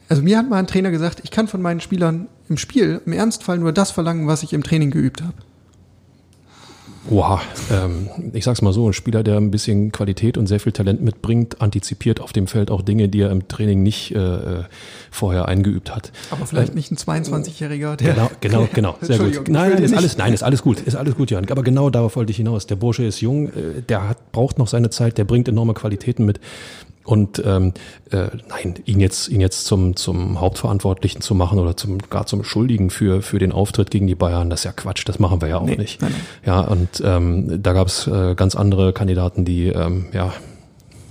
also 0.10 0.22
mir 0.22 0.38
hat 0.38 0.50
mal 0.50 0.58
ein 0.58 0.68
Trainer 0.68 0.92
gesagt, 0.92 1.22
ich 1.24 1.32
kann 1.32 1.48
von 1.48 1.62
meinen 1.62 1.80
Spielern 1.80 2.28
im 2.50 2.58
Spiel 2.58 3.02
im 3.06 3.14
Ernstfall 3.14 3.58
nur 3.58 3.72
das 3.72 3.92
verlangen, 3.92 4.28
was 4.28 4.44
ich 4.44 4.54
im 4.54 4.64
Training 4.64 4.92
geübt 4.92 5.22
habe. 5.22 5.34
Oha, 7.10 7.42
ähm, 7.72 8.10
ich 8.34 8.44
sag's 8.44 8.62
mal 8.62 8.74
so, 8.74 8.88
ein 8.88 8.94
Spieler, 8.94 9.24
der 9.24 9.38
ein 9.38 9.52
bisschen 9.52 9.92
Qualität 9.92 10.38
und 10.38 10.48
sehr 10.48 10.60
viel 10.60 10.72
Talent 10.72 11.02
mitbringt, 11.02 11.62
antizipiert 11.62 12.20
auf 12.20 12.34
dem 12.34 12.48
Feld 12.48 12.70
auch 12.70 12.82
Dinge, 12.82 13.08
die 13.08 13.22
er 13.22 13.32
im 13.32 13.48
Training 13.48 13.82
nicht 13.82 14.14
äh, 14.14 14.64
vorher 15.10 15.48
eingeübt 15.48 15.96
hat. 15.96 16.12
Aber 16.32 16.46
vielleicht 16.46 16.74
äh, 16.74 16.76
nicht 16.76 16.92
ein 16.92 16.98
22-Jähriger, 16.98 17.96
der. 17.96 18.14
Genau, 18.14 18.32
genau, 18.42 18.68
genau. 18.74 18.96
Sehr 19.02 19.20
gut. 19.20 19.48
Nein, 19.48 19.74
ist 19.78 19.96
alles, 19.96 20.18
nein, 20.18 20.34
ist 20.34 20.44
alles 20.44 20.62
gut, 20.62 20.82
ist 20.82 20.96
alles 20.96 21.16
gut, 21.16 21.32
Jan. 21.32 21.50
Aber 21.50 21.64
genau 21.64 21.90
darauf 21.90 22.16
wollte 22.16 22.32
ich 22.32 22.38
hinaus. 22.38 22.68
Der 22.68 22.76
Bursche 22.76 23.04
ist 23.04 23.22
jung, 23.22 23.48
äh, 23.48 23.82
der 23.88 24.10
hat, 24.10 24.32
braucht 24.32 24.58
noch 24.58 24.68
seine 24.68 24.90
Zeit, 24.90 25.18
der 25.18 25.24
bringt 25.24 25.48
enorme 25.48 25.74
Qualitäten 25.74 26.26
mit. 26.26 26.40
Und 27.08 27.42
ähm, 27.46 27.74
äh, 28.12 28.28
nein, 28.50 28.76
ihn 28.84 29.00
jetzt, 29.00 29.30
ihn 29.30 29.40
jetzt 29.40 29.64
zum, 29.66 29.96
zum 29.96 30.42
Hauptverantwortlichen 30.42 31.22
zu 31.22 31.36
machen 31.36 31.58
oder 31.58 31.78
zum, 31.78 32.00
gar 32.10 32.26
zum 32.26 32.44
Schuldigen 32.44 32.90
für, 32.90 33.22
für 33.22 33.40
den 33.40 33.54
Auftritt 33.54 33.92
gegen 33.92 34.08
die 34.08 34.16
Bayern, 34.16 34.50
das 34.50 34.60
ist 34.60 34.64
ja 34.66 34.74
Quatsch, 34.74 35.08
das 35.08 35.18
machen 35.18 35.40
wir 35.40 35.48
ja 35.48 35.58
auch 35.58 35.64
nee, 35.64 35.78
nicht. 35.78 36.02
Nein, 36.02 36.12
nein. 36.12 36.22
Ja, 36.46 36.60
und 36.60 37.02
ähm, 37.06 37.64
da 37.64 37.72
gab 37.72 37.88
es 37.88 38.08
äh, 38.08 38.36
ganz 38.36 38.56
andere 38.56 38.92
Kandidaten, 38.92 39.46
die 39.46 39.68
ähm, 39.68 40.08
ja 40.12 40.34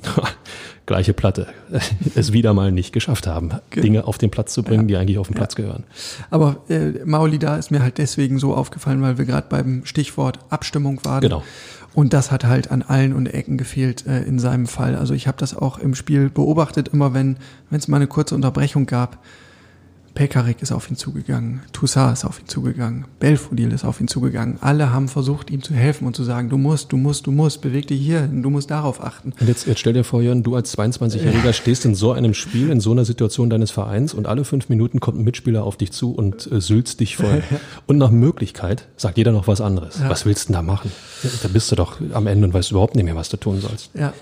gleiche 0.85 1.15
Platte 1.15 1.47
es 2.15 2.31
wieder 2.35 2.53
mal 2.53 2.73
nicht 2.73 2.93
geschafft 2.93 3.27
haben, 3.27 3.53
okay. 3.71 3.81
Dinge 3.81 4.05
auf 4.05 4.19
den 4.19 4.31
Platz 4.31 4.53
zu 4.53 4.63
bringen, 4.63 4.83
ja. 4.83 4.87
die 4.89 4.97
eigentlich 4.99 5.19
auf 5.19 5.29
den 5.29 5.35
Platz 5.35 5.55
ja. 5.57 5.65
gehören. 5.65 5.85
Aber 6.29 6.59
äh, 6.69 7.07
Mauli 7.07 7.39
da 7.39 7.57
ist 7.57 7.71
mir 7.71 7.83
halt 7.83 7.97
deswegen 7.97 8.39
so 8.39 8.55
aufgefallen, 8.55 9.01
weil 9.01 9.17
wir 9.17 9.25
gerade 9.25 9.47
beim 9.49 9.87
Stichwort 9.87 10.41
Abstimmung 10.51 11.03
waren. 11.07 11.23
Genau. 11.23 11.43
Und 11.97 12.13
das 12.13 12.31
hat 12.31 12.45
halt 12.45 12.71
an 12.71 12.83
allen 12.83 13.15
und 13.15 13.25
Ecken 13.25 13.57
gefehlt 13.57 14.07
äh, 14.07 14.21
in 14.25 14.39
seinem 14.39 14.67
Fall. 14.67 14.97
Also 14.97 15.15
ich 15.15 15.27
habe 15.27 15.39
das 15.39 15.57
auch 15.57 15.79
im 15.79 15.95
Spiel 15.95 16.29
beobachtet, 16.29 16.89
immer 16.89 17.15
wenn 17.15 17.39
es 17.71 17.89
mal 17.89 17.97
eine 17.97 18.07
kurze 18.07 18.35
Unterbrechung 18.35 18.85
gab, 18.85 19.25
Pekarik 20.17 20.63
ist 20.63 20.73
auf 20.73 20.91
ihn 20.91 20.97
zugegangen, 20.97 21.61
Toussaint 21.73 22.15
ist 22.15 22.25
auf 22.25 22.41
ihn 22.41 22.49
zugegangen, 22.49 23.05
Belfodil 23.21 23.71
ist 23.71 23.85
auf 23.85 24.01
ihn 24.01 24.09
zugegangen. 24.09 24.57
Alle 24.63 24.91
haben 24.91 25.09
versucht, 25.09 25.51
ihm 25.51 25.63
zu 25.63 25.75
helfen 25.75 26.07
und 26.07 26.17
zu 26.17 26.25
sagen, 26.25 26.49
du 26.49 26.57
musst, 26.57 26.91
du 26.91 26.97
musst, 26.97 27.27
du 27.27 27.33
musst, 27.33 27.61
beweg 27.61 27.87
dich 27.87 28.01
hier, 28.01 28.23
du 28.23 28.49
musst 28.49 28.71
darauf 28.71 29.05
achten. 29.05 29.35
Und 29.39 29.47
jetzt, 29.47 29.67
jetzt 29.67 29.79
stell 29.79 29.93
dir 29.93 30.05
vor, 30.05 30.23
Jörn, 30.23 30.43
du 30.43 30.57
als 30.57 30.77
22-Jähriger 30.77 31.53
stehst 31.53 31.85
in 31.85 31.95
so 31.95 32.13
einem 32.13 32.33
Spiel, 32.33 32.71
in 32.71 32.81
so 32.81 32.93
einer 32.93 33.05
Situation 33.05 33.51
deines 33.51 33.71
Vereins 33.71 34.15
und 34.15 34.27
alle 34.27 34.47
fünf 34.47 34.71
Minuten 34.71 35.01
kommt 35.01 35.19
ein 35.19 35.25
Mitspieler 35.25 35.65
auf 35.65 35.77
dich 35.77 35.93
zu 35.93 36.15
und 36.15 36.51
äh, 36.51 36.63
sülzt 36.63 37.01
dich 37.01 37.19
voll. 37.19 37.43
und 37.87 37.99
nach 37.99 38.11
Möglichkeit 38.11 38.89
sagt 38.97 39.19
jeder 39.19 39.33
noch 39.33 39.47
was 39.47 39.61
anderes. 39.61 39.99
Ja. 39.99 40.09
Was 40.09 40.25
willst 40.25 40.45
du 40.45 40.55
denn 40.55 40.55
da 40.55 40.63
machen? 40.63 40.91
Da 41.43 41.49
bist 41.49 41.71
du 41.71 41.77
doch 41.77 42.01
am 42.15 42.27
Ende 42.27 42.47
und 42.47 42.55
weißt 42.55 42.71
überhaupt 42.71 42.97
nicht 42.97 43.05
mehr, 43.05 43.17
was 43.17 43.29
du 43.29 43.37
tun 43.37 43.61
sollst. 43.61 43.91
Ja, 43.93 44.15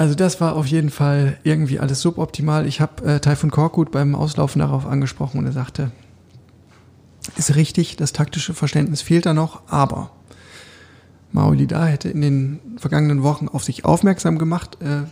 also 0.00 0.14
das 0.14 0.40
war 0.40 0.56
auf 0.56 0.64
jeden 0.66 0.88
Fall 0.88 1.36
irgendwie 1.42 1.78
alles 1.78 2.00
suboptimal. 2.00 2.66
Ich 2.66 2.80
habe 2.80 3.04
äh, 3.04 3.20
Taifun 3.20 3.50
Korkut 3.50 3.90
beim 3.90 4.14
Auslaufen 4.14 4.60
darauf 4.60 4.86
angesprochen 4.86 5.36
und 5.38 5.44
er 5.44 5.52
sagte, 5.52 5.92
ist 7.36 7.54
richtig, 7.54 7.96
das 7.96 8.14
taktische 8.14 8.54
Verständnis 8.54 9.02
fehlt 9.02 9.26
da 9.26 9.34
noch, 9.34 9.60
aber 9.68 10.10
Maolida 11.32 11.84
hätte 11.84 12.08
in 12.08 12.22
den 12.22 12.60
vergangenen 12.78 13.22
Wochen 13.22 13.46
auf 13.46 13.62
sich 13.62 13.84
aufmerksam 13.84 14.38
gemacht 14.38 14.78
äh, 14.80 15.02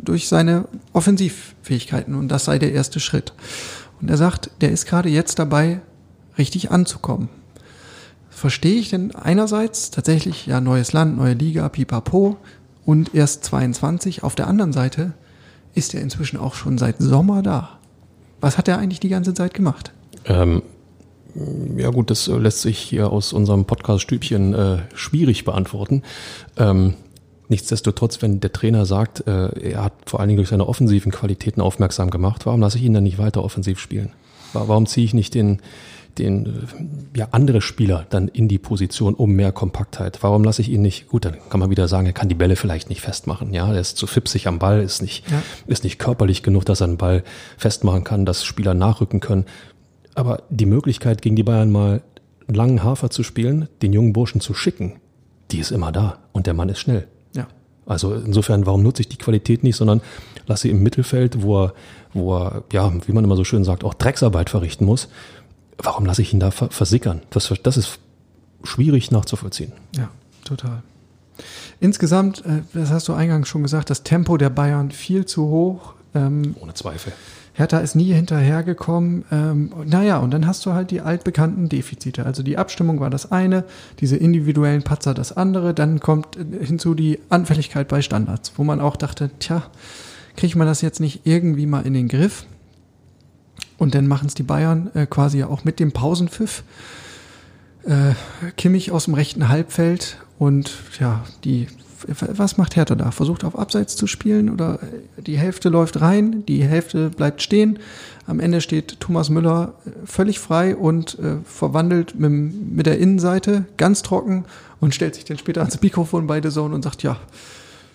durch 0.00 0.28
seine 0.28 0.68
Offensivfähigkeiten 0.92 2.14
und 2.14 2.28
das 2.28 2.44
sei 2.44 2.60
der 2.60 2.70
erste 2.70 3.00
Schritt. 3.00 3.32
Und 4.00 4.08
er 4.08 4.16
sagt, 4.16 4.52
der 4.60 4.70
ist 4.70 4.86
gerade 4.86 5.08
jetzt 5.08 5.40
dabei, 5.40 5.80
richtig 6.38 6.70
anzukommen. 6.70 7.30
Verstehe 8.30 8.78
ich 8.78 8.90
denn 8.90 9.12
einerseits 9.12 9.90
tatsächlich, 9.90 10.46
ja, 10.46 10.60
neues 10.60 10.92
Land, 10.92 11.16
neue 11.16 11.34
Liga, 11.34 11.68
pipapo, 11.68 12.36
und 12.86 13.14
erst 13.14 13.44
22. 13.44 14.22
Auf 14.22 14.34
der 14.34 14.46
anderen 14.46 14.72
Seite 14.72 15.12
ist 15.74 15.92
er 15.94 16.00
inzwischen 16.00 16.38
auch 16.38 16.54
schon 16.54 16.78
seit 16.78 16.96
Sommer 16.98 17.42
da. 17.42 17.78
Was 18.40 18.56
hat 18.56 18.68
er 18.68 18.78
eigentlich 18.78 19.00
die 19.00 19.08
ganze 19.08 19.34
Zeit 19.34 19.52
gemacht? 19.52 19.92
Ähm, 20.24 20.62
ja 21.76 21.90
gut, 21.90 22.10
das 22.10 22.28
äh, 22.28 22.36
lässt 22.36 22.62
sich 22.62 22.78
hier 22.78 23.10
aus 23.10 23.32
unserem 23.32 23.64
Podcast-Stübchen 23.64 24.54
äh, 24.54 24.78
schwierig 24.94 25.44
beantworten. 25.44 26.02
Ähm, 26.56 26.94
nichtsdestotrotz, 27.48 28.22
wenn 28.22 28.40
der 28.40 28.52
Trainer 28.52 28.86
sagt, 28.86 29.26
äh, 29.26 29.48
er 29.70 29.84
hat 29.84 29.92
vor 30.06 30.20
allen 30.20 30.28
Dingen 30.28 30.38
durch 30.38 30.48
seine 30.48 30.68
offensiven 30.68 31.12
Qualitäten 31.12 31.60
aufmerksam 31.60 32.10
gemacht, 32.10 32.46
warum 32.46 32.60
lasse 32.60 32.78
ich 32.78 32.84
ihn 32.84 32.94
dann 32.94 33.04
nicht 33.04 33.18
weiter 33.18 33.42
offensiv 33.42 33.80
spielen? 33.80 34.12
Warum 34.52 34.86
ziehe 34.86 35.04
ich 35.04 35.12
nicht 35.12 35.34
den, 35.34 35.60
den 36.18 37.08
ja 37.14 37.28
andere 37.30 37.60
Spieler 37.60 38.06
dann 38.10 38.28
in 38.28 38.48
die 38.48 38.58
Position 38.58 39.14
um 39.14 39.32
mehr 39.32 39.52
Kompaktheit. 39.52 40.22
Warum 40.22 40.44
lasse 40.44 40.62
ich 40.62 40.70
ihn 40.70 40.82
nicht? 40.82 41.08
Gut, 41.08 41.24
dann 41.24 41.36
kann 41.48 41.60
man 41.60 41.70
wieder 41.70 41.88
sagen, 41.88 42.06
er 42.06 42.12
kann 42.12 42.28
die 42.28 42.34
Bälle 42.34 42.56
vielleicht 42.56 42.88
nicht 42.88 43.00
festmachen. 43.00 43.52
Ja, 43.52 43.72
er 43.72 43.80
ist 43.80 43.96
zu 43.96 44.06
fipsig 44.06 44.46
am 44.46 44.58
Ball, 44.58 44.82
ist 44.82 45.02
nicht 45.02 45.28
ja. 45.30 45.42
ist 45.66 45.84
nicht 45.84 45.98
körperlich 45.98 46.42
genug, 46.42 46.64
dass 46.64 46.80
er 46.80 46.88
einen 46.88 46.96
Ball 46.96 47.22
festmachen 47.56 48.04
kann, 48.04 48.26
dass 48.26 48.44
Spieler 48.44 48.74
nachrücken 48.74 49.20
können. 49.20 49.44
Aber 50.14 50.42
die 50.48 50.66
Möglichkeit 50.66 51.22
gegen 51.22 51.36
die 51.36 51.42
Bayern 51.42 51.70
mal 51.70 52.02
einen 52.48 52.54
langen 52.54 52.82
Hafer 52.82 53.10
zu 53.10 53.22
spielen, 53.22 53.68
den 53.82 53.92
jungen 53.92 54.12
Burschen 54.12 54.40
zu 54.40 54.54
schicken, 54.54 55.00
die 55.50 55.58
ist 55.58 55.70
immer 55.70 55.92
da 55.92 56.18
und 56.32 56.46
der 56.46 56.54
Mann 56.54 56.68
ist 56.68 56.80
schnell. 56.80 57.06
Ja. 57.34 57.48
Also 57.84 58.14
insofern, 58.14 58.66
warum 58.66 58.82
nutze 58.82 59.02
ich 59.02 59.08
die 59.08 59.18
Qualität 59.18 59.62
nicht, 59.62 59.76
sondern 59.76 60.00
lasse 60.46 60.62
sie 60.62 60.70
im 60.70 60.82
Mittelfeld, 60.82 61.42
wo 61.42 61.64
er, 61.64 61.74
wo 62.12 62.36
er, 62.36 62.64
ja, 62.72 62.92
wie 63.06 63.12
man 63.12 63.24
immer 63.24 63.36
so 63.36 63.44
schön 63.44 63.64
sagt, 63.64 63.84
auch 63.84 63.94
Drecksarbeit 63.94 64.50
verrichten 64.50 64.84
muss 64.84 65.08
warum 65.78 66.06
lasse 66.06 66.22
ich 66.22 66.32
ihn 66.32 66.40
da 66.40 66.50
versickern? 66.50 67.22
Das, 67.30 67.52
das 67.62 67.76
ist 67.76 67.98
schwierig 68.64 69.10
nachzuvollziehen. 69.10 69.72
Ja, 69.96 70.08
total. 70.44 70.82
Insgesamt, 71.80 72.44
äh, 72.46 72.62
das 72.72 72.90
hast 72.90 73.08
du 73.08 73.12
eingangs 73.12 73.48
schon 73.48 73.62
gesagt, 73.62 73.90
das 73.90 74.02
Tempo 74.02 74.36
der 74.36 74.50
Bayern 74.50 74.90
viel 74.90 75.26
zu 75.26 75.48
hoch. 75.48 75.94
Ähm, 76.14 76.54
Ohne 76.60 76.74
Zweifel. 76.74 77.12
Hertha 77.52 77.78
ist 77.78 77.94
nie 77.94 78.12
hinterhergekommen. 78.12 79.24
Ähm, 79.32 79.72
naja, 79.86 80.18
und 80.18 80.30
dann 80.30 80.46
hast 80.46 80.64
du 80.66 80.74
halt 80.74 80.90
die 80.90 81.00
altbekannten 81.00 81.68
Defizite. 81.68 82.26
Also 82.26 82.42
die 82.42 82.58
Abstimmung 82.58 83.00
war 83.00 83.08
das 83.08 83.32
eine, 83.32 83.64
diese 84.00 84.16
individuellen 84.16 84.82
Patzer 84.82 85.14
das 85.14 85.34
andere. 85.36 85.72
Dann 85.72 86.00
kommt 86.00 86.36
äh, 86.36 86.64
hinzu 86.64 86.94
die 86.94 87.18
Anfälligkeit 87.28 87.88
bei 87.88 88.02
Standards, 88.02 88.52
wo 88.56 88.64
man 88.64 88.80
auch 88.80 88.96
dachte, 88.96 89.30
tja, 89.38 89.62
kriegt 90.36 90.56
man 90.56 90.66
das 90.66 90.82
jetzt 90.82 91.00
nicht 91.00 91.22
irgendwie 91.24 91.66
mal 91.66 91.86
in 91.86 91.94
den 91.94 92.08
Griff? 92.08 92.46
Und 93.78 93.94
dann 93.94 94.06
machen 94.06 94.26
es 94.26 94.34
die 94.34 94.42
Bayern 94.42 94.90
äh, 94.94 95.06
quasi 95.06 95.42
auch 95.44 95.64
mit 95.64 95.80
dem 95.80 95.92
Pausenpfiff. 95.92 96.62
Äh, 97.84 98.14
Kimmich 98.56 98.90
aus 98.90 99.04
dem 99.04 99.14
rechten 99.14 99.48
Halbfeld 99.48 100.18
und 100.38 100.72
ja, 100.98 101.24
die 101.44 101.68
was 102.08 102.56
macht 102.56 102.76
Hertha 102.76 102.94
da? 102.94 103.10
Versucht 103.10 103.44
auf 103.44 103.58
Abseits 103.58 103.96
zu 103.96 104.06
spielen 104.06 104.50
oder 104.50 104.78
die 105.16 105.38
Hälfte 105.38 105.68
läuft 105.68 106.00
rein, 106.00 106.44
die 106.46 106.62
Hälfte 106.62 107.10
bleibt 107.10 107.42
stehen. 107.42 107.78
Am 108.26 108.40
Ende 108.40 108.60
steht 108.60 109.00
Thomas 109.00 109.30
Müller 109.30 109.74
äh, 109.86 110.06
völlig 110.06 110.38
frei 110.38 110.76
und 110.76 111.18
äh, 111.18 111.36
verwandelt 111.44 112.18
mit, 112.18 112.30
mit 112.30 112.86
der 112.86 112.98
Innenseite 112.98 113.64
ganz 113.76 114.02
trocken 114.02 114.44
und 114.80 114.94
stellt 114.94 115.14
sich 115.14 115.24
dann 115.24 115.38
später 115.38 115.60
ans 115.60 115.80
Mikrofon 115.80 116.26
bei 116.26 116.42
The 116.42 116.50
Zone 116.50 116.74
und 116.74 116.82
sagt, 116.82 117.02
ja, 117.02 117.18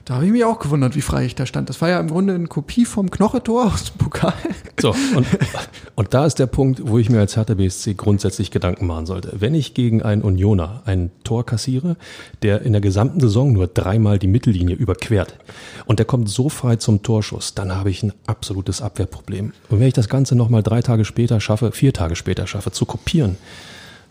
da 0.06 0.16
habe 0.16 0.26
ich 0.26 0.32
mich 0.32 0.43
auch 0.43 0.60
gewundert, 0.60 0.95
wie 0.95 1.02
frei 1.02 1.26
ich 1.26 1.36
da 1.36 1.45
stand. 1.45 1.70
Das 1.70 1.82
war 1.82 1.89
ja 1.89 1.99
im 1.99 2.10
Grunde 2.10 2.34
eine 2.34 2.47
Kopie 2.47 2.86
vom 2.86 3.12
Knochetor 3.12 3.66
aus 3.66 3.91
dem 3.91 3.97
Pokal. 3.97 4.34
So, 4.80 4.95
und, 5.16 5.28
und 5.95 6.14
da 6.14 6.26
ist 6.26 6.39
der 6.39 6.47
Punkt, 6.47 6.82
wo 6.86 6.97
ich 6.97 7.10
mir 7.10 7.20
als 7.20 7.36
Hertha 7.36 7.54
BSC 7.54 7.93
grundsätzlich 7.93 8.52
Gedanken 8.52 8.88
machen 8.88 9.06
sollte. 9.06 9.34
Wenn 9.39 9.54
ich 9.54 9.74
gegen 9.74 10.02
einen 10.02 10.22
Unioner 10.24 10.82
ein 10.86 11.12
Tor 11.24 11.45
kassiere, 11.45 11.97
der 12.41 12.64
in 12.64 12.72
der 12.72 12.82
gesamten 12.82 13.20
Saison 13.20 13.54
nur 13.54 13.68
dreimal 13.68 14.18
die 14.18 14.28
Mittellinie 14.28 14.76
überquert 14.76 15.38
und 15.86 15.99
der 15.99 16.06
kommt 16.06 16.30
so 16.30 16.49
frei 16.49 16.78
zum 16.78 17.04
Torschuss, 17.04 17.54
dann 17.54 17.76
habe 17.76 17.91
ich 17.91 18.02
ein 18.02 18.14
absolutes 18.26 18.82
Abwehrproblem. 18.82 19.54
Und 19.70 19.80
wenn 19.80 19.88
ich 19.88 19.93
das 19.93 20.10
Ganze 20.10 20.36
nochmal 20.36 20.64
drei 20.64 20.82
Tage 20.82 21.06
später 21.06 21.39
schaffe, 21.39 21.72
vier 21.72 21.93
Tage 21.93 22.16
später 22.16 22.47
schaffe, 22.47 22.72
zu 22.72 22.86
kopieren, 22.86 23.38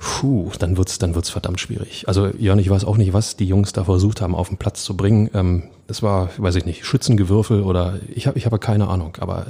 puh, 0.01 0.51
dann 0.59 0.77
wird's, 0.77 0.99
dann 0.99 1.15
wird's 1.15 1.31
verdammt 1.31 1.61
schwierig. 1.61 2.09
Also 2.09 2.29
Jörn, 2.39 2.59
ich 2.59 2.71
weiß 2.71 2.85
auch 2.85 2.97
nicht, 2.97 3.13
was 3.13 3.37
die 3.37 3.47
Jungs 3.47 3.73
da 3.73 3.85
versucht 3.85 4.21
haben, 4.21 4.35
auf 4.35 4.49
den 4.49 4.57
Platz 4.57 4.83
zu 4.83 4.97
bringen. 4.97 5.31
Ähm, 5.35 5.65
es 5.91 6.03
war, 6.03 6.31
weiß 6.37 6.55
ich 6.57 6.65
nicht, 6.65 6.87
Schützengewürfel 6.87 7.63
oder 7.63 7.99
ich 8.15 8.27
habe, 8.27 8.39
ich 8.39 8.47
habe 8.47 8.59
keine 8.59 8.89
Ahnung. 8.89 9.17
Aber 9.21 9.47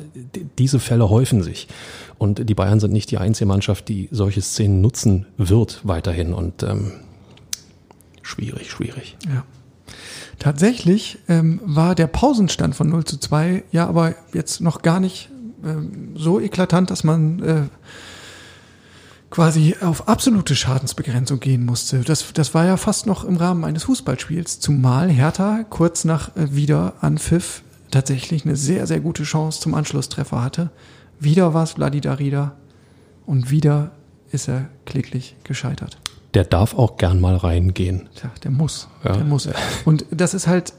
diese 0.59 0.81
Fälle 0.81 1.11
häufen 1.11 1.43
sich 1.43 1.69
und 2.19 2.49
die 2.49 2.55
Bayern 2.55 2.81
sind 2.81 2.93
nicht 2.93 3.11
die 3.11 3.19
einzige 3.19 3.47
Mannschaft, 3.47 3.89
die 3.89 4.09
solche 4.11 4.41
Szenen 4.41 4.81
nutzen 4.81 5.27
wird 5.37 5.81
weiterhin 5.85 6.33
und 6.33 6.63
ähm, 6.63 6.93
schwierig, 8.23 8.71
schwierig. 8.71 9.17
Ja. 9.27 9.45
Tatsächlich 10.39 11.19
ähm, 11.29 11.61
war 11.65 11.95
der 11.95 12.07
Pausenstand 12.07 12.75
von 12.75 12.89
0 12.89 13.05
zu 13.05 13.19
2 13.19 13.65
ja 13.73 13.87
aber 13.87 14.15
jetzt 14.33 14.61
noch 14.61 14.83
gar 14.83 14.99
nicht 14.99 15.29
ähm, 15.65 16.13
so 16.15 16.41
eklatant, 16.41 16.91
dass 16.91 17.05
man 17.05 17.43
äh, 17.43 17.63
quasi 19.31 19.77
auf 19.81 20.09
absolute 20.09 20.57
Schadensbegrenzung 20.57 21.41
gehen 21.41 21.65
musste. 21.65 22.01
Das, 22.01 22.33
das 22.33 22.53
war 22.53 22.67
ja 22.67 22.77
fast 22.77 23.07
noch 23.07 23.25
im 23.25 23.37
Rahmen 23.37 23.65
eines 23.65 23.85
Fußballspiels, 23.85 24.61
zumal 24.61 25.09
Hertha 25.09 25.65
kurz 25.71 26.05
nach 26.05 26.37
äh, 26.37 26.55
Wiederanpfiff 26.55 27.63
tatsächlich 27.91 28.45
eine 28.45 28.57
sehr, 28.57 28.87
sehr 28.87 29.01
gute 29.01 29.23
Chance 29.23 29.61
zum 29.61 29.75
Anschlusstreffer 29.75 30.43
hatte. 30.43 30.71
Wieder 31.19 31.55
war 31.55 31.65
es 31.65 31.73
Vladi 31.73 32.01
Darida 32.01 32.57
und 33.27 33.51
wieder 33.51 33.93
ist 34.33 34.49
er 34.49 34.69
kläglich 34.85 35.37
gescheitert. 35.45 35.99
Der 36.35 36.45
darf 36.45 36.75
auch 36.75 36.97
gern 36.97 37.21
mal 37.21 37.37
reingehen. 37.37 38.09
Tja, 38.15 38.31
der 38.45 38.53
muss. 38.53 38.89
Ja. 39.05 39.15
Der 39.15 39.25
muss. 39.25 39.49
Und 39.85 40.07
das 40.11 40.35
ist 40.35 40.47
halt 40.47 40.73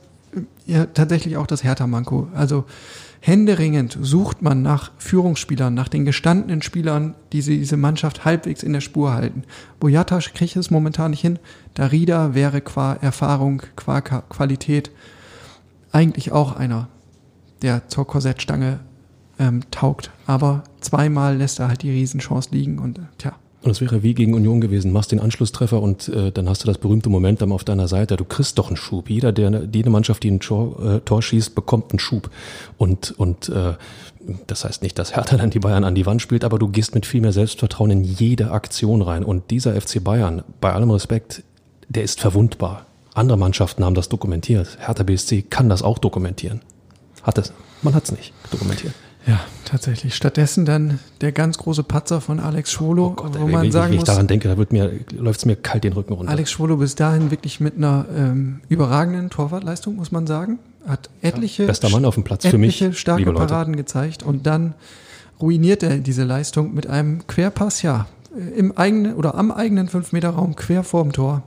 ja, 0.65 0.85
tatsächlich 0.85 1.35
auch 1.35 1.47
das 1.47 1.63
Hertha-Manko. 1.63 2.29
Also 2.33 2.65
Händeringend 3.23 3.99
sucht 4.01 4.41
man 4.41 4.63
nach 4.63 4.91
Führungsspielern, 4.97 5.75
nach 5.75 5.89
den 5.89 6.05
gestandenen 6.05 6.63
Spielern, 6.63 7.13
die 7.31 7.43
diese 7.43 7.77
Mannschaft 7.77 8.25
halbwegs 8.25 8.63
in 8.63 8.73
der 8.73 8.81
Spur 8.81 9.13
halten. 9.13 9.43
Boyata 9.79 10.17
kriegt 10.17 10.55
es 10.55 10.71
momentan 10.71 11.11
nicht 11.11 11.21
hin. 11.21 11.37
Darida 11.75 12.33
wäre 12.33 12.61
qua 12.61 12.93
Erfahrung, 12.93 13.61
qua 13.75 14.01
Qualität 14.01 14.89
eigentlich 15.91 16.31
auch 16.31 16.55
einer, 16.55 16.87
der 17.61 17.87
zur 17.89 18.07
Korsettstange 18.07 18.79
ähm, 19.37 19.61
taugt. 19.69 20.09
Aber 20.25 20.63
zweimal 20.79 21.37
lässt 21.37 21.59
er 21.59 21.67
halt 21.67 21.83
die 21.83 21.91
Riesenchance 21.91 22.49
liegen 22.51 22.79
und 22.79 23.01
tja. 23.19 23.35
Und 23.63 23.69
es 23.69 23.79
wäre 23.79 24.01
wie 24.01 24.15
gegen 24.15 24.33
Union 24.33 24.59
gewesen. 24.59 24.91
Machst 24.91 25.11
den 25.11 25.19
Anschlusstreffer 25.19 25.79
und 25.81 26.07
äh, 26.09 26.31
dann 26.31 26.49
hast 26.49 26.63
du 26.63 26.67
das 26.67 26.79
berühmte 26.79 27.09
Momentum 27.09 27.51
auf 27.51 27.63
deiner 27.63 27.87
Seite. 27.87 28.17
Du 28.17 28.25
kriegst 28.25 28.57
doch 28.57 28.67
einen 28.67 28.77
Schub. 28.77 29.09
Jeder, 29.09 29.31
der 29.31 29.67
jede 29.71 29.91
Mannschaft, 29.91 30.23
die 30.23 30.31
ein 30.31 30.39
Tor, 30.39 30.83
äh, 30.83 30.99
Tor 31.01 31.21
schießt, 31.21 31.53
bekommt 31.53 31.91
einen 31.91 31.99
Schub. 31.99 32.31
Und 32.77 33.11
und 33.11 33.49
äh, 33.49 33.73
das 34.47 34.65
heißt 34.65 34.81
nicht, 34.81 34.97
dass 34.97 35.15
Hertha 35.15 35.37
dann 35.37 35.51
die 35.51 35.59
Bayern 35.59 35.83
an 35.83 35.95
die 35.95 36.05
Wand 36.05 36.21
spielt, 36.21 36.43
aber 36.43 36.59
du 36.59 36.69
gehst 36.69 36.95
mit 36.95 37.05
viel 37.05 37.21
mehr 37.21 37.33
Selbstvertrauen 37.33 37.91
in 37.91 38.03
jede 38.03 38.51
Aktion 38.51 39.01
rein. 39.01 39.23
Und 39.23 39.51
dieser 39.51 39.79
FC 39.79 40.03
Bayern, 40.03 40.43
bei 40.59 40.73
allem 40.73 40.89
Respekt, 40.91 41.43
der 41.87 42.03
ist 42.03 42.19
verwundbar. 42.19 42.85
Andere 43.13 43.37
Mannschaften 43.37 43.83
haben 43.83 43.95
das 43.95 44.09
dokumentiert. 44.09 44.77
Hertha 44.79 45.03
BSC 45.03 45.43
kann 45.43 45.69
das 45.69 45.83
auch 45.83 45.97
dokumentieren. 45.97 46.61
Hat 47.23 47.37
es. 47.37 47.53
Man 47.81 47.93
hat 47.93 48.05
es 48.05 48.11
nicht 48.11 48.33
dokumentiert. 48.51 48.93
Ja, 49.27 49.39
tatsächlich. 49.65 50.15
Stattdessen 50.15 50.65
dann 50.65 50.99
der 51.21 51.31
ganz 51.31 51.57
große 51.57 51.83
Patzer 51.83 52.21
von 52.21 52.39
Alex 52.39 52.71
Schwolo, 52.71 53.07
oh 53.07 53.09
Gott, 53.11 53.39
wo 53.39 53.47
man 53.47 53.63
wenn, 53.63 53.71
sagen 53.71 53.87
wenn 53.89 53.93
ich 53.93 53.99
muss, 53.99 54.07
daran 54.07 54.27
denke, 54.27 54.47
da 54.47 54.57
wird 54.57 54.71
mir 54.71 54.91
läuft 55.11 55.39
es 55.39 55.45
mir 55.45 55.55
kalt 55.55 55.83
den 55.83 55.93
Rücken 55.93 56.13
runter. 56.13 56.31
Alex 56.31 56.51
Schwolo 56.51 56.77
bis 56.77 56.95
dahin 56.95 57.29
wirklich 57.29 57.59
mit 57.59 57.77
einer 57.77 58.05
ähm, 58.15 58.61
überragenden 58.67 59.29
Torwartleistung, 59.29 59.95
muss 59.95 60.11
man 60.11 60.25
sagen, 60.25 60.59
hat 60.87 61.09
etliche 61.21 61.63
ja, 61.63 61.67
bester 61.67 61.89
Mann 61.89 62.05
auf 62.05 62.15
dem 62.15 62.23
Platz 62.23 62.47
für 62.47 62.57
mich, 62.57 62.83
starke 62.97 63.31
Paraden 63.31 63.75
gezeigt 63.75 64.23
und 64.23 64.47
dann 64.47 64.73
ruiniert 65.39 65.83
er 65.83 65.97
diese 65.97 66.23
Leistung 66.23 66.73
mit 66.73 66.87
einem 66.87 67.25
Querpass, 67.27 67.83
ja, 67.83 68.07
im 68.55 68.77
eigenen 68.77 69.15
oder 69.15 69.35
am 69.35 69.51
eigenen 69.51 69.87
5 69.87 70.13
Meter 70.13 70.29
Raum 70.31 70.55
quer 70.55 70.83
vorm 70.83 71.11
Tor. 71.11 71.43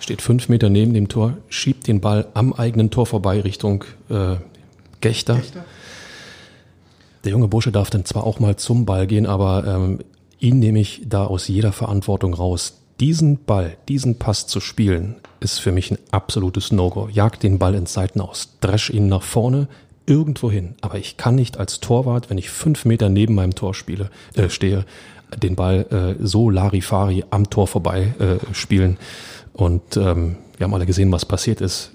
Steht 0.00 0.22
fünf 0.22 0.48
Meter 0.48 0.68
neben 0.68 0.94
dem 0.94 1.08
Tor, 1.08 1.38
schiebt 1.48 1.88
den 1.88 2.00
Ball 2.00 2.28
am 2.34 2.52
eigenen 2.52 2.90
Tor 2.90 3.06
vorbei 3.06 3.40
Richtung 3.40 3.84
äh, 4.10 4.36
Gechter. 5.00 5.36
Gechter 5.36 5.64
der 7.24 7.32
junge 7.32 7.48
Bursche 7.48 7.72
darf 7.72 7.90
dann 7.90 8.04
zwar 8.04 8.24
auch 8.24 8.40
mal 8.40 8.56
zum 8.56 8.86
Ball 8.86 9.06
gehen, 9.06 9.26
aber 9.26 9.64
ähm, 9.66 9.98
ihn 10.40 10.58
nehme 10.58 10.80
ich 10.80 11.02
da 11.06 11.26
aus 11.26 11.48
jeder 11.48 11.72
Verantwortung 11.72 12.34
raus. 12.34 12.74
Diesen 13.00 13.44
Ball, 13.44 13.76
diesen 13.88 14.18
Pass 14.18 14.46
zu 14.46 14.60
spielen, 14.60 15.16
ist 15.40 15.60
für 15.60 15.72
mich 15.72 15.90
ein 15.90 15.98
absolutes 16.10 16.72
No-Go. 16.72 17.08
Jag 17.12 17.38
den 17.38 17.58
Ball 17.58 17.74
ins 17.74 17.92
Seiten 17.92 18.20
aus, 18.20 18.56
dresch 18.60 18.90
ihn 18.90 19.08
nach 19.08 19.22
vorne, 19.22 19.68
irgendwo 20.06 20.50
hin. 20.50 20.74
Aber 20.80 20.98
ich 20.98 21.16
kann 21.16 21.34
nicht 21.34 21.58
als 21.58 21.80
Torwart, 21.80 22.30
wenn 22.30 22.38
ich 22.38 22.50
fünf 22.50 22.84
Meter 22.84 23.08
neben 23.08 23.34
meinem 23.34 23.54
Tor 23.54 23.74
spiele, 23.74 24.10
äh, 24.34 24.48
stehe, 24.48 24.84
den 25.36 25.54
Ball 25.54 26.16
äh, 26.18 26.24
so 26.24 26.50
Larifari 26.50 27.24
am 27.30 27.50
Tor 27.50 27.66
vorbei 27.66 28.14
äh, 28.18 28.54
spielen. 28.54 28.96
Und 29.52 29.96
ähm, 29.96 30.36
wir 30.56 30.64
haben 30.64 30.74
alle 30.74 30.86
gesehen, 30.86 31.12
was 31.12 31.26
passiert 31.26 31.60
ist. 31.60 31.92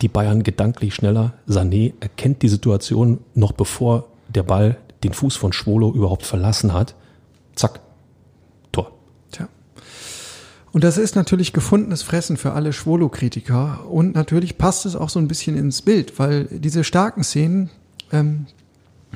Die 0.00 0.08
Bayern 0.08 0.42
gedanklich 0.42 0.94
schneller. 0.94 1.32
Sané 1.48 1.94
erkennt 2.00 2.42
die 2.42 2.48
Situation 2.48 3.18
noch 3.34 3.52
bevor 3.52 4.04
der 4.36 4.42
Ball 4.42 4.78
den 5.02 5.12
Fuß 5.12 5.36
von 5.36 5.52
Schwolo 5.52 5.92
überhaupt 5.92 6.24
verlassen 6.24 6.72
hat. 6.72 6.94
Zack, 7.54 7.80
Tor. 8.72 8.92
Tja. 9.30 9.48
Und 10.72 10.84
das 10.84 10.98
ist 10.98 11.16
natürlich 11.16 11.52
gefundenes 11.52 12.02
Fressen 12.02 12.36
für 12.36 12.52
alle 12.52 12.72
Schwolo-Kritiker. 12.72 13.86
Und 13.88 14.14
natürlich 14.14 14.58
passt 14.58 14.86
es 14.86 14.96
auch 14.96 15.08
so 15.08 15.18
ein 15.18 15.28
bisschen 15.28 15.56
ins 15.56 15.82
Bild, 15.82 16.18
weil 16.18 16.44
diese 16.44 16.84
starken 16.84 17.24
Szenen, 17.24 17.70
ähm, 18.12 18.46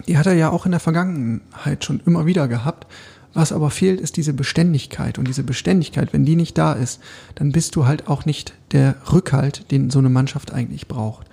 die 0.07 0.17
hat 0.17 0.27
er 0.27 0.35
ja 0.35 0.51
auch 0.51 0.65
in 0.65 0.71
der 0.71 0.81
Vergangenheit 0.81 1.85
schon 1.85 2.01
immer 2.07 2.27
wieder 2.27 2.49
gehabt. 2.49 2.87
Was 3.33 3.53
aber 3.53 3.71
fehlt, 3.71 4.01
ist 4.01 4.17
diese 4.17 4.33
Beständigkeit. 4.33 5.19
Und 5.19 5.29
diese 5.29 5.45
Beständigkeit, 5.45 6.13
wenn 6.13 6.25
die 6.25 6.35
nicht 6.35 6.59
da 6.59 6.73
ist, 6.73 7.01
dann 7.37 7.53
bist 7.53 7.77
du 7.77 7.87
halt 7.87 8.09
auch 8.09 8.25
nicht 8.25 8.55
der 8.73 8.97
Rückhalt, 9.13 9.71
den 9.71 9.91
so 9.91 10.01
eine 10.01 10.09
Mannschaft 10.09 10.53
eigentlich 10.53 10.89
braucht. 10.89 11.29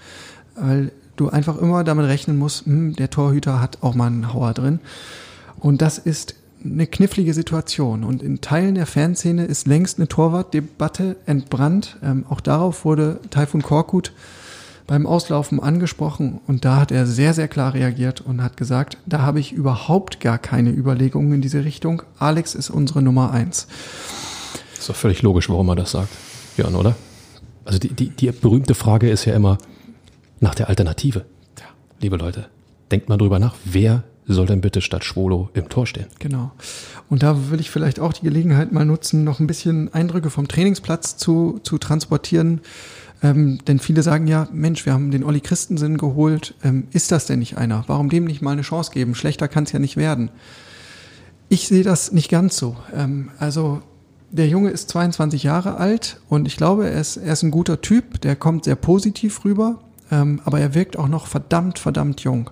Weil 0.55 0.91
du 1.18 1.30
einfach 1.30 1.57
immer 1.57 1.84
damit 1.84 2.07
rechnen 2.07 2.38
musst, 2.38 2.65
hm, 2.65 2.95
der 2.95 3.09
Torhüter 3.09 3.61
hat 3.61 3.80
auch 3.82 3.95
mal 3.95 4.07
einen 4.07 4.34
Hauer 4.34 4.53
drin. 4.53 4.80
Und 5.59 5.82
das 5.82 5.97
ist 5.97 6.36
eine 6.63 6.88
knifflige 6.88 7.34
Situation. 7.34 8.03
Und 8.03 8.24
in 8.24 8.41
Teilen 8.41 8.76
der 8.76 8.86
Fanszene 8.86 9.45
ist 9.45 9.68
längst 9.68 9.99
eine 9.99 10.07
Torwartdebatte 10.07 11.18
entbrannt. 11.26 11.97
Ähm, 12.03 12.26
auch 12.30 12.41
darauf 12.41 12.86
wurde 12.86 13.20
Taifun 13.30 13.61
Korkut 13.61 14.11
beim 14.88 15.05
Auslaufen 15.05 15.59
angesprochen 15.59 16.39
und 16.47 16.63
da 16.63 16.78
hat 16.78 16.91
er 16.91 17.05
sehr, 17.05 17.34
sehr 17.34 17.49
klar 17.49 17.74
reagiert 17.74 18.22
und 18.22 18.41
hat 18.41 18.55
gesagt, 18.55 18.97
da 19.05 19.22
habe 19.22 19.41
ich 19.41 19.51
überhaupt 19.51 20.22
gar 20.22 20.38
keine 20.38 20.72
Überlegungen 20.72 21.34
in 21.34 21.41
diese 21.41 21.65
Richtung. 21.65 22.03
Alex 22.20 22.55
ist 22.55 22.70
unsere 22.70 23.01
Nummer 23.01 23.32
eins. 23.32 23.68
Ist 24.80 24.88
doch 24.88 24.95
völlig 24.95 25.22
logisch, 25.22 25.49
warum 25.49 25.68
er 25.68 25.76
das 25.76 25.91
sagt, 25.91 26.09
Jörn, 26.55 26.74
oder? 26.74 26.95
Also 27.65 27.80
die, 27.80 27.89
die, 27.89 28.09
die 28.09 28.32
berühmte 28.32 28.76
Frage 28.76 29.09
ist 29.09 29.26
ja 29.26 29.36
immer, 29.36 29.57
nach 30.39 30.55
der 30.55 30.69
Alternative. 30.69 31.25
Ja. 31.59 31.65
Liebe 31.99 32.17
Leute, 32.17 32.47
denkt 32.91 33.09
mal 33.09 33.17
drüber 33.17 33.39
nach, 33.39 33.55
wer 33.65 34.03
soll 34.27 34.45
denn 34.45 34.61
bitte 34.61 34.81
statt 34.81 35.03
Schwolo 35.03 35.49
im 35.53 35.69
Tor 35.69 35.88
stehen? 35.88 36.07
Genau. 36.19 36.51
Und 37.09 37.23
da 37.23 37.49
will 37.49 37.59
ich 37.59 37.69
vielleicht 37.69 37.99
auch 37.99 38.13
die 38.13 38.25
Gelegenheit 38.25 38.71
mal 38.71 38.85
nutzen, 38.85 39.23
noch 39.23 39.39
ein 39.39 39.47
bisschen 39.47 39.93
Eindrücke 39.93 40.29
vom 40.29 40.47
Trainingsplatz 40.47 41.17
zu, 41.17 41.59
zu 41.63 41.77
transportieren. 41.77 42.61
Ähm, 43.23 43.59
denn 43.65 43.79
viele 43.79 44.03
sagen 44.03 44.27
ja, 44.27 44.47
Mensch, 44.51 44.85
wir 44.85 44.93
haben 44.93 45.11
den 45.11 45.23
Olli 45.23 45.39
Christensen 45.39 45.97
geholt. 45.97 46.55
Ähm, 46.63 46.88
ist 46.91 47.11
das 47.11 47.25
denn 47.25 47.39
nicht 47.39 47.57
einer? 47.57 47.83
Warum 47.88 48.09
dem 48.09 48.25
nicht 48.25 48.41
mal 48.41 48.51
eine 48.51 48.61
Chance 48.61 48.91
geben? 48.91 49.15
Schlechter 49.15 49.47
kann 49.47 49.63
es 49.63 49.71
ja 49.71 49.79
nicht 49.79 49.97
werden. 49.97 50.29
Ich 51.49 51.67
sehe 51.67 51.83
das 51.83 52.11
nicht 52.11 52.29
ganz 52.29 52.57
so. 52.57 52.75
Ähm, 52.93 53.31
also 53.39 53.81
der 54.29 54.47
Junge 54.47 54.69
ist 54.69 54.89
22 54.89 55.43
Jahre 55.43 55.77
alt 55.77 56.19
und 56.27 56.47
ich 56.47 56.57
glaube, 56.57 56.89
er 56.89 56.99
ist, 56.99 57.15
er 57.15 57.33
ist 57.33 57.43
ein 57.43 57.51
guter 57.51 57.81
Typ, 57.81 58.19
der 58.21 58.35
kommt 58.35 58.65
sehr 58.65 58.75
positiv 58.75 59.45
rüber 59.45 59.79
ähm, 60.12 60.41
aber 60.45 60.60
er 60.60 60.74
wirkt 60.74 60.97
auch 60.97 61.08
noch 61.08 61.28
verdammt, 61.28 61.80
verdammt 61.80 62.22
jung. 62.22 62.49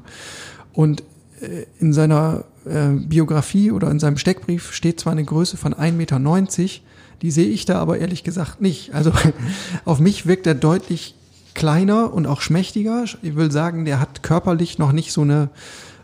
Und 0.74 1.04
äh, 1.42 1.66
in 1.80 1.94
seiner 1.94 2.44
äh, 2.66 2.90
Biografie 2.90 3.72
oder 3.72 3.90
in 3.92 4.00
seinem 4.00 4.18
Steckbrief 4.18 4.74
steht 4.74 5.00
zwar 5.00 5.14
eine 5.14 5.24
Größe 5.24 5.58
von 5.58 5.74
1,90 5.74 5.92
Meter, 5.92 6.20
die 7.22 7.32
sehe 7.32 7.48
ich 7.48 7.66
da 7.66 7.80
aber 7.80 7.98
ehrlich 7.98 8.24
gesagt 8.24 8.62
nicht. 8.62 8.94
Also 8.94 9.12
auf 9.86 10.00
mich 10.00 10.26
wirkt 10.26 10.48
er 10.48 10.56
deutlich 10.56 11.16
kleiner 11.54 12.14
und 12.14 12.28
auch 12.28 12.42
schmächtiger. 12.42 13.06
Ich 13.22 13.36
will 13.36 13.52
sagen, 13.52 13.86
der 13.86 14.00
hat 14.00 14.24
körperlich 14.24 14.78
noch 14.78 14.92
nicht 14.92 15.12
so 15.12 15.22
eine, 15.22 15.50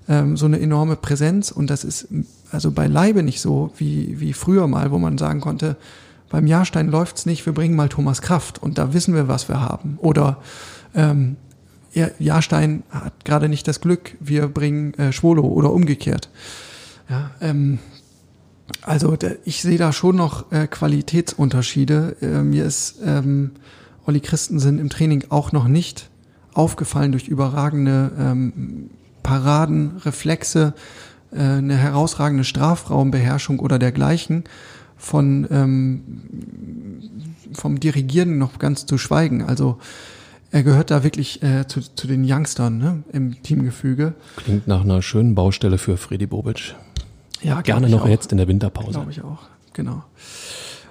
ähm, 0.08 0.38
so 0.38 0.46
eine 0.46 0.60
enorme 0.60 0.96
Präsenz 0.96 1.52
und 1.52 1.70
das 1.70 1.84
ist 1.84 2.08
also 2.52 2.72
beileibe 2.72 3.24
nicht 3.24 3.42
so 3.42 3.72
wie, 3.78 4.20
wie 4.20 4.34
früher 4.34 4.68
mal, 4.68 4.92
wo 4.92 4.98
man 4.98 5.18
sagen 5.18 5.42
konnte, 5.42 5.78
beim 6.30 6.48
Jahrstein 6.48 6.90
läuft's 6.90 7.26
nicht, 7.26 7.46
wir 7.46 7.54
bringen 7.54 7.76
mal 7.76 7.90
Thomas 7.90 8.22
Kraft 8.22 8.62
und 8.64 8.78
da 8.78 8.94
wissen 8.94 9.14
wir, 9.14 9.28
was 9.28 9.50
wir 9.50 9.60
haben. 9.60 9.98
Oder 10.02 10.38
ähm, 10.96 11.38
ja, 11.94 12.10
Jahrstein 12.20 12.84
hat 12.90 13.26
gerade 13.26 13.50
nicht 13.50 13.68
das 13.68 13.82
Glück, 13.82 14.16
wir 14.20 14.48
bringen 14.48 14.94
äh, 14.96 15.12
Schwolo 15.12 15.44
oder 15.44 15.72
umgekehrt. 15.72 16.30
Ja, 17.10 17.32
ähm, 17.42 17.80
also 18.84 19.18
ich 19.44 19.62
sehe 19.62 19.78
da 19.78 19.92
schon 19.92 20.16
noch 20.16 20.52
äh, 20.52 20.68
Qualitätsunterschiede. 20.68 22.16
Äh, 22.22 22.44
mir 22.44 22.66
ist 22.66 23.00
ähm, 23.04 23.52
Olli 24.06 24.22
Christensen 24.22 24.80
im 24.80 24.90
Training 24.90 25.26
auch 25.30 25.52
noch 25.52 25.68
nicht 25.68 26.10
aufgefallen 26.54 27.12
durch 27.12 27.28
überragende 27.28 28.12
ähm, 28.18 28.90
Paraden, 29.24 29.98
Reflexe, 29.98 30.74
äh, 31.32 31.40
eine 31.40 31.76
herausragende 31.76 32.44
Strafraumbeherrschung 32.44 33.60
oder 33.60 33.80
dergleichen. 33.80 34.46
Von 34.98 35.48
ähm, 35.50 36.04
vom 37.54 37.80
Dirigieren 37.80 38.38
noch 38.38 38.60
ganz 38.60 38.86
zu 38.86 38.98
schweigen. 38.98 39.44
Also 39.44 39.80
er 40.52 40.64
gehört 40.64 40.92
da 40.92 41.04
wirklich 41.04 41.42
äh, 41.44 41.68
zu, 41.68 41.82
zu 41.82 42.08
den 42.08 42.30
Youngstern 42.30 42.78
ne, 42.78 43.04
im 43.12 43.42
Teamgefüge. 43.42 44.14
Klingt 44.36 44.68
nach 44.68 44.82
einer 44.82 45.02
schönen 45.02 45.34
Baustelle 45.34 45.78
für 45.78 45.98
Freddy 45.98 46.28
Bobic. 46.28 46.76
Ja, 47.42 47.62
gerne 47.62 47.90
noch 47.90 48.04
auch. 48.04 48.08
jetzt 48.08 48.32
in 48.32 48.38
der 48.38 48.48
Winterpause. 48.48 48.92
Glaube 48.92 49.12
ich 49.12 49.24
auch, 49.24 49.40
genau. 49.74 50.04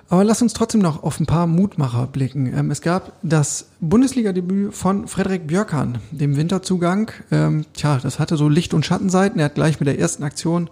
Aber 0.08 0.24
lass 0.24 0.42
uns 0.42 0.54
trotzdem 0.54 0.80
noch 0.80 1.04
auf 1.04 1.20
ein 1.20 1.26
paar 1.26 1.46
Mutmacher 1.46 2.08
blicken. 2.08 2.52
Ähm, 2.52 2.72
es 2.72 2.80
gab 2.80 3.12
das 3.22 3.68
Bundesliga-Debüt 3.80 4.74
von 4.74 5.06
Frederik 5.06 5.46
Björkan, 5.46 5.98
dem 6.10 6.36
Winterzugang. 6.36 7.12
Ähm, 7.30 7.64
tja, 7.74 8.00
das 8.02 8.18
hatte 8.18 8.36
so 8.36 8.48
Licht- 8.48 8.74
und 8.74 8.84
Schattenseiten. 8.84 9.38
Er 9.38 9.44
hat 9.44 9.54
gleich 9.54 9.78
mit 9.78 9.86
der 9.86 10.00
ersten 10.00 10.24
Aktion 10.24 10.68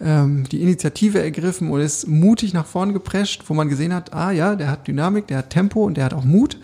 ähm, 0.00 0.44
die 0.50 0.62
Initiative 0.62 1.20
ergriffen 1.20 1.70
und 1.70 1.80
ist 1.80 2.08
mutig 2.08 2.54
nach 2.54 2.64
vorn 2.64 2.94
geprescht, 2.94 3.44
wo 3.48 3.54
man 3.54 3.68
gesehen 3.68 3.92
hat, 3.92 4.14
ah 4.14 4.30
ja, 4.30 4.56
der 4.56 4.70
hat 4.70 4.86
Dynamik, 4.86 5.26
der 5.26 5.38
hat 5.38 5.50
Tempo 5.50 5.84
und 5.84 5.98
der 5.98 6.06
hat 6.06 6.14
auch 6.14 6.24
Mut. 6.24 6.56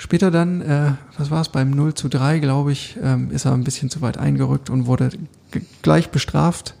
Später 0.00 0.30
dann, 0.30 0.62
äh, 0.62 0.92
was 1.18 1.30
war 1.30 1.42
es, 1.42 1.50
beim 1.50 1.72
0 1.72 1.92
zu 1.92 2.08
3, 2.08 2.38
glaube 2.38 2.72
ich, 2.72 2.96
ähm, 3.02 3.30
ist 3.30 3.44
er 3.44 3.52
ein 3.52 3.64
bisschen 3.64 3.90
zu 3.90 4.00
weit 4.00 4.16
eingerückt 4.16 4.70
und 4.70 4.86
wurde 4.86 5.10
gleich 5.82 6.08
bestraft 6.08 6.74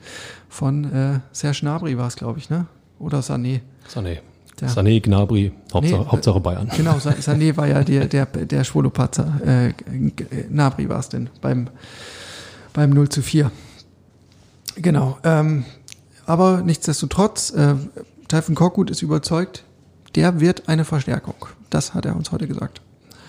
von 0.48 0.90
äh, 0.90 1.20
Serge 1.30 1.58
Gnabry 1.60 1.98
war 1.98 2.06
es, 2.06 2.16
glaube 2.16 2.38
ich, 2.38 2.48
ne? 2.48 2.64
Oder 2.98 3.20
Sané. 3.20 3.60
Sané. 3.86 4.20
Der, 4.58 4.70
Sané, 4.70 5.02
Gnabry, 5.02 5.52
Hauptsache, 5.70 6.00
nee, 6.00 6.08
Hauptsache 6.08 6.40
Bayern. 6.40 6.70
Genau, 6.74 6.92
Sané 6.96 7.54
war 7.58 7.66
ja 7.66 7.84
der, 7.84 8.06
der, 8.06 8.24
der 8.24 8.64
Schwolopatzer. 8.64 9.38
Äh, 9.44 9.74
Gnabry 10.48 10.88
war 10.88 11.00
es 11.00 11.10
denn 11.10 11.28
beim, 11.42 11.68
beim 12.72 12.88
0 12.88 13.10
zu 13.10 13.20
4. 13.20 13.52
Genau. 14.76 15.18
Ähm, 15.24 15.66
aber 16.24 16.62
nichtsdestotrotz, 16.62 17.50
äh, 17.50 17.74
Taifun 18.28 18.54
Korkut 18.54 18.90
ist 18.90 19.02
überzeugt, 19.02 19.64
der 20.14 20.40
wird 20.40 20.70
eine 20.70 20.86
Verstärkung. 20.86 21.34
Das 21.68 21.92
hat 21.92 22.06
er 22.06 22.16
uns 22.16 22.32
heute 22.32 22.48
gesagt. 22.48 22.80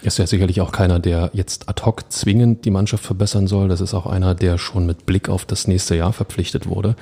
Ist 0.02 0.18
ja 0.18 0.26
sicherlich 0.26 0.62
auch 0.62 0.72
keiner, 0.72 1.00
der 1.00 1.30
jetzt 1.34 1.70
ad 1.70 1.84
hoc 1.86 2.12
zwingend 2.12 2.66
die 2.66 2.72
Mannschaft 2.72 3.06
verbessern 3.06 3.48
soll. 3.48 3.68
Das 3.68 3.82
ist 3.82 3.94
auch 3.94 4.08
einer, 4.08 4.34
der 4.34 4.58
schon 4.58 4.86
mit 4.86 5.06
Blick 5.06 5.30
auf 5.30 5.46
das 5.46 5.68
nächste 5.68 5.96
Jahr 5.96 6.12
verpflichtet 6.12 6.68
wurde. 6.68 6.96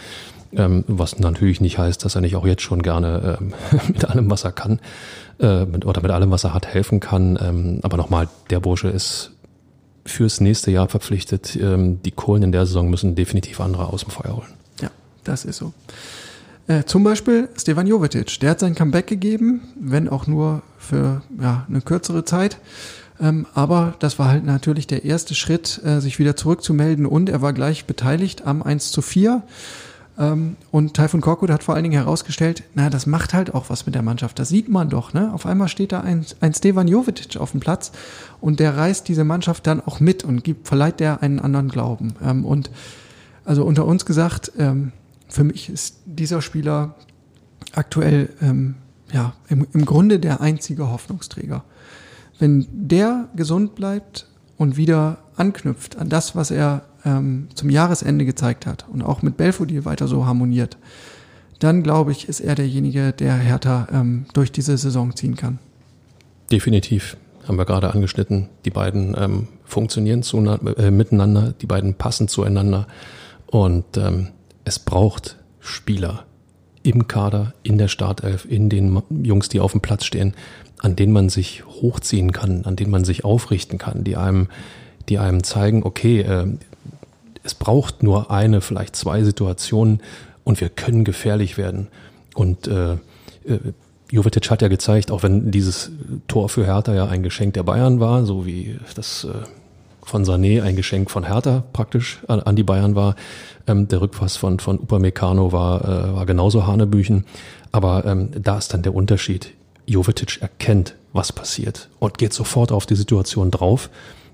Ähm, 0.52 0.84
was 0.88 1.20
natürlich 1.20 1.62
nicht 1.62 1.78
heißt, 1.78 2.04
dass 2.04 2.16
er 2.16 2.22
nicht 2.22 2.36
auch 2.36 2.46
jetzt 2.46 2.64
schon 2.64 2.82
gerne 2.82 3.38
ähm, 3.40 3.54
mit 3.88 4.04
allem, 4.06 4.30
was 4.30 4.44
er 4.44 4.52
kann, 4.52 4.80
äh, 5.40 5.66
mit, 5.66 5.86
oder 5.86 6.02
mit 6.02 6.12
allem, 6.12 6.32
was 6.32 6.44
er 6.44 6.54
hat, 6.54 6.68
helfen 6.68 7.00
kann. 7.00 7.38
Ähm, 7.42 7.80
aber 7.84 7.98
nochmal, 7.98 8.28
der 8.50 8.60
Bursche 8.60 8.90
ist 8.90 9.32
fürs 10.06 10.42
nächste 10.42 10.72
Jahr 10.72 10.90
verpflichtet. 10.90 11.56
Ähm, 11.56 12.02
die 12.04 12.12
Kohlen 12.12 12.44
in 12.44 12.52
der 12.52 12.66
Saison 12.66 12.90
müssen 12.90 13.16
definitiv 13.16 13.62
andere 13.62 13.88
aus 13.88 14.02
dem 14.02 14.10
Feuer 14.10 14.36
holen. 14.36 14.54
Ja, 14.82 14.90
das 15.24 15.46
ist 15.46 15.58
so. 15.58 15.74
Äh, 16.70 16.86
zum 16.86 17.04
Beispiel 17.04 17.50
Stevan 17.58 17.88
Jovetic, 17.88 18.40
der 18.42 18.52
hat 18.52 18.60
sein 18.60 18.76
Comeback 18.76 19.08
gegeben, 19.08 19.62
wenn 19.80 20.08
auch 20.08 20.28
nur 20.28 20.62
für 20.78 21.24
ja, 21.42 21.66
eine 21.68 21.82
kürzere 21.82 22.26
Zeit. 22.26 22.60
Ähm, 23.20 23.48
aber 23.56 23.96
das 23.98 24.20
war 24.20 24.28
halt 24.28 24.46
natürlich 24.46 24.86
der 24.86 25.04
erste 25.04 25.34
Schritt, 25.34 25.82
äh, 25.84 26.00
sich 26.00 26.20
wieder 26.20 26.36
zurückzumelden 26.36 27.08
und 27.08 27.28
er 27.28 27.42
war 27.42 27.54
gleich 27.54 27.86
beteiligt 27.86 28.46
am 28.46 28.62
1 28.62 28.92
zu 28.92 29.02
4. 29.02 29.42
Ähm, 30.20 30.58
und 30.70 30.94
Taifun 30.94 31.22
Korkut 31.22 31.50
hat 31.50 31.64
vor 31.64 31.74
allen 31.74 31.86
Dingen 31.86 32.00
herausgestellt, 32.00 32.62
na, 32.76 32.92
das 32.92 33.08
macht 33.08 33.34
halt 33.34 33.56
auch 33.56 33.72
was 33.72 33.88
mit 33.88 33.96
der 33.96 34.04
Mannschaft. 34.04 34.38
Das 34.38 34.50
sieht 34.50 34.70
man 34.70 34.90
doch, 34.90 35.12
ne? 35.12 35.34
Auf 35.34 35.48
einmal 35.48 35.70
steht 35.70 35.92
da 35.92 36.02
ein, 36.02 36.24
ein 36.40 36.54
Stevan 36.54 36.88
Jovetic 36.88 37.38
auf 37.38 37.50
dem 37.50 37.62
Platz 37.62 37.92
und 38.42 38.60
der 38.60 38.78
reißt 38.78 39.08
diese 39.08 39.24
Mannschaft 39.24 39.66
dann 39.66 39.82
auch 39.82 40.00
mit 40.00 40.24
und 40.24 40.44
gibt, 40.44 40.68
verleiht 40.68 41.00
der 41.00 41.24
einen 41.24 41.40
anderen 41.40 41.70
Glauben. 41.70 42.14
Ähm, 42.24 42.46
und 42.46 42.70
also 43.44 43.66
unter 43.66 43.86
uns 43.86 44.06
gesagt, 44.06 44.52
ähm, 44.60 44.92
für 45.30 45.44
mich 45.44 45.70
ist 45.70 46.00
dieser 46.06 46.42
Spieler 46.42 46.96
aktuell 47.74 48.30
ähm, 48.42 48.76
ja, 49.14 49.34
im, 49.48 49.66
im 49.74 49.86
Grunde 49.86 50.20
der 50.20 50.42
einzige 50.42 50.92
Hoffnungsträger. 50.92 51.64
Wenn 52.40 52.68
der 52.72 53.30
gesund 53.36 53.76
bleibt 53.76 54.28
und 54.58 54.78
wieder 54.78 55.20
anknüpft 55.36 55.98
an 55.98 56.10
das, 56.10 56.36
was 56.36 56.52
er 56.52 56.84
ähm, 57.06 57.48
zum 57.54 57.70
Jahresende 57.70 58.26
gezeigt 58.26 58.66
hat 58.66 58.86
und 58.92 59.02
auch 59.02 59.22
mit 59.22 59.38
Belfodil 59.38 59.86
weiter 59.86 60.08
so 60.08 60.26
harmoniert, 60.26 60.78
dann 61.60 61.84
glaube 61.84 62.12
ich, 62.12 62.28
ist 62.28 62.40
er 62.40 62.56
derjenige, 62.56 63.12
der 63.12 63.36
Hertha 63.36 63.88
ähm, 63.92 64.26
durch 64.34 64.52
diese 64.52 64.78
Saison 64.78 65.16
ziehen 65.16 65.36
kann. 65.36 65.60
Definitiv. 66.52 67.18
Haben 67.48 67.58
wir 67.58 67.66
gerade 67.66 67.94
angeschnitten. 67.94 68.48
Die 68.66 68.70
beiden 68.70 69.16
ähm, 69.18 69.48
funktionieren 69.66 70.24
äh, 70.78 70.92
miteinander, 70.92 71.54
die 71.60 71.66
beiden 71.66 71.96
passen 71.96 72.28
zueinander. 72.28 72.88
Und 73.48 73.98
ähm, 73.98 74.30
es 74.70 74.78
braucht 74.78 75.36
Spieler, 75.60 76.26
im 76.84 77.08
Kader, 77.08 77.56
in 77.64 77.80
der 77.80 77.88
Startelf, 77.88 78.46
in 78.46 78.70
den 78.70 79.02
Jungs, 79.24 79.50
die 79.50 79.60
auf 79.60 79.72
dem 79.72 79.82
Platz 79.82 80.06
stehen, 80.06 80.36
an 80.78 80.96
denen 80.96 81.12
man 81.12 81.30
sich 81.30 81.66
hochziehen 81.66 82.32
kann, 82.32 82.66
an 82.66 82.76
denen 82.76 82.92
man 82.92 83.04
sich 83.04 83.26
aufrichten 83.26 83.80
kann, 83.80 84.04
die 84.04 84.16
einem, 84.16 84.48
die 85.10 85.18
einem 85.18 85.44
zeigen, 85.44 85.82
okay, 85.82 86.22
äh, 86.22 86.46
es 87.42 87.56
braucht 87.56 88.04
nur 88.04 88.30
eine, 88.30 88.62
vielleicht 88.62 88.96
zwei 88.96 89.24
Situationen 89.24 90.02
und 90.44 90.62
wir 90.62 90.70
können 90.70 91.04
gefährlich 91.04 91.58
werden. 91.58 91.88
Und 92.36 92.68
äh, 92.68 92.94
äh, 92.94 92.98
Jovetic 94.12 94.52
hat 94.52 94.62
ja 94.62 94.68
gezeigt, 94.68 95.10
auch 95.10 95.24
wenn 95.24 95.50
dieses 95.50 95.90
Tor 96.28 96.48
für 96.48 96.68
Hertha 96.68 96.94
ja 96.94 97.08
ein 97.08 97.24
Geschenk 97.24 97.56
der 97.56 97.64
Bayern 97.64 98.00
war, 98.00 98.24
so 98.24 98.46
wie 98.46 98.78
das 98.94 99.24
äh, 99.24 99.30
von 100.10 100.26
Sané 100.26 100.62
ein 100.62 100.76
Geschenk 100.76 101.10
von 101.10 101.26
Hertha 101.26 101.64
praktisch 101.72 102.20
an, 102.28 102.42
an 102.42 102.56
die 102.56 102.64
Bayern 102.64 102.96
war, 102.96 103.16
ähm, 103.68 103.88
der 103.88 104.02
Rückpass 104.02 104.36
von, 104.36 104.60
von 104.60 104.80
Upamecano 104.80 105.52
war, 105.52 105.84
äh, 105.84 106.16
war 106.16 106.26
genauso 106.26 106.68
Hanebüchen. 106.68 107.26
Aber 107.72 108.06
ähm, 108.06 108.30
da 108.32 108.58
ist 108.58 108.74
dann 108.74 108.82
der 108.82 108.96
Unterschied. 108.96 109.54
Jovetic 109.86 110.42
erkennt, 110.42 110.96
was 111.14 111.34
passiert 111.34 111.90
und 111.98 112.18
geht 112.18 112.34
sofort 112.34 112.72
auf 112.72 112.86
die 112.86 112.96
Situation 112.96 113.50
drauf. 113.50 113.90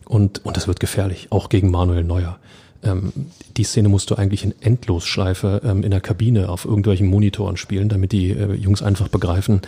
Und, 0.06 0.46
und 0.46 0.58
das 0.58 0.68
wird 0.68 0.80
gefährlich, 0.80 1.28
auch 1.32 1.50
gegen 1.50 1.72
Manuel 1.72 2.04
Neuer. 2.04 2.38
Ähm, 2.86 3.12
die 3.58 3.64
Szene 3.64 3.90
musst 3.90 4.12
du 4.12 4.16
eigentlich 4.16 4.44
in 4.44 4.54
Endlosschleife 4.62 5.62
ähm, 5.64 5.84
in 5.84 5.92
der 5.92 6.02
Kabine 6.02 6.50
auf 6.50 6.66
irgendwelchen 6.66 7.08
Monitoren 7.08 7.58
spielen, 7.58 7.90
damit 7.90 8.12
die 8.12 8.32
äh, 8.32 8.54
Jungs 8.54 8.82
einfach 8.82 9.08
begreifen, 9.08 9.62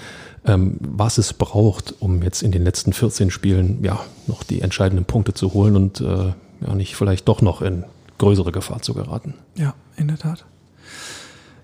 ähm, 0.45 0.77
was 0.79 1.17
es 1.17 1.33
braucht, 1.33 1.95
um 1.99 2.21
jetzt 2.23 2.43
in 2.43 2.51
den 2.51 2.63
letzten 2.63 2.93
14 2.93 3.31
Spielen 3.31 3.83
ja 3.83 3.99
noch 4.27 4.43
die 4.43 4.61
entscheidenden 4.61 5.05
Punkte 5.05 5.33
zu 5.33 5.53
holen 5.53 5.75
und 5.75 6.01
äh, 6.01 6.33
ja 6.61 6.75
nicht 6.75 6.95
vielleicht 6.95 7.27
doch 7.27 7.41
noch 7.41 7.61
in 7.61 7.83
größere 8.17 8.51
Gefahr 8.51 8.81
zu 8.81 8.93
geraten. 8.93 9.33
Ja, 9.55 9.73
in 9.95 10.07
der 10.07 10.17
Tat. 10.17 10.45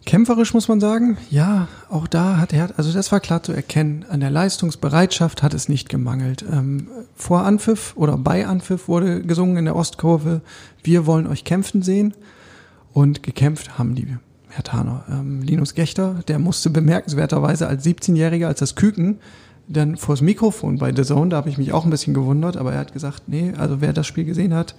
Kämpferisch 0.05 0.53
muss 0.53 0.67
man 0.67 0.81
sagen, 0.81 1.17
ja, 1.29 1.69
auch 1.89 2.07
da 2.07 2.37
hat 2.37 2.51
er, 2.51 2.69
also 2.77 2.91
das 2.91 3.11
war 3.11 3.21
klar 3.21 3.41
zu 3.41 3.53
erkennen, 3.53 4.05
an 4.09 4.19
der 4.19 4.31
Leistungsbereitschaft 4.31 5.41
hat 5.41 5.53
es 5.53 5.69
nicht 5.69 5.87
gemangelt. 5.87 6.43
Ähm, 6.51 6.87
vor 7.15 7.43
Anpfiff 7.45 7.93
oder 7.95 8.17
bei 8.17 8.45
Anpfiff 8.45 8.87
wurde 8.87 9.21
gesungen 9.21 9.57
in 9.57 9.65
der 9.65 9.75
Ostkurve, 9.75 10.41
wir 10.83 11.05
wollen 11.05 11.25
euch 11.25 11.45
kämpfen 11.45 11.81
sehen 11.83 12.13
und 12.91 13.23
gekämpft 13.23 13.77
haben 13.77 13.95
die 13.95 14.17
Herr 14.49 14.63
Taner. 14.63 15.05
Ähm, 15.09 15.41
Linus 15.41 15.73
Gechter, 15.73 16.19
der 16.27 16.37
musste 16.37 16.69
bemerkenswerterweise 16.69 17.67
als 17.67 17.85
17-Jähriger, 17.85 18.47
als 18.47 18.59
das 18.59 18.75
Küken, 18.75 19.19
dann 19.67 19.95
vors 19.95 20.19
Mikrofon 20.19 20.79
bei 20.79 20.93
The 20.93 21.03
Zone, 21.03 21.29
da 21.29 21.37
habe 21.37 21.49
ich 21.49 21.57
mich 21.57 21.71
auch 21.71 21.85
ein 21.85 21.89
bisschen 21.89 22.13
gewundert, 22.13 22.57
aber 22.57 22.73
er 22.73 22.79
hat 22.79 22.91
gesagt, 22.91 23.23
nee, 23.27 23.53
also 23.57 23.79
wer 23.79 23.93
das 23.93 24.05
Spiel 24.05 24.25
gesehen 24.25 24.53
hat, 24.53 24.75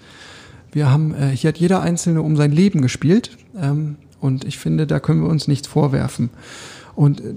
wir 0.75 0.91
haben, 0.91 1.15
äh, 1.15 1.29
hier 1.29 1.49
hat 1.49 1.59
jeder 1.59 1.81
Einzelne 1.81 2.21
um 2.21 2.37
sein 2.37 2.51
Leben 2.51 2.83
gespielt. 2.83 3.39
Ähm, 3.57 3.97
und 4.25 4.47
ich 4.47 4.59
finde, 4.59 4.87
da 4.87 5.01
können 5.01 5.23
wir 5.23 5.29
uns 5.29 5.49
nichts 5.49 5.69
vorwerfen. 5.69 6.31
Und 6.95 7.21
äh, 7.21 7.35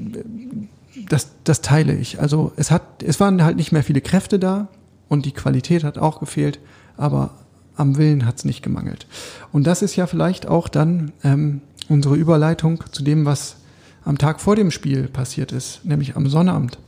das, 1.10 1.32
das 1.44 1.60
teile 1.60 1.94
ich. 1.94 2.22
Also 2.22 2.54
es 2.56 2.72
hat, 2.72 3.04
es 3.04 3.20
waren 3.20 3.44
halt 3.44 3.58
nicht 3.58 3.74
mehr 3.74 3.84
viele 3.84 4.00
Kräfte 4.00 4.40
da 4.40 4.70
und 5.10 5.26
die 5.26 5.34
Qualität 5.34 5.84
hat 5.84 5.98
auch 5.98 6.22
gefehlt, 6.22 6.60
aber 6.96 7.32
am 7.76 7.98
Willen 7.98 8.26
hat 8.26 8.38
es 8.38 8.46
nicht 8.46 8.64
gemangelt. 8.64 9.06
Und 9.52 9.68
das 9.68 9.82
ist 9.82 9.98
ja 9.98 10.08
vielleicht 10.08 10.48
auch 10.48 10.70
dann 10.70 11.12
ähm, 11.26 11.60
unsere 11.90 12.16
Überleitung 12.16 12.82
zu 12.94 13.04
dem, 13.04 13.26
was 13.26 13.58
am 14.06 14.18
Tag 14.18 14.40
vor 14.40 14.56
dem 14.56 14.72
Spiel 14.72 15.10
passiert 15.10 15.52
ist, 15.52 15.84
nämlich 15.84 16.16
am 16.16 16.28
Sonnabend. 16.28 16.80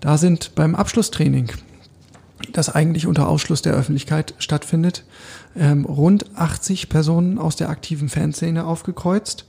Da 0.00 0.18
sind 0.18 0.56
beim 0.56 0.74
Abschlusstraining, 0.74 1.52
das 2.52 2.68
eigentlich 2.68 3.06
unter 3.06 3.28
Ausschluss 3.28 3.62
der 3.62 3.74
Öffentlichkeit 3.74 4.34
stattfindet, 4.38 5.04
ähm, 5.56 5.84
rund 5.84 6.26
80 6.36 6.88
Personen 6.88 7.38
aus 7.38 7.56
der 7.56 7.68
aktiven 7.68 8.08
Fanszene 8.08 8.64
aufgekreuzt 8.64 9.46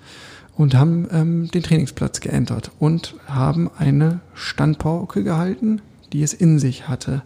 und 0.56 0.76
haben 0.76 1.08
ähm, 1.12 1.48
den 1.52 1.64
Trainingsplatz 1.64 2.20
geentert 2.20 2.72
und 2.80 3.16
haben 3.28 3.70
eine 3.78 4.20
Standpauke 4.34 5.24
gehalten, 5.24 5.82
die 6.12 6.22
es 6.22 6.34
in 6.34 6.60
sich 6.60 6.88
hatte. 6.88 7.24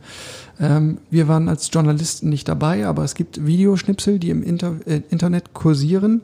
Ähm, 0.59 0.99
wir 1.09 1.27
waren 1.27 1.49
als 1.49 1.69
Journalisten 1.71 2.29
nicht 2.29 2.47
dabei, 2.47 2.87
aber 2.87 3.03
es 3.03 3.15
gibt 3.15 3.45
Videoschnipsel, 3.45 4.19
die 4.19 4.29
im 4.29 4.43
Inter 4.43 4.75
äh, 4.85 5.01
Internet 5.09 5.53
kursieren. 5.53 6.21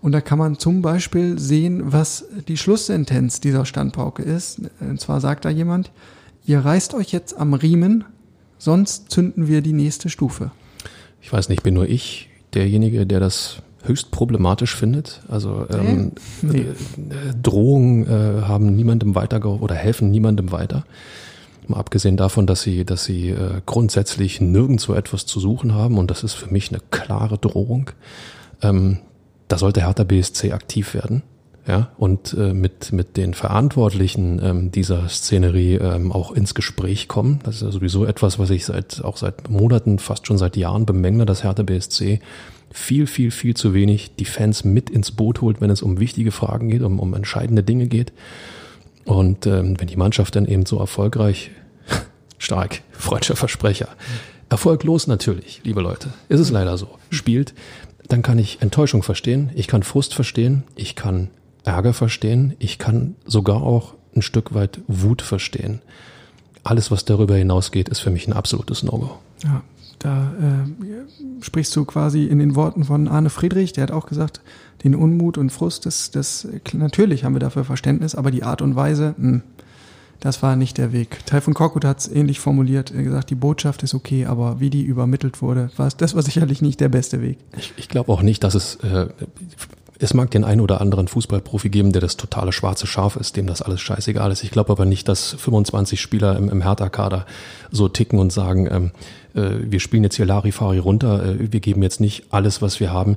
Und 0.00 0.10
da 0.10 0.20
kann 0.20 0.38
man 0.38 0.58
zum 0.58 0.82
Beispiel 0.82 1.38
sehen, 1.38 1.92
was 1.92 2.24
die 2.48 2.56
Schlusssentenz 2.56 3.40
dieser 3.40 3.64
Standpauke 3.64 4.24
ist. 4.24 4.60
Und 4.80 5.00
zwar 5.00 5.20
sagt 5.20 5.44
da 5.44 5.48
jemand, 5.48 5.92
ihr 6.44 6.58
reißt 6.58 6.94
euch 6.94 7.12
jetzt 7.12 7.38
am 7.38 7.54
Riemen, 7.54 8.04
sonst 8.62 9.10
zünden 9.10 9.48
wir 9.48 9.60
die 9.60 9.72
nächste 9.72 10.08
Stufe. 10.08 10.52
Ich 11.20 11.32
weiß 11.32 11.48
nicht, 11.48 11.64
bin 11.64 11.74
nur 11.74 11.88
ich 11.88 12.28
derjenige, 12.54 13.06
der 13.06 13.18
das 13.18 13.56
höchst 13.82 14.12
problematisch 14.12 14.76
findet. 14.76 15.20
Also 15.28 15.66
ähm, 15.68 16.12
nee. 16.42 16.60
äh, 16.60 16.64
Drohungen 17.42 18.06
äh, 18.06 18.42
haben 18.42 18.76
niemandem 18.76 19.16
weiter 19.16 19.44
oder 19.44 19.74
helfen 19.74 20.12
niemandem 20.12 20.52
weiter. 20.52 20.84
Mal 21.66 21.78
abgesehen 21.78 22.16
davon, 22.16 22.46
dass 22.46 22.62
sie, 22.62 22.84
dass 22.84 23.04
sie 23.04 23.30
äh, 23.30 23.60
grundsätzlich 23.66 24.40
nirgendwo 24.40 24.94
etwas 24.94 25.26
zu 25.26 25.40
suchen 25.40 25.74
haben 25.74 25.98
und 25.98 26.10
das 26.10 26.22
ist 26.22 26.34
für 26.34 26.52
mich 26.52 26.70
eine 26.70 26.80
klare 26.90 27.38
Drohung. 27.38 27.90
Ähm, 28.62 28.98
da 29.48 29.58
sollte 29.58 29.80
Hertha 29.80 30.04
BSC 30.04 30.52
aktiv 30.52 30.94
werden 30.94 31.22
ja, 31.66 31.92
und 31.96 32.34
äh, 32.34 32.52
mit, 32.52 32.92
mit 32.92 33.16
den 33.16 33.34
Verantwortlichen 33.34 34.40
ähm, 34.42 34.72
dieser 34.72 35.08
Szenerie 35.08 35.76
ähm, 35.76 36.10
auch 36.10 36.32
ins 36.32 36.54
Gespräch 36.54 37.06
kommen. 37.06 37.38
Das 37.44 37.56
ist 37.56 37.62
ja 37.62 37.70
sowieso 37.70 38.04
etwas, 38.04 38.38
was 38.40 38.50
ich 38.50 38.64
seit 38.64 39.04
auch 39.04 39.16
seit 39.16 39.48
Monaten, 39.48 40.00
fast 40.00 40.26
schon 40.26 40.38
seit 40.38 40.56
Jahren 40.56 40.86
bemängle, 40.86 41.24
dass 41.24 41.44
Hertha 41.44 41.62
BSC 41.62 42.20
viel, 42.72 43.06
viel, 43.06 43.30
viel 43.30 43.54
zu 43.54 43.74
wenig 43.74 44.16
die 44.16 44.24
Fans 44.24 44.64
mit 44.64 44.90
ins 44.90 45.12
Boot 45.12 45.40
holt, 45.40 45.60
wenn 45.60 45.70
es 45.70 45.82
um 45.82 46.00
wichtige 46.00 46.32
Fragen 46.32 46.68
geht, 46.68 46.82
um, 46.82 46.98
um 46.98 47.14
entscheidende 47.14 47.62
Dinge 47.62 47.86
geht. 47.86 48.12
Und 49.04 49.46
ähm, 49.46 49.78
wenn 49.78 49.86
die 49.86 49.96
Mannschaft 49.96 50.34
dann 50.34 50.46
eben 50.46 50.66
so 50.66 50.78
erfolgreich, 50.78 51.52
stark, 52.38 52.82
freudscher 52.90 53.36
Versprecher, 53.36 53.88
erfolglos 54.48 55.06
natürlich, 55.06 55.60
liebe 55.62 55.80
Leute, 55.80 56.08
ist 56.28 56.40
es 56.40 56.50
leider 56.50 56.76
so, 56.76 56.88
spielt, 57.10 57.54
dann 58.08 58.22
kann 58.22 58.38
ich 58.38 58.60
Enttäuschung 58.62 59.02
verstehen, 59.04 59.50
ich 59.54 59.68
kann 59.68 59.84
Frust 59.84 60.14
verstehen, 60.14 60.64
ich 60.74 60.96
kann 60.96 61.30
Ärger 61.64 61.92
verstehen, 61.92 62.54
ich 62.58 62.78
kann 62.78 63.14
sogar 63.24 63.62
auch 63.62 63.94
ein 64.14 64.22
Stück 64.22 64.54
weit 64.54 64.80
Wut 64.88 65.22
verstehen. 65.22 65.80
Alles, 66.64 66.90
was 66.90 67.04
darüber 67.04 67.36
hinausgeht, 67.36 67.88
ist 67.88 68.00
für 68.00 68.10
mich 68.10 68.28
ein 68.28 68.32
absolutes 68.32 68.82
No-Go. 68.82 69.18
Ja, 69.42 69.62
da 69.98 70.32
äh, 70.40 71.42
sprichst 71.42 71.74
du 71.74 71.84
quasi 71.84 72.24
in 72.24 72.38
den 72.38 72.54
Worten 72.54 72.84
von 72.84 73.08
Arne 73.08 73.30
Friedrich, 73.30 73.72
der 73.72 73.84
hat 73.84 73.90
auch 73.90 74.06
gesagt, 74.06 74.40
den 74.84 74.94
Unmut 74.94 75.38
und 75.38 75.50
Frust, 75.50 75.86
das, 75.86 76.10
das 76.10 76.46
natürlich 76.72 77.24
haben 77.24 77.34
wir 77.34 77.40
dafür 77.40 77.64
Verständnis, 77.64 78.14
aber 78.14 78.30
die 78.30 78.42
Art 78.42 78.62
und 78.62 78.76
Weise, 78.76 79.14
mh, 79.16 79.28
hm, 79.28 79.42
das 80.22 80.40
war 80.40 80.54
nicht 80.54 80.78
der 80.78 80.92
Weg. 80.92 81.26
Taifun 81.26 81.52
Korkut 81.52 81.84
hat 81.84 81.98
es 81.98 82.08
ähnlich 82.08 82.38
formuliert. 82.38 82.92
Er 82.92 82.98
hat 82.98 83.04
gesagt, 83.04 83.30
die 83.30 83.34
Botschaft 83.34 83.82
ist 83.82 83.92
okay, 83.92 84.26
aber 84.26 84.60
wie 84.60 84.70
die 84.70 84.82
übermittelt 84.84 85.42
wurde, 85.42 85.70
war 85.76 85.88
es, 85.88 85.96
das 85.96 86.14
war 86.14 86.22
sicherlich 86.22 86.62
nicht 86.62 86.78
der 86.78 86.88
beste 86.88 87.20
Weg. 87.20 87.38
Ich, 87.58 87.72
ich 87.76 87.88
glaube 87.88 88.12
auch 88.12 88.22
nicht, 88.22 88.44
dass 88.44 88.54
es 88.54 88.76
äh, 88.76 89.08
es 90.02 90.14
mag 90.14 90.32
den 90.32 90.42
einen 90.42 90.60
oder 90.60 90.80
anderen 90.80 91.06
Fußballprofi 91.06 91.68
geben, 91.68 91.92
der 91.92 92.00
das 92.00 92.16
totale 92.16 92.52
schwarze 92.52 92.88
Schaf 92.88 93.14
ist, 93.14 93.36
dem 93.36 93.46
das 93.46 93.62
alles 93.62 93.80
scheißegal 93.80 94.32
ist. 94.32 94.42
Ich 94.42 94.50
glaube 94.50 94.72
aber 94.72 94.84
nicht, 94.84 95.08
dass 95.08 95.30
25 95.34 96.00
Spieler 96.00 96.36
im, 96.36 96.48
im 96.48 96.62
Hertha-Kader 96.62 97.24
so 97.70 97.88
ticken 97.88 98.18
und 98.18 98.32
sagen, 98.32 98.68
ähm, 98.68 98.90
äh, 99.34 99.70
wir 99.70 99.78
spielen 99.78 100.02
jetzt 100.02 100.16
hier 100.16 100.26
Larifari 100.26 100.78
runter, 100.78 101.24
äh, 101.24 101.52
wir 101.52 101.60
geben 101.60 101.84
jetzt 101.84 102.00
nicht 102.00 102.24
alles, 102.32 102.60
was 102.60 102.80
wir 102.80 102.92
haben. 102.92 103.16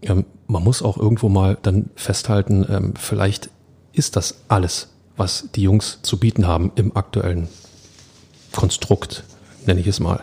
Ähm, 0.00 0.24
man 0.46 0.64
muss 0.64 0.82
auch 0.82 0.96
irgendwo 0.96 1.28
mal 1.28 1.58
dann 1.60 1.90
festhalten, 1.96 2.66
ähm, 2.68 2.94
vielleicht 2.96 3.50
ist 3.92 4.16
das 4.16 4.36
alles, 4.48 4.88
was 5.18 5.50
die 5.54 5.62
Jungs 5.62 6.00
zu 6.00 6.18
bieten 6.18 6.46
haben 6.46 6.72
im 6.76 6.96
aktuellen 6.96 7.48
Konstrukt, 8.52 9.24
nenne 9.66 9.80
ich 9.80 9.86
es 9.86 10.00
mal. 10.00 10.22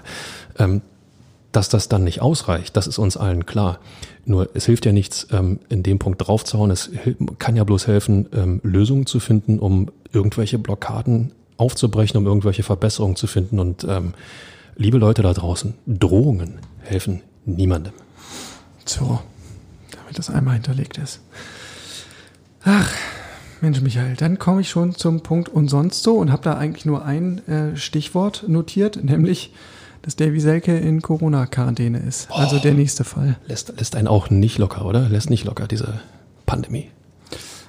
Dass 1.52 1.70
das 1.70 1.90
dann 1.90 2.04
nicht 2.04 2.22
ausreicht, 2.22 2.78
das 2.78 2.86
ist 2.86 3.00
uns 3.00 3.18
allen 3.18 3.46
klar. 3.46 3.80
Nur 4.26 4.50
es 4.54 4.66
hilft 4.66 4.86
ja 4.86 4.92
nichts, 4.92 5.28
ähm, 5.32 5.60
in 5.70 5.82
dem 5.82 5.98
Punkt 5.98 6.28
draufzuhauen. 6.28 6.70
Es 6.70 6.92
kann 7.40 7.56
ja 7.56 7.64
bloß 7.64 7.88
helfen, 7.88 8.28
ähm, 8.34 8.62
Lösungen 8.64 9.08
zu 9.08 9.20
finden, 9.20 9.58
um 9.58 9.90
irgendwelche 10.14 10.60
Blockaden 10.60 11.32
aufzubrechen, 11.58 12.18
um 12.18 12.28
irgendwelche 12.28 12.64
Verbesserungen 12.64 13.16
zu 13.16 13.26
finden. 13.26 13.60
Und 13.60 13.84
ähm, 13.84 14.14
liebe 14.76 14.98
Leute 14.98 15.24
da 15.24 15.34
draußen, 15.34 15.74
Drohungen 15.88 16.60
helfen 16.82 17.22
niemandem. 17.46 17.94
So, 18.86 19.20
damit 19.92 20.18
das 20.18 20.30
einmal 20.30 20.56
hinterlegt 20.56 20.98
ist. 20.98 21.22
Ach, 22.64 22.92
Mensch, 23.62 23.82
Michael, 23.82 24.16
dann 24.16 24.40
komme 24.40 24.62
ich 24.62 24.70
schon 24.70 24.96
zum 24.96 25.22
Punkt 25.22 25.50
und 25.50 25.68
sonst 25.70 26.04
so 26.04 26.18
und 26.18 26.32
habe 26.32 26.44
da 26.44 26.58
eigentlich 26.58 26.86
nur 26.86 27.04
ein 27.04 27.46
äh, 27.48 27.76
Stichwort 27.76 28.46
notiert, 28.48 29.04
nämlich 29.04 29.54
dass 30.10 30.16
Davy 30.16 30.40
Selke 30.40 30.76
in 30.76 31.04
Corona-Quarantäne 31.04 32.00
ist. 32.00 32.32
Also 32.32 32.56
oh, 32.56 32.60
der 32.60 32.74
nächste 32.74 33.04
Fall. 33.04 33.38
Lässt, 33.46 33.72
lässt 33.78 33.96
einen 33.96 34.08
auch 34.08 34.32
nicht 34.32 34.58
locker, 34.58 34.86
oder? 34.86 35.08
Lässt 35.08 35.30
nicht 35.30 35.46
locker, 35.46 35.68
diese 35.68 36.00
Pandemie. 36.48 36.90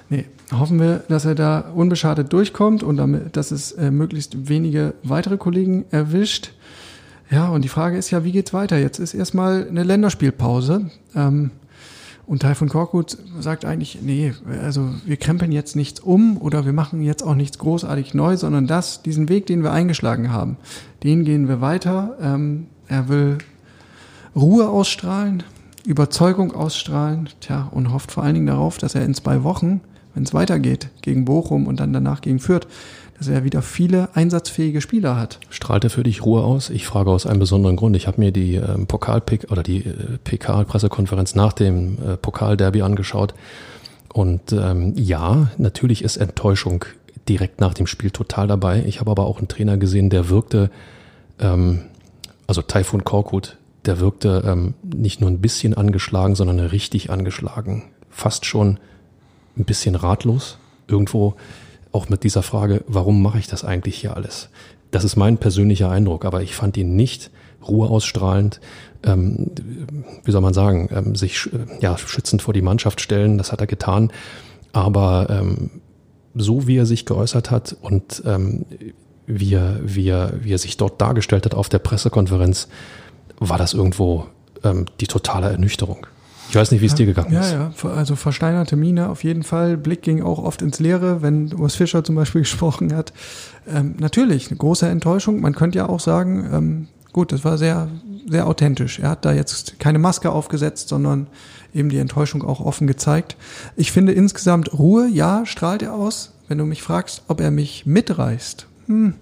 Nee, 0.09 0.25
hoffen 0.51 0.79
wir, 0.79 1.03
dass 1.07 1.25
er 1.25 1.35
da 1.35 1.59
unbeschadet 1.59 2.33
durchkommt 2.33 2.81
und 2.81 2.97
damit, 2.97 3.37
dass 3.37 3.51
es 3.51 3.73
äh, 3.73 3.91
möglichst 3.91 4.49
wenige 4.49 4.95
weitere 5.03 5.37
Kollegen 5.37 5.85
erwischt. 5.91 6.53
Ja, 7.29 7.49
und 7.49 7.63
die 7.63 7.69
Frage 7.69 7.95
ist 7.95 8.09
ja, 8.09 8.23
wie 8.23 8.31
geht's 8.31 8.55
weiter? 8.55 8.79
Jetzt 8.79 8.97
ist 8.97 9.13
erstmal 9.13 9.67
eine 9.67 9.83
Länderspielpause. 9.83 10.89
Ähm, 11.15 11.51
und 12.31 12.43
Teil 12.43 12.55
von 12.55 12.69
Korkut 12.69 13.17
sagt 13.41 13.65
eigentlich, 13.65 13.99
nee, 14.01 14.33
also 14.63 14.87
wir 15.03 15.17
krempeln 15.17 15.51
jetzt 15.51 15.75
nichts 15.75 15.99
um 15.99 16.37
oder 16.37 16.65
wir 16.65 16.71
machen 16.71 17.01
jetzt 17.01 17.23
auch 17.23 17.35
nichts 17.35 17.57
großartig 17.57 18.13
neu, 18.13 18.37
sondern 18.37 18.67
das, 18.67 19.01
diesen 19.01 19.27
Weg, 19.27 19.47
den 19.47 19.63
wir 19.63 19.73
eingeschlagen 19.73 20.31
haben, 20.31 20.55
den 21.03 21.25
gehen 21.25 21.49
wir 21.49 21.59
weiter. 21.59 22.15
Ähm, 22.21 22.67
er 22.87 23.09
will 23.09 23.39
Ruhe 24.33 24.69
ausstrahlen, 24.69 25.43
Überzeugung 25.85 26.53
ausstrahlen, 26.53 27.27
tja, 27.41 27.67
und 27.69 27.91
hofft 27.91 28.13
vor 28.13 28.23
allen 28.23 28.35
Dingen 28.35 28.47
darauf, 28.47 28.77
dass 28.77 28.95
er 28.95 29.03
in 29.03 29.13
zwei 29.13 29.43
Wochen, 29.43 29.81
wenn 30.13 30.23
es 30.23 30.33
weitergeht, 30.33 30.89
gegen 31.01 31.25
Bochum 31.25 31.67
und 31.67 31.79
dann 31.79 31.93
danach 31.93 32.21
gegen 32.21 32.39
Fürth, 32.39 32.67
dass 33.17 33.27
er 33.27 33.43
wieder 33.43 33.61
viele 33.61 34.09
einsatzfähige 34.15 34.81
Spieler 34.81 35.15
hat. 35.15 35.39
Strahlt 35.51 35.83
er 35.83 35.89
für 35.91 36.01
dich 36.01 36.25
Ruhe 36.25 36.43
aus? 36.43 36.71
Ich 36.71 36.87
frage 36.87 37.11
aus 37.11 37.27
einem 37.27 37.39
besonderen 37.39 37.75
Grund. 37.75 37.95
Ich 37.95 38.07
habe 38.07 38.19
mir 38.19 38.31
die 38.31 38.55
ähm, 38.55 38.87
Pokalpick 38.87 39.51
oder 39.51 39.61
die 39.61 39.85
äh, 39.85 40.17
PK-Pressekonferenz 40.23 41.35
nach 41.35 41.53
dem 41.53 41.97
äh, 41.99 42.17
Pokalderby 42.17 42.81
angeschaut. 42.81 43.35
Und 44.11 44.51
ähm, 44.53 44.93
ja, 44.95 45.51
natürlich 45.57 46.03
ist 46.03 46.17
Enttäuschung 46.17 46.83
direkt 47.29 47.61
nach 47.61 47.73
dem 47.73 47.87
Spiel 47.87 48.09
total 48.09 48.47
dabei. 48.47 48.83
Ich 48.87 48.99
habe 48.99 49.11
aber 49.11 49.25
auch 49.25 49.37
einen 49.37 49.47
Trainer 49.47 49.77
gesehen, 49.77 50.09
der 50.09 50.29
wirkte, 50.29 50.71
ähm, 51.39 51.81
also 52.47 52.61
Taifun 52.61 53.03
Korkut, 53.03 53.57
der 53.85 53.99
wirkte 53.99 54.43
ähm, 54.45 54.73
nicht 54.83 55.21
nur 55.21 55.29
ein 55.29 55.41
bisschen 55.41 55.75
angeschlagen, 55.75 56.35
sondern 56.35 56.59
richtig 56.59 57.09
angeschlagen. 57.09 57.83
Fast 58.09 58.45
schon 58.45 58.79
ein 59.61 59.65
bisschen 59.65 59.95
ratlos. 59.95 60.57
Irgendwo 60.87 61.35
auch 61.91 62.09
mit 62.09 62.23
dieser 62.23 62.43
Frage, 62.43 62.83
warum 62.87 63.21
mache 63.21 63.39
ich 63.39 63.47
das 63.47 63.63
eigentlich 63.63 63.97
hier 63.97 64.15
alles? 64.15 64.49
Das 64.91 65.03
ist 65.03 65.15
mein 65.15 65.37
persönlicher 65.37 65.89
Eindruck, 65.89 66.25
aber 66.25 66.41
ich 66.41 66.55
fand 66.55 66.77
ihn 66.77 66.95
nicht 66.95 67.31
ruheausstrahlend, 67.67 68.59
ähm, 69.03 69.51
wie 70.23 70.31
soll 70.31 70.41
man 70.41 70.53
sagen, 70.53 70.89
ähm, 70.91 71.15
sich 71.15 71.49
ja, 71.79 71.97
schützend 71.97 72.41
vor 72.41 72.53
die 72.53 72.61
Mannschaft 72.61 73.01
stellen, 73.01 73.37
das 73.37 73.51
hat 73.51 73.61
er 73.61 73.67
getan. 73.67 74.11
Aber 74.73 75.27
ähm, 75.29 75.69
so 76.33 76.67
wie 76.67 76.77
er 76.77 76.85
sich 76.85 77.05
geäußert 77.05 77.51
hat 77.51 77.75
und 77.81 78.23
ähm, 78.25 78.65
wie, 79.27 79.53
er, 79.53 79.79
wie, 79.83 80.09
er, 80.09 80.33
wie 80.41 80.53
er 80.53 80.57
sich 80.57 80.77
dort 80.77 80.99
dargestellt 81.01 81.45
hat 81.45 81.55
auf 81.55 81.69
der 81.69 81.79
Pressekonferenz, 81.79 82.67
war 83.39 83.57
das 83.57 83.73
irgendwo 83.73 84.25
ähm, 84.63 84.85
die 84.99 85.07
totale 85.07 85.49
Ernüchterung. 85.49 86.07
Ich 86.51 86.55
weiß 86.57 86.71
nicht, 86.71 86.81
wie 86.81 86.87
es 86.87 86.95
dir 86.95 87.05
gegangen 87.05 87.31
ist. 87.31 87.53
Ja, 87.53 87.71
ja, 87.81 87.89
also 87.91 88.17
versteinerte 88.17 88.75
Miene 88.75 89.07
auf 89.07 89.23
jeden 89.23 89.43
Fall. 89.43 89.77
Blick 89.77 90.01
ging 90.01 90.21
auch 90.21 90.37
oft 90.37 90.61
ins 90.61 90.81
Leere, 90.81 91.21
wenn 91.21 91.53
Urs 91.53 91.75
Fischer 91.75 92.03
zum 92.03 92.15
Beispiel 92.15 92.41
gesprochen 92.41 92.93
hat. 92.93 93.13
Ähm, 93.73 93.95
natürlich, 93.99 94.49
eine 94.49 94.57
große 94.57 94.85
Enttäuschung. 94.85 95.39
Man 95.39 95.55
könnte 95.55 95.77
ja 95.77 95.87
auch 95.87 96.01
sagen, 96.01 96.49
ähm, 96.51 96.87
gut, 97.13 97.31
das 97.31 97.45
war 97.45 97.57
sehr, 97.57 97.87
sehr 98.27 98.47
authentisch. 98.47 98.99
Er 98.99 99.11
hat 99.11 99.23
da 99.23 99.31
jetzt 99.31 99.79
keine 99.79 99.97
Maske 99.97 100.29
aufgesetzt, 100.29 100.89
sondern 100.89 101.27
eben 101.73 101.87
die 101.87 101.99
Enttäuschung 101.99 102.43
auch 102.43 102.59
offen 102.59 102.85
gezeigt. 102.85 103.37
Ich 103.77 103.93
finde 103.93 104.11
insgesamt 104.11 104.77
Ruhe, 104.77 105.07
ja, 105.07 105.45
strahlt 105.45 105.81
er 105.81 105.93
aus. 105.93 106.33
Wenn 106.49 106.57
du 106.57 106.65
mich 106.65 106.83
fragst, 106.83 107.21
ob 107.29 107.39
er 107.39 107.51
mich 107.51 107.85
mitreißt, 107.85 108.67
hm, 108.87 109.13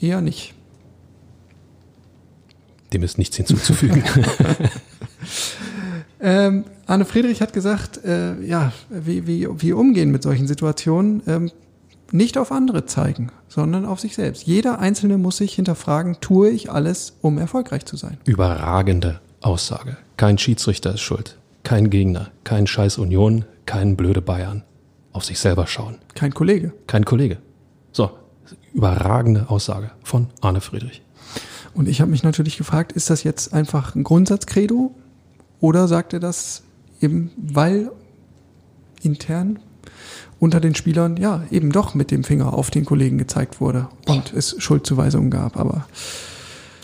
eher 0.00 0.20
nicht. 0.20 0.54
Dem 2.92 3.02
ist 3.02 3.18
nichts 3.18 3.36
hinzuzufügen. 3.36 4.04
Ähm, 6.20 6.64
Arne 6.86 7.04
Friedrich 7.04 7.40
hat 7.40 7.52
gesagt, 7.52 8.04
äh, 8.04 8.40
ja, 8.42 8.72
wie, 8.90 9.26
wie, 9.26 9.48
wie 9.50 9.72
umgehen 9.72 10.10
mit 10.10 10.22
solchen 10.22 10.46
Situationen. 10.46 11.22
Ähm, 11.26 11.50
nicht 12.12 12.38
auf 12.38 12.52
andere 12.52 12.86
zeigen, 12.86 13.32
sondern 13.48 13.84
auf 13.84 13.98
sich 13.98 14.14
selbst. 14.14 14.46
Jeder 14.46 14.78
Einzelne 14.78 15.18
muss 15.18 15.38
sich 15.38 15.54
hinterfragen, 15.54 16.18
tue 16.20 16.50
ich 16.50 16.70
alles, 16.70 17.14
um 17.22 17.38
erfolgreich 17.38 17.86
zu 17.86 17.96
sein. 17.96 18.18
Überragende 18.24 19.20
Aussage. 19.40 19.96
Kein 20.16 20.38
Schiedsrichter 20.38 20.94
ist 20.94 21.00
schuld. 21.00 21.38
Kein 21.64 21.90
Gegner. 21.90 22.30
Kein 22.44 22.66
Scheiß 22.66 22.98
Union. 22.98 23.44
Kein 23.66 23.96
blöde 23.96 24.22
Bayern. 24.22 24.62
Auf 25.12 25.24
sich 25.24 25.38
selber 25.38 25.66
schauen. 25.66 25.96
Kein 26.14 26.32
Kollege. 26.34 26.72
Kein 26.86 27.04
Kollege. 27.04 27.38
So, 27.90 28.10
überragende 28.72 29.48
Aussage 29.48 29.90
von 30.02 30.28
Arne 30.40 30.60
Friedrich. 30.60 31.02
Und 31.74 31.88
ich 31.88 32.00
habe 32.00 32.10
mich 32.10 32.22
natürlich 32.22 32.56
gefragt, 32.56 32.92
ist 32.92 33.10
das 33.10 33.24
jetzt 33.24 33.52
einfach 33.52 33.94
ein 33.94 34.04
Grundsatzcredo 34.04 34.94
oder 35.64 35.88
sagt 35.88 36.12
er 36.12 36.20
das 36.20 36.62
eben, 37.00 37.30
weil 37.38 37.90
intern 39.02 39.60
unter 40.38 40.60
den 40.60 40.74
Spielern 40.74 41.16
ja 41.16 41.42
eben 41.50 41.72
doch 41.72 41.94
mit 41.94 42.10
dem 42.10 42.22
Finger 42.22 42.52
auf 42.52 42.70
den 42.70 42.84
Kollegen 42.84 43.16
gezeigt 43.16 43.62
wurde 43.62 43.88
und 44.06 44.34
es 44.34 44.56
Schuldzuweisungen 44.58 45.30
gab. 45.30 45.56
Aber 45.56 45.86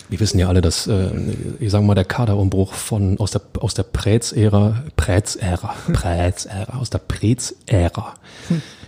wir 0.09 0.19
wissen 0.19 0.39
ja 0.39 0.47
alle, 0.47 0.61
dass, 0.61 0.87
äh, 0.87 1.11
ich 1.59 1.69
sage 1.69 1.85
mal, 1.85 1.93
der 1.93 2.05
Kaderumbruch 2.05 2.73
von 2.73 3.19
aus 3.19 3.29
der 3.29 3.41
aus 3.59 3.75
der 3.75 3.83
Prez-Ära, 3.83 4.83
Prez-Ära, 4.95 5.75
Prez-Ära, 5.93 6.79
aus 6.79 6.89
der 6.89 6.99
Prez-Ära, 6.99 8.15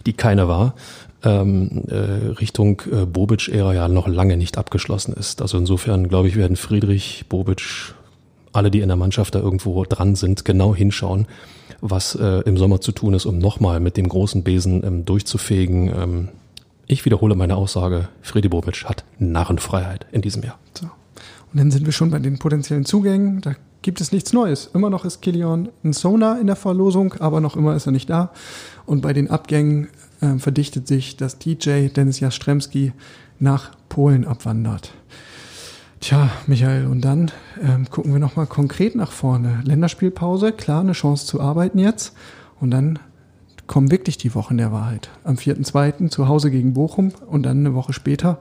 die 0.07 0.13
keine 0.13 0.47
war, 0.47 0.73
ähm, 1.23 1.83
äh, 1.87 2.31
Richtung 2.39 2.81
äh, 2.91 3.05
Bobic-Ära 3.05 3.75
ja 3.75 3.87
noch 3.87 4.07
lange 4.07 4.37
nicht 4.37 4.57
abgeschlossen 4.57 5.13
ist. 5.13 5.43
Also 5.43 5.59
insofern, 5.59 6.09
glaube 6.09 6.29
ich, 6.29 6.35
werden 6.35 6.55
Friedrich, 6.55 7.25
Bobic, 7.29 7.93
alle, 8.54 8.72
die 8.72 8.80
in 8.80 8.88
der 8.88 8.97
Mannschaft 8.97 9.36
da 9.36 9.39
irgendwo 9.39 9.84
dran 9.84 10.16
sind, 10.16 10.45
genau 10.45 10.74
hinschauen, 10.74 11.28
was 11.82 12.16
äh, 12.16 12.41
im 12.45 12.58
Sommer 12.58 12.82
zu 12.82 12.91
tun 12.91 13.14
ist, 13.14 13.26
um 13.26 13.38
nochmal 13.38 13.80
mit 13.80 13.97
dem 13.97 14.08
großen 14.08 14.43
Besen 14.43 14.84
ähm, 14.84 15.06
durchzufegen. 15.06 15.88
Ähm, 15.88 16.30
ich 16.88 17.06
wiederhole 17.06 17.36
meine 17.36 17.56
Aussage, 17.56 18.10
Friedi 18.22 18.49
Bobic 18.49 18.86
hat 18.86 19.04
Narrenfreiheit 19.20 20.06
in 20.12 20.22
diesem 20.22 20.43
Jahr. 20.43 20.58
So. 20.78 20.86
Und 20.86 21.60
dann 21.60 21.72
sind 21.72 21.86
wir 21.86 21.93
schon 21.93 22.10
bei 22.10 22.20
den 22.20 22.39
potenziellen 22.39 22.86
Zugängen. 22.86 23.41
Da 23.41 23.56
gibt 23.84 24.01
es 24.01 24.12
nichts 24.12 24.34
Neues. 24.34 24.70
Immer 24.74 24.89
noch 24.89 25.06
ist 25.06 25.22
Kilian 25.22 25.70
Sona 25.84 26.39
in 26.39 26.47
der 26.47 26.56
Verlosung, 26.56 27.14
aber 27.20 27.41
noch 27.41 27.56
immer 27.56 27.76
ist 27.76 27.86
er 27.86 27.91
nicht 27.91 28.10
da. 28.10 28.32
Und 28.86 29.01
bei 29.01 29.14
den 29.14 29.30
Abgängen 29.30 29.88
äh, 30.22 30.38
verdichtet 30.39 30.88
sich, 30.88 31.16
dass 31.16 31.38
DJ 31.38 31.88
Dennis 31.88 32.20
Jastremski 32.20 32.93
nach 33.39 33.72
Polen 33.89 34.26
abwandert. 34.26 34.93
Tja, 36.04 36.30
Michael, 36.47 36.88
und 36.88 36.99
dann 36.99 37.32
ähm, 37.62 37.89
gucken 37.89 38.12
wir 38.12 38.20
nochmal 38.20 38.45
konkret 38.45 38.93
nach 38.93 39.14
vorne. 39.14 39.62
Länderspielpause, 39.64 40.51
klar, 40.51 40.82
eine 40.82 40.91
Chance 40.91 41.26
zu 41.26 41.39
arbeiten 41.39 41.80
jetzt. 41.80 42.12
Und 42.60 42.72
dann 42.72 42.99
kommen 43.68 43.89
wirklich 43.89 44.18
die 44.18 44.36
Wochen 44.36 44.58
der 44.58 44.74
Wahrheit. 44.74 45.10
Am 45.24 45.36
4.2. 45.36 46.10
zu 46.10 46.28
Hause 46.28 46.51
gegen 46.51 46.74
Bochum 46.74 47.14
und 47.26 47.43
dann 47.43 47.60
eine 47.60 47.74
Woche 47.74 47.93
später 47.93 48.39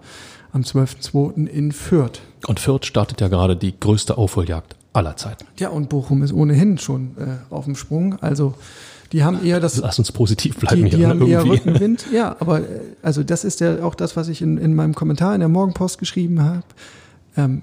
am 0.51 0.63
12.2. 0.63 1.47
in 1.47 1.71
Fürth. 1.71 2.21
Und 2.49 2.59
Fürth 2.59 2.85
startet 2.85 3.21
ja 3.21 3.29
gerade 3.29 3.55
die 3.55 3.79
größte 3.79 4.19
Aufholjagd 4.19 4.75
aller 4.93 5.17
Zeiten. 5.17 5.45
Ja, 5.57 5.69
und 5.69 5.89
Bochum 5.89 6.25
ist 6.25 6.33
ohnehin 6.33 6.79
schon 6.79 7.13
äh, 7.17 7.55
auf 7.55 7.67
dem 7.67 7.77
Sprung. 7.77 8.21
Also 8.21 8.55
die 9.13 9.23
haben 9.23 9.45
eher 9.45 9.61
das. 9.61 9.77
Lass 9.77 10.01
uns 10.01 10.11
positiv 10.11 10.57
bleiben 10.57 10.87
die, 10.87 10.91
die 10.91 10.97
hier. 10.97 11.09
haben 11.11 11.21
irgendwie. 11.21 11.33
eher 11.33 11.45
Rückenwind. 11.45 12.07
Ja, 12.13 12.35
aber 12.41 12.63
äh, 12.63 12.65
also 13.03 13.23
das 13.23 13.45
ist 13.45 13.61
ja 13.61 13.85
auch 13.85 13.95
das, 13.95 14.17
was 14.17 14.27
ich 14.27 14.43
in, 14.43 14.59
in 14.59 14.75
meinem 14.75 14.97
Kommentar 14.97 15.33
in 15.33 15.39
der 15.39 15.49
Morgenpost 15.49 16.01
geschrieben 16.01 16.43
habe. 16.43 16.65
Ähm, 17.37 17.63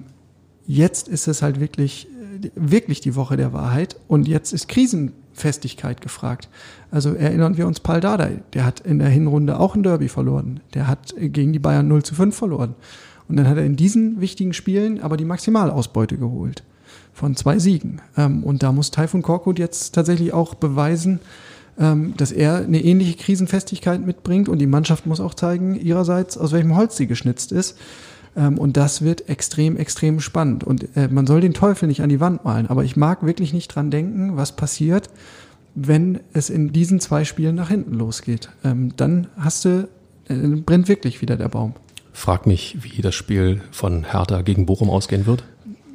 jetzt 0.66 1.08
ist 1.08 1.28
es 1.28 1.42
halt 1.42 1.60
wirklich, 1.60 2.08
äh, 2.42 2.50
wirklich 2.56 3.02
die 3.02 3.16
Woche 3.16 3.38
der 3.38 3.54
Wahrheit 3.54 3.98
und 4.08 4.28
jetzt 4.28 4.54
ist 4.54 4.68
Krisenfestigkeit 4.68 6.02
gefragt. 6.02 6.50
Also 6.92 7.14
erinnern 7.14 7.58
wir 7.58 7.68
uns 7.68 7.80
Paul 7.80 8.00
Dardai, 8.00 8.42
der 8.54 8.66
hat 8.66 8.80
in 8.80 9.00
der 9.00 9.10
Hinrunde 9.10 9.60
auch 9.60 9.76
ein 9.76 9.84
Derby 9.84 10.10
verloren. 10.10 10.60
Der 10.74 10.88
hat 10.88 11.14
äh, 11.18 11.30
gegen 11.30 11.54
die 11.54 11.60
Bayern 11.60 11.88
0 11.88 12.04
zu 12.04 12.16
5 12.16 12.36
verloren. 12.36 12.76
Und 13.28 13.38
dann 13.38 13.48
hat 13.48 13.58
er 13.58 13.66
in 13.66 13.76
diesen 13.76 14.22
wichtigen 14.22 14.54
Spielen 14.54 15.02
aber 15.02 15.16
die 15.16 15.26
Maximalausbeute 15.26 16.18
geholt 16.18 16.64
von 17.14 17.36
zwei 17.36 17.60
Siegen. 17.60 18.02
Ähm, 18.18 18.44
und 18.44 18.64
da 18.64 18.72
muss 18.72 18.92
Taifun 18.92 19.22
Korkut 19.22 19.60
jetzt 19.60 19.94
tatsächlich 19.94 20.34
auch 20.34 20.56
beweisen, 20.56 21.20
ähm, 21.78 22.14
dass 22.18 22.32
er 22.32 22.58
eine 22.58 22.84
ähnliche 22.84 23.18
Krisenfestigkeit 23.18 24.06
mitbringt 24.06 24.50
und 24.50 24.60
die 24.60 24.68
Mannschaft 24.68 25.06
muss 25.06 25.20
auch 25.20 25.34
zeigen, 25.34 25.76
ihrerseits, 25.76 26.38
aus 26.38 26.52
welchem 26.52 26.76
Holz 26.76 26.98
sie 26.98 27.08
geschnitzt 27.08 27.52
ist. 27.52 27.78
Ähm, 28.40 28.58
und 28.58 28.78
das 28.78 29.02
wird 29.02 29.30
extrem, 29.30 29.76
extrem 29.78 30.22
spannend. 30.22 30.64
Und 30.64 30.96
äh, 30.96 31.10
man 31.10 31.28
soll 31.28 31.42
den 31.42 31.54
Teufel 31.54 31.88
nicht 31.88 32.02
an 32.02 32.10
die 32.10 32.22
Wand 32.22 32.46
malen, 32.46 32.68
aber 32.68 32.84
ich 32.86 32.96
mag 32.96 33.26
wirklich 33.26 33.54
nicht 33.54 33.68
dran 33.68 33.92
denken, 33.92 34.38
was 34.38 34.54
passiert, 34.54 35.10
wenn 35.76 36.22
es 36.34 36.50
in 36.50 36.72
diesen 36.72 37.00
zwei 37.00 37.26
Spielen 37.26 37.56
nach 37.56 37.70
hinten 37.70 37.94
losgeht. 37.94 38.50
Ähm, 38.64 38.94
dann 38.96 39.28
hast 39.38 39.66
du, 39.66 39.90
äh, 40.30 40.36
brennt 40.36 40.88
wirklich 40.88 41.22
wieder 41.22 41.36
der 41.36 41.50
Baum. 41.50 41.74
Frag 42.14 42.48
mich, 42.48 42.78
wie 42.82 43.02
das 43.02 43.14
Spiel 43.14 43.62
von 43.72 44.04
Hertha 44.04 44.42
gegen 44.42 44.66
Bochum 44.66 44.90
ausgehen 44.90 45.26
wird. 45.26 45.44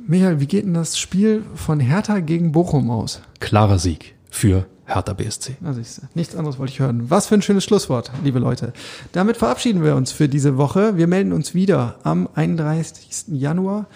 Michael, 0.06 0.38
wie 0.38 0.46
geht 0.46 0.64
denn 0.66 0.74
das 0.74 0.98
Spiel 0.98 1.42
von 1.54 1.80
Hertha 1.80 2.20
gegen 2.20 2.52
Bochum 2.52 2.90
aus? 2.90 3.22
Klarer 3.40 3.78
Sieg 3.78 4.13
für 4.34 4.66
Hertha 4.84 5.12
BSC. 5.12 5.56
Du, 5.60 5.72
nichts 6.14 6.34
anderes 6.34 6.58
wollte 6.58 6.72
ich 6.72 6.80
hören. 6.80 7.08
Was 7.08 7.28
für 7.28 7.36
ein 7.36 7.42
schönes 7.42 7.62
Schlusswort, 7.62 8.10
liebe 8.24 8.40
Leute. 8.40 8.72
Damit 9.12 9.36
verabschieden 9.36 9.84
wir 9.84 9.94
uns 9.94 10.10
für 10.10 10.28
diese 10.28 10.56
Woche. 10.56 10.96
Wir 10.96 11.06
melden 11.06 11.32
uns 11.32 11.54
wieder 11.54 12.00
am 12.02 12.28
31. 12.34 13.26
Januar. 13.28 13.86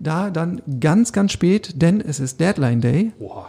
Da 0.00 0.30
dann 0.30 0.60
ganz, 0.80 1.12
ganz 1.12 1.30
spät, 1.30 1.80
denn 1.80 2.00
es 2.00 2.18
ist 2.18 2.40
Deadline 2.40 2.80
Day. 2.80 3.12
Boah. 3.20 3.46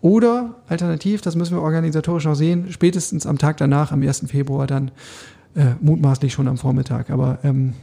Oder 0.00 0.54
alternativ, 0.68 1.20
das 1.20 1.34
müssen 1.34 1.56
wir 1.56 1.62
organisatorisch 1.62 2.24
noch 2.24 2.36
sehen, 2.36 2.68
spätestens 2.70 3.26
am 3.26 3.36
Tag 3.36 3.56
danach, 3.56 3.90
am 3.90 4.00
1. 4.00 4.26
Februar, 4.28 4.68
dann 4.68 4.92
äh, 5.56 5.74
mutmaßlich 5.80 6.32
schon 6.32 6.46
am 6.46 6.56
Vormittag. 6.56 7.10
Aber 7.10 7.40
ähm, 7.42 7.74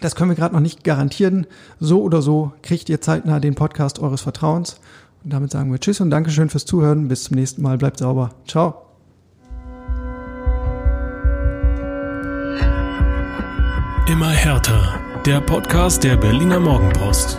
das 0.00 0.16
können 0.16 0.30
wir 0.30 0.36
gerade 0.36 0.54
noch 0.54 0.62
nicht 0.62 0.84
garantieren. 0.84 1.46
So 1.78 2.02
oder 2.02 2.22
so 2.22 2.52
kriegt 2.62 2.88
ihr 2.88 3.02
zeitnah 3.02 3.40
den 3.40 3.54
Podcast 3.54 3.98
eures 3.98 4.22
Vertrauens. 4.22 4.80
Und 5.24 5.32
damit 5.32 5.52
sagen 5.52 5.70
wir 5.70 5.78
Tschüss 5.78 6.00
und 6.00 6.10
Dankeschön 6.10 6.48
fürs 6.48 6.64
Zuhören. 6.64 7.08
Bis 7.08 7.24
zum 7.24 7.36
nächsten 7.36 7.62
Mal. 7.62 7.78
Bleibt 7.78 7.98
sauber. 7.98 8.30
Ciao. 8.46 8.74
Immer 14.08 14.30
härter. 14.30 15.00
Der 15.24 15.40
Podcast 15.40 16.02
der 16.02 16.16
Berliner 16.16 16.58
Morgenpost. 16.58 17.38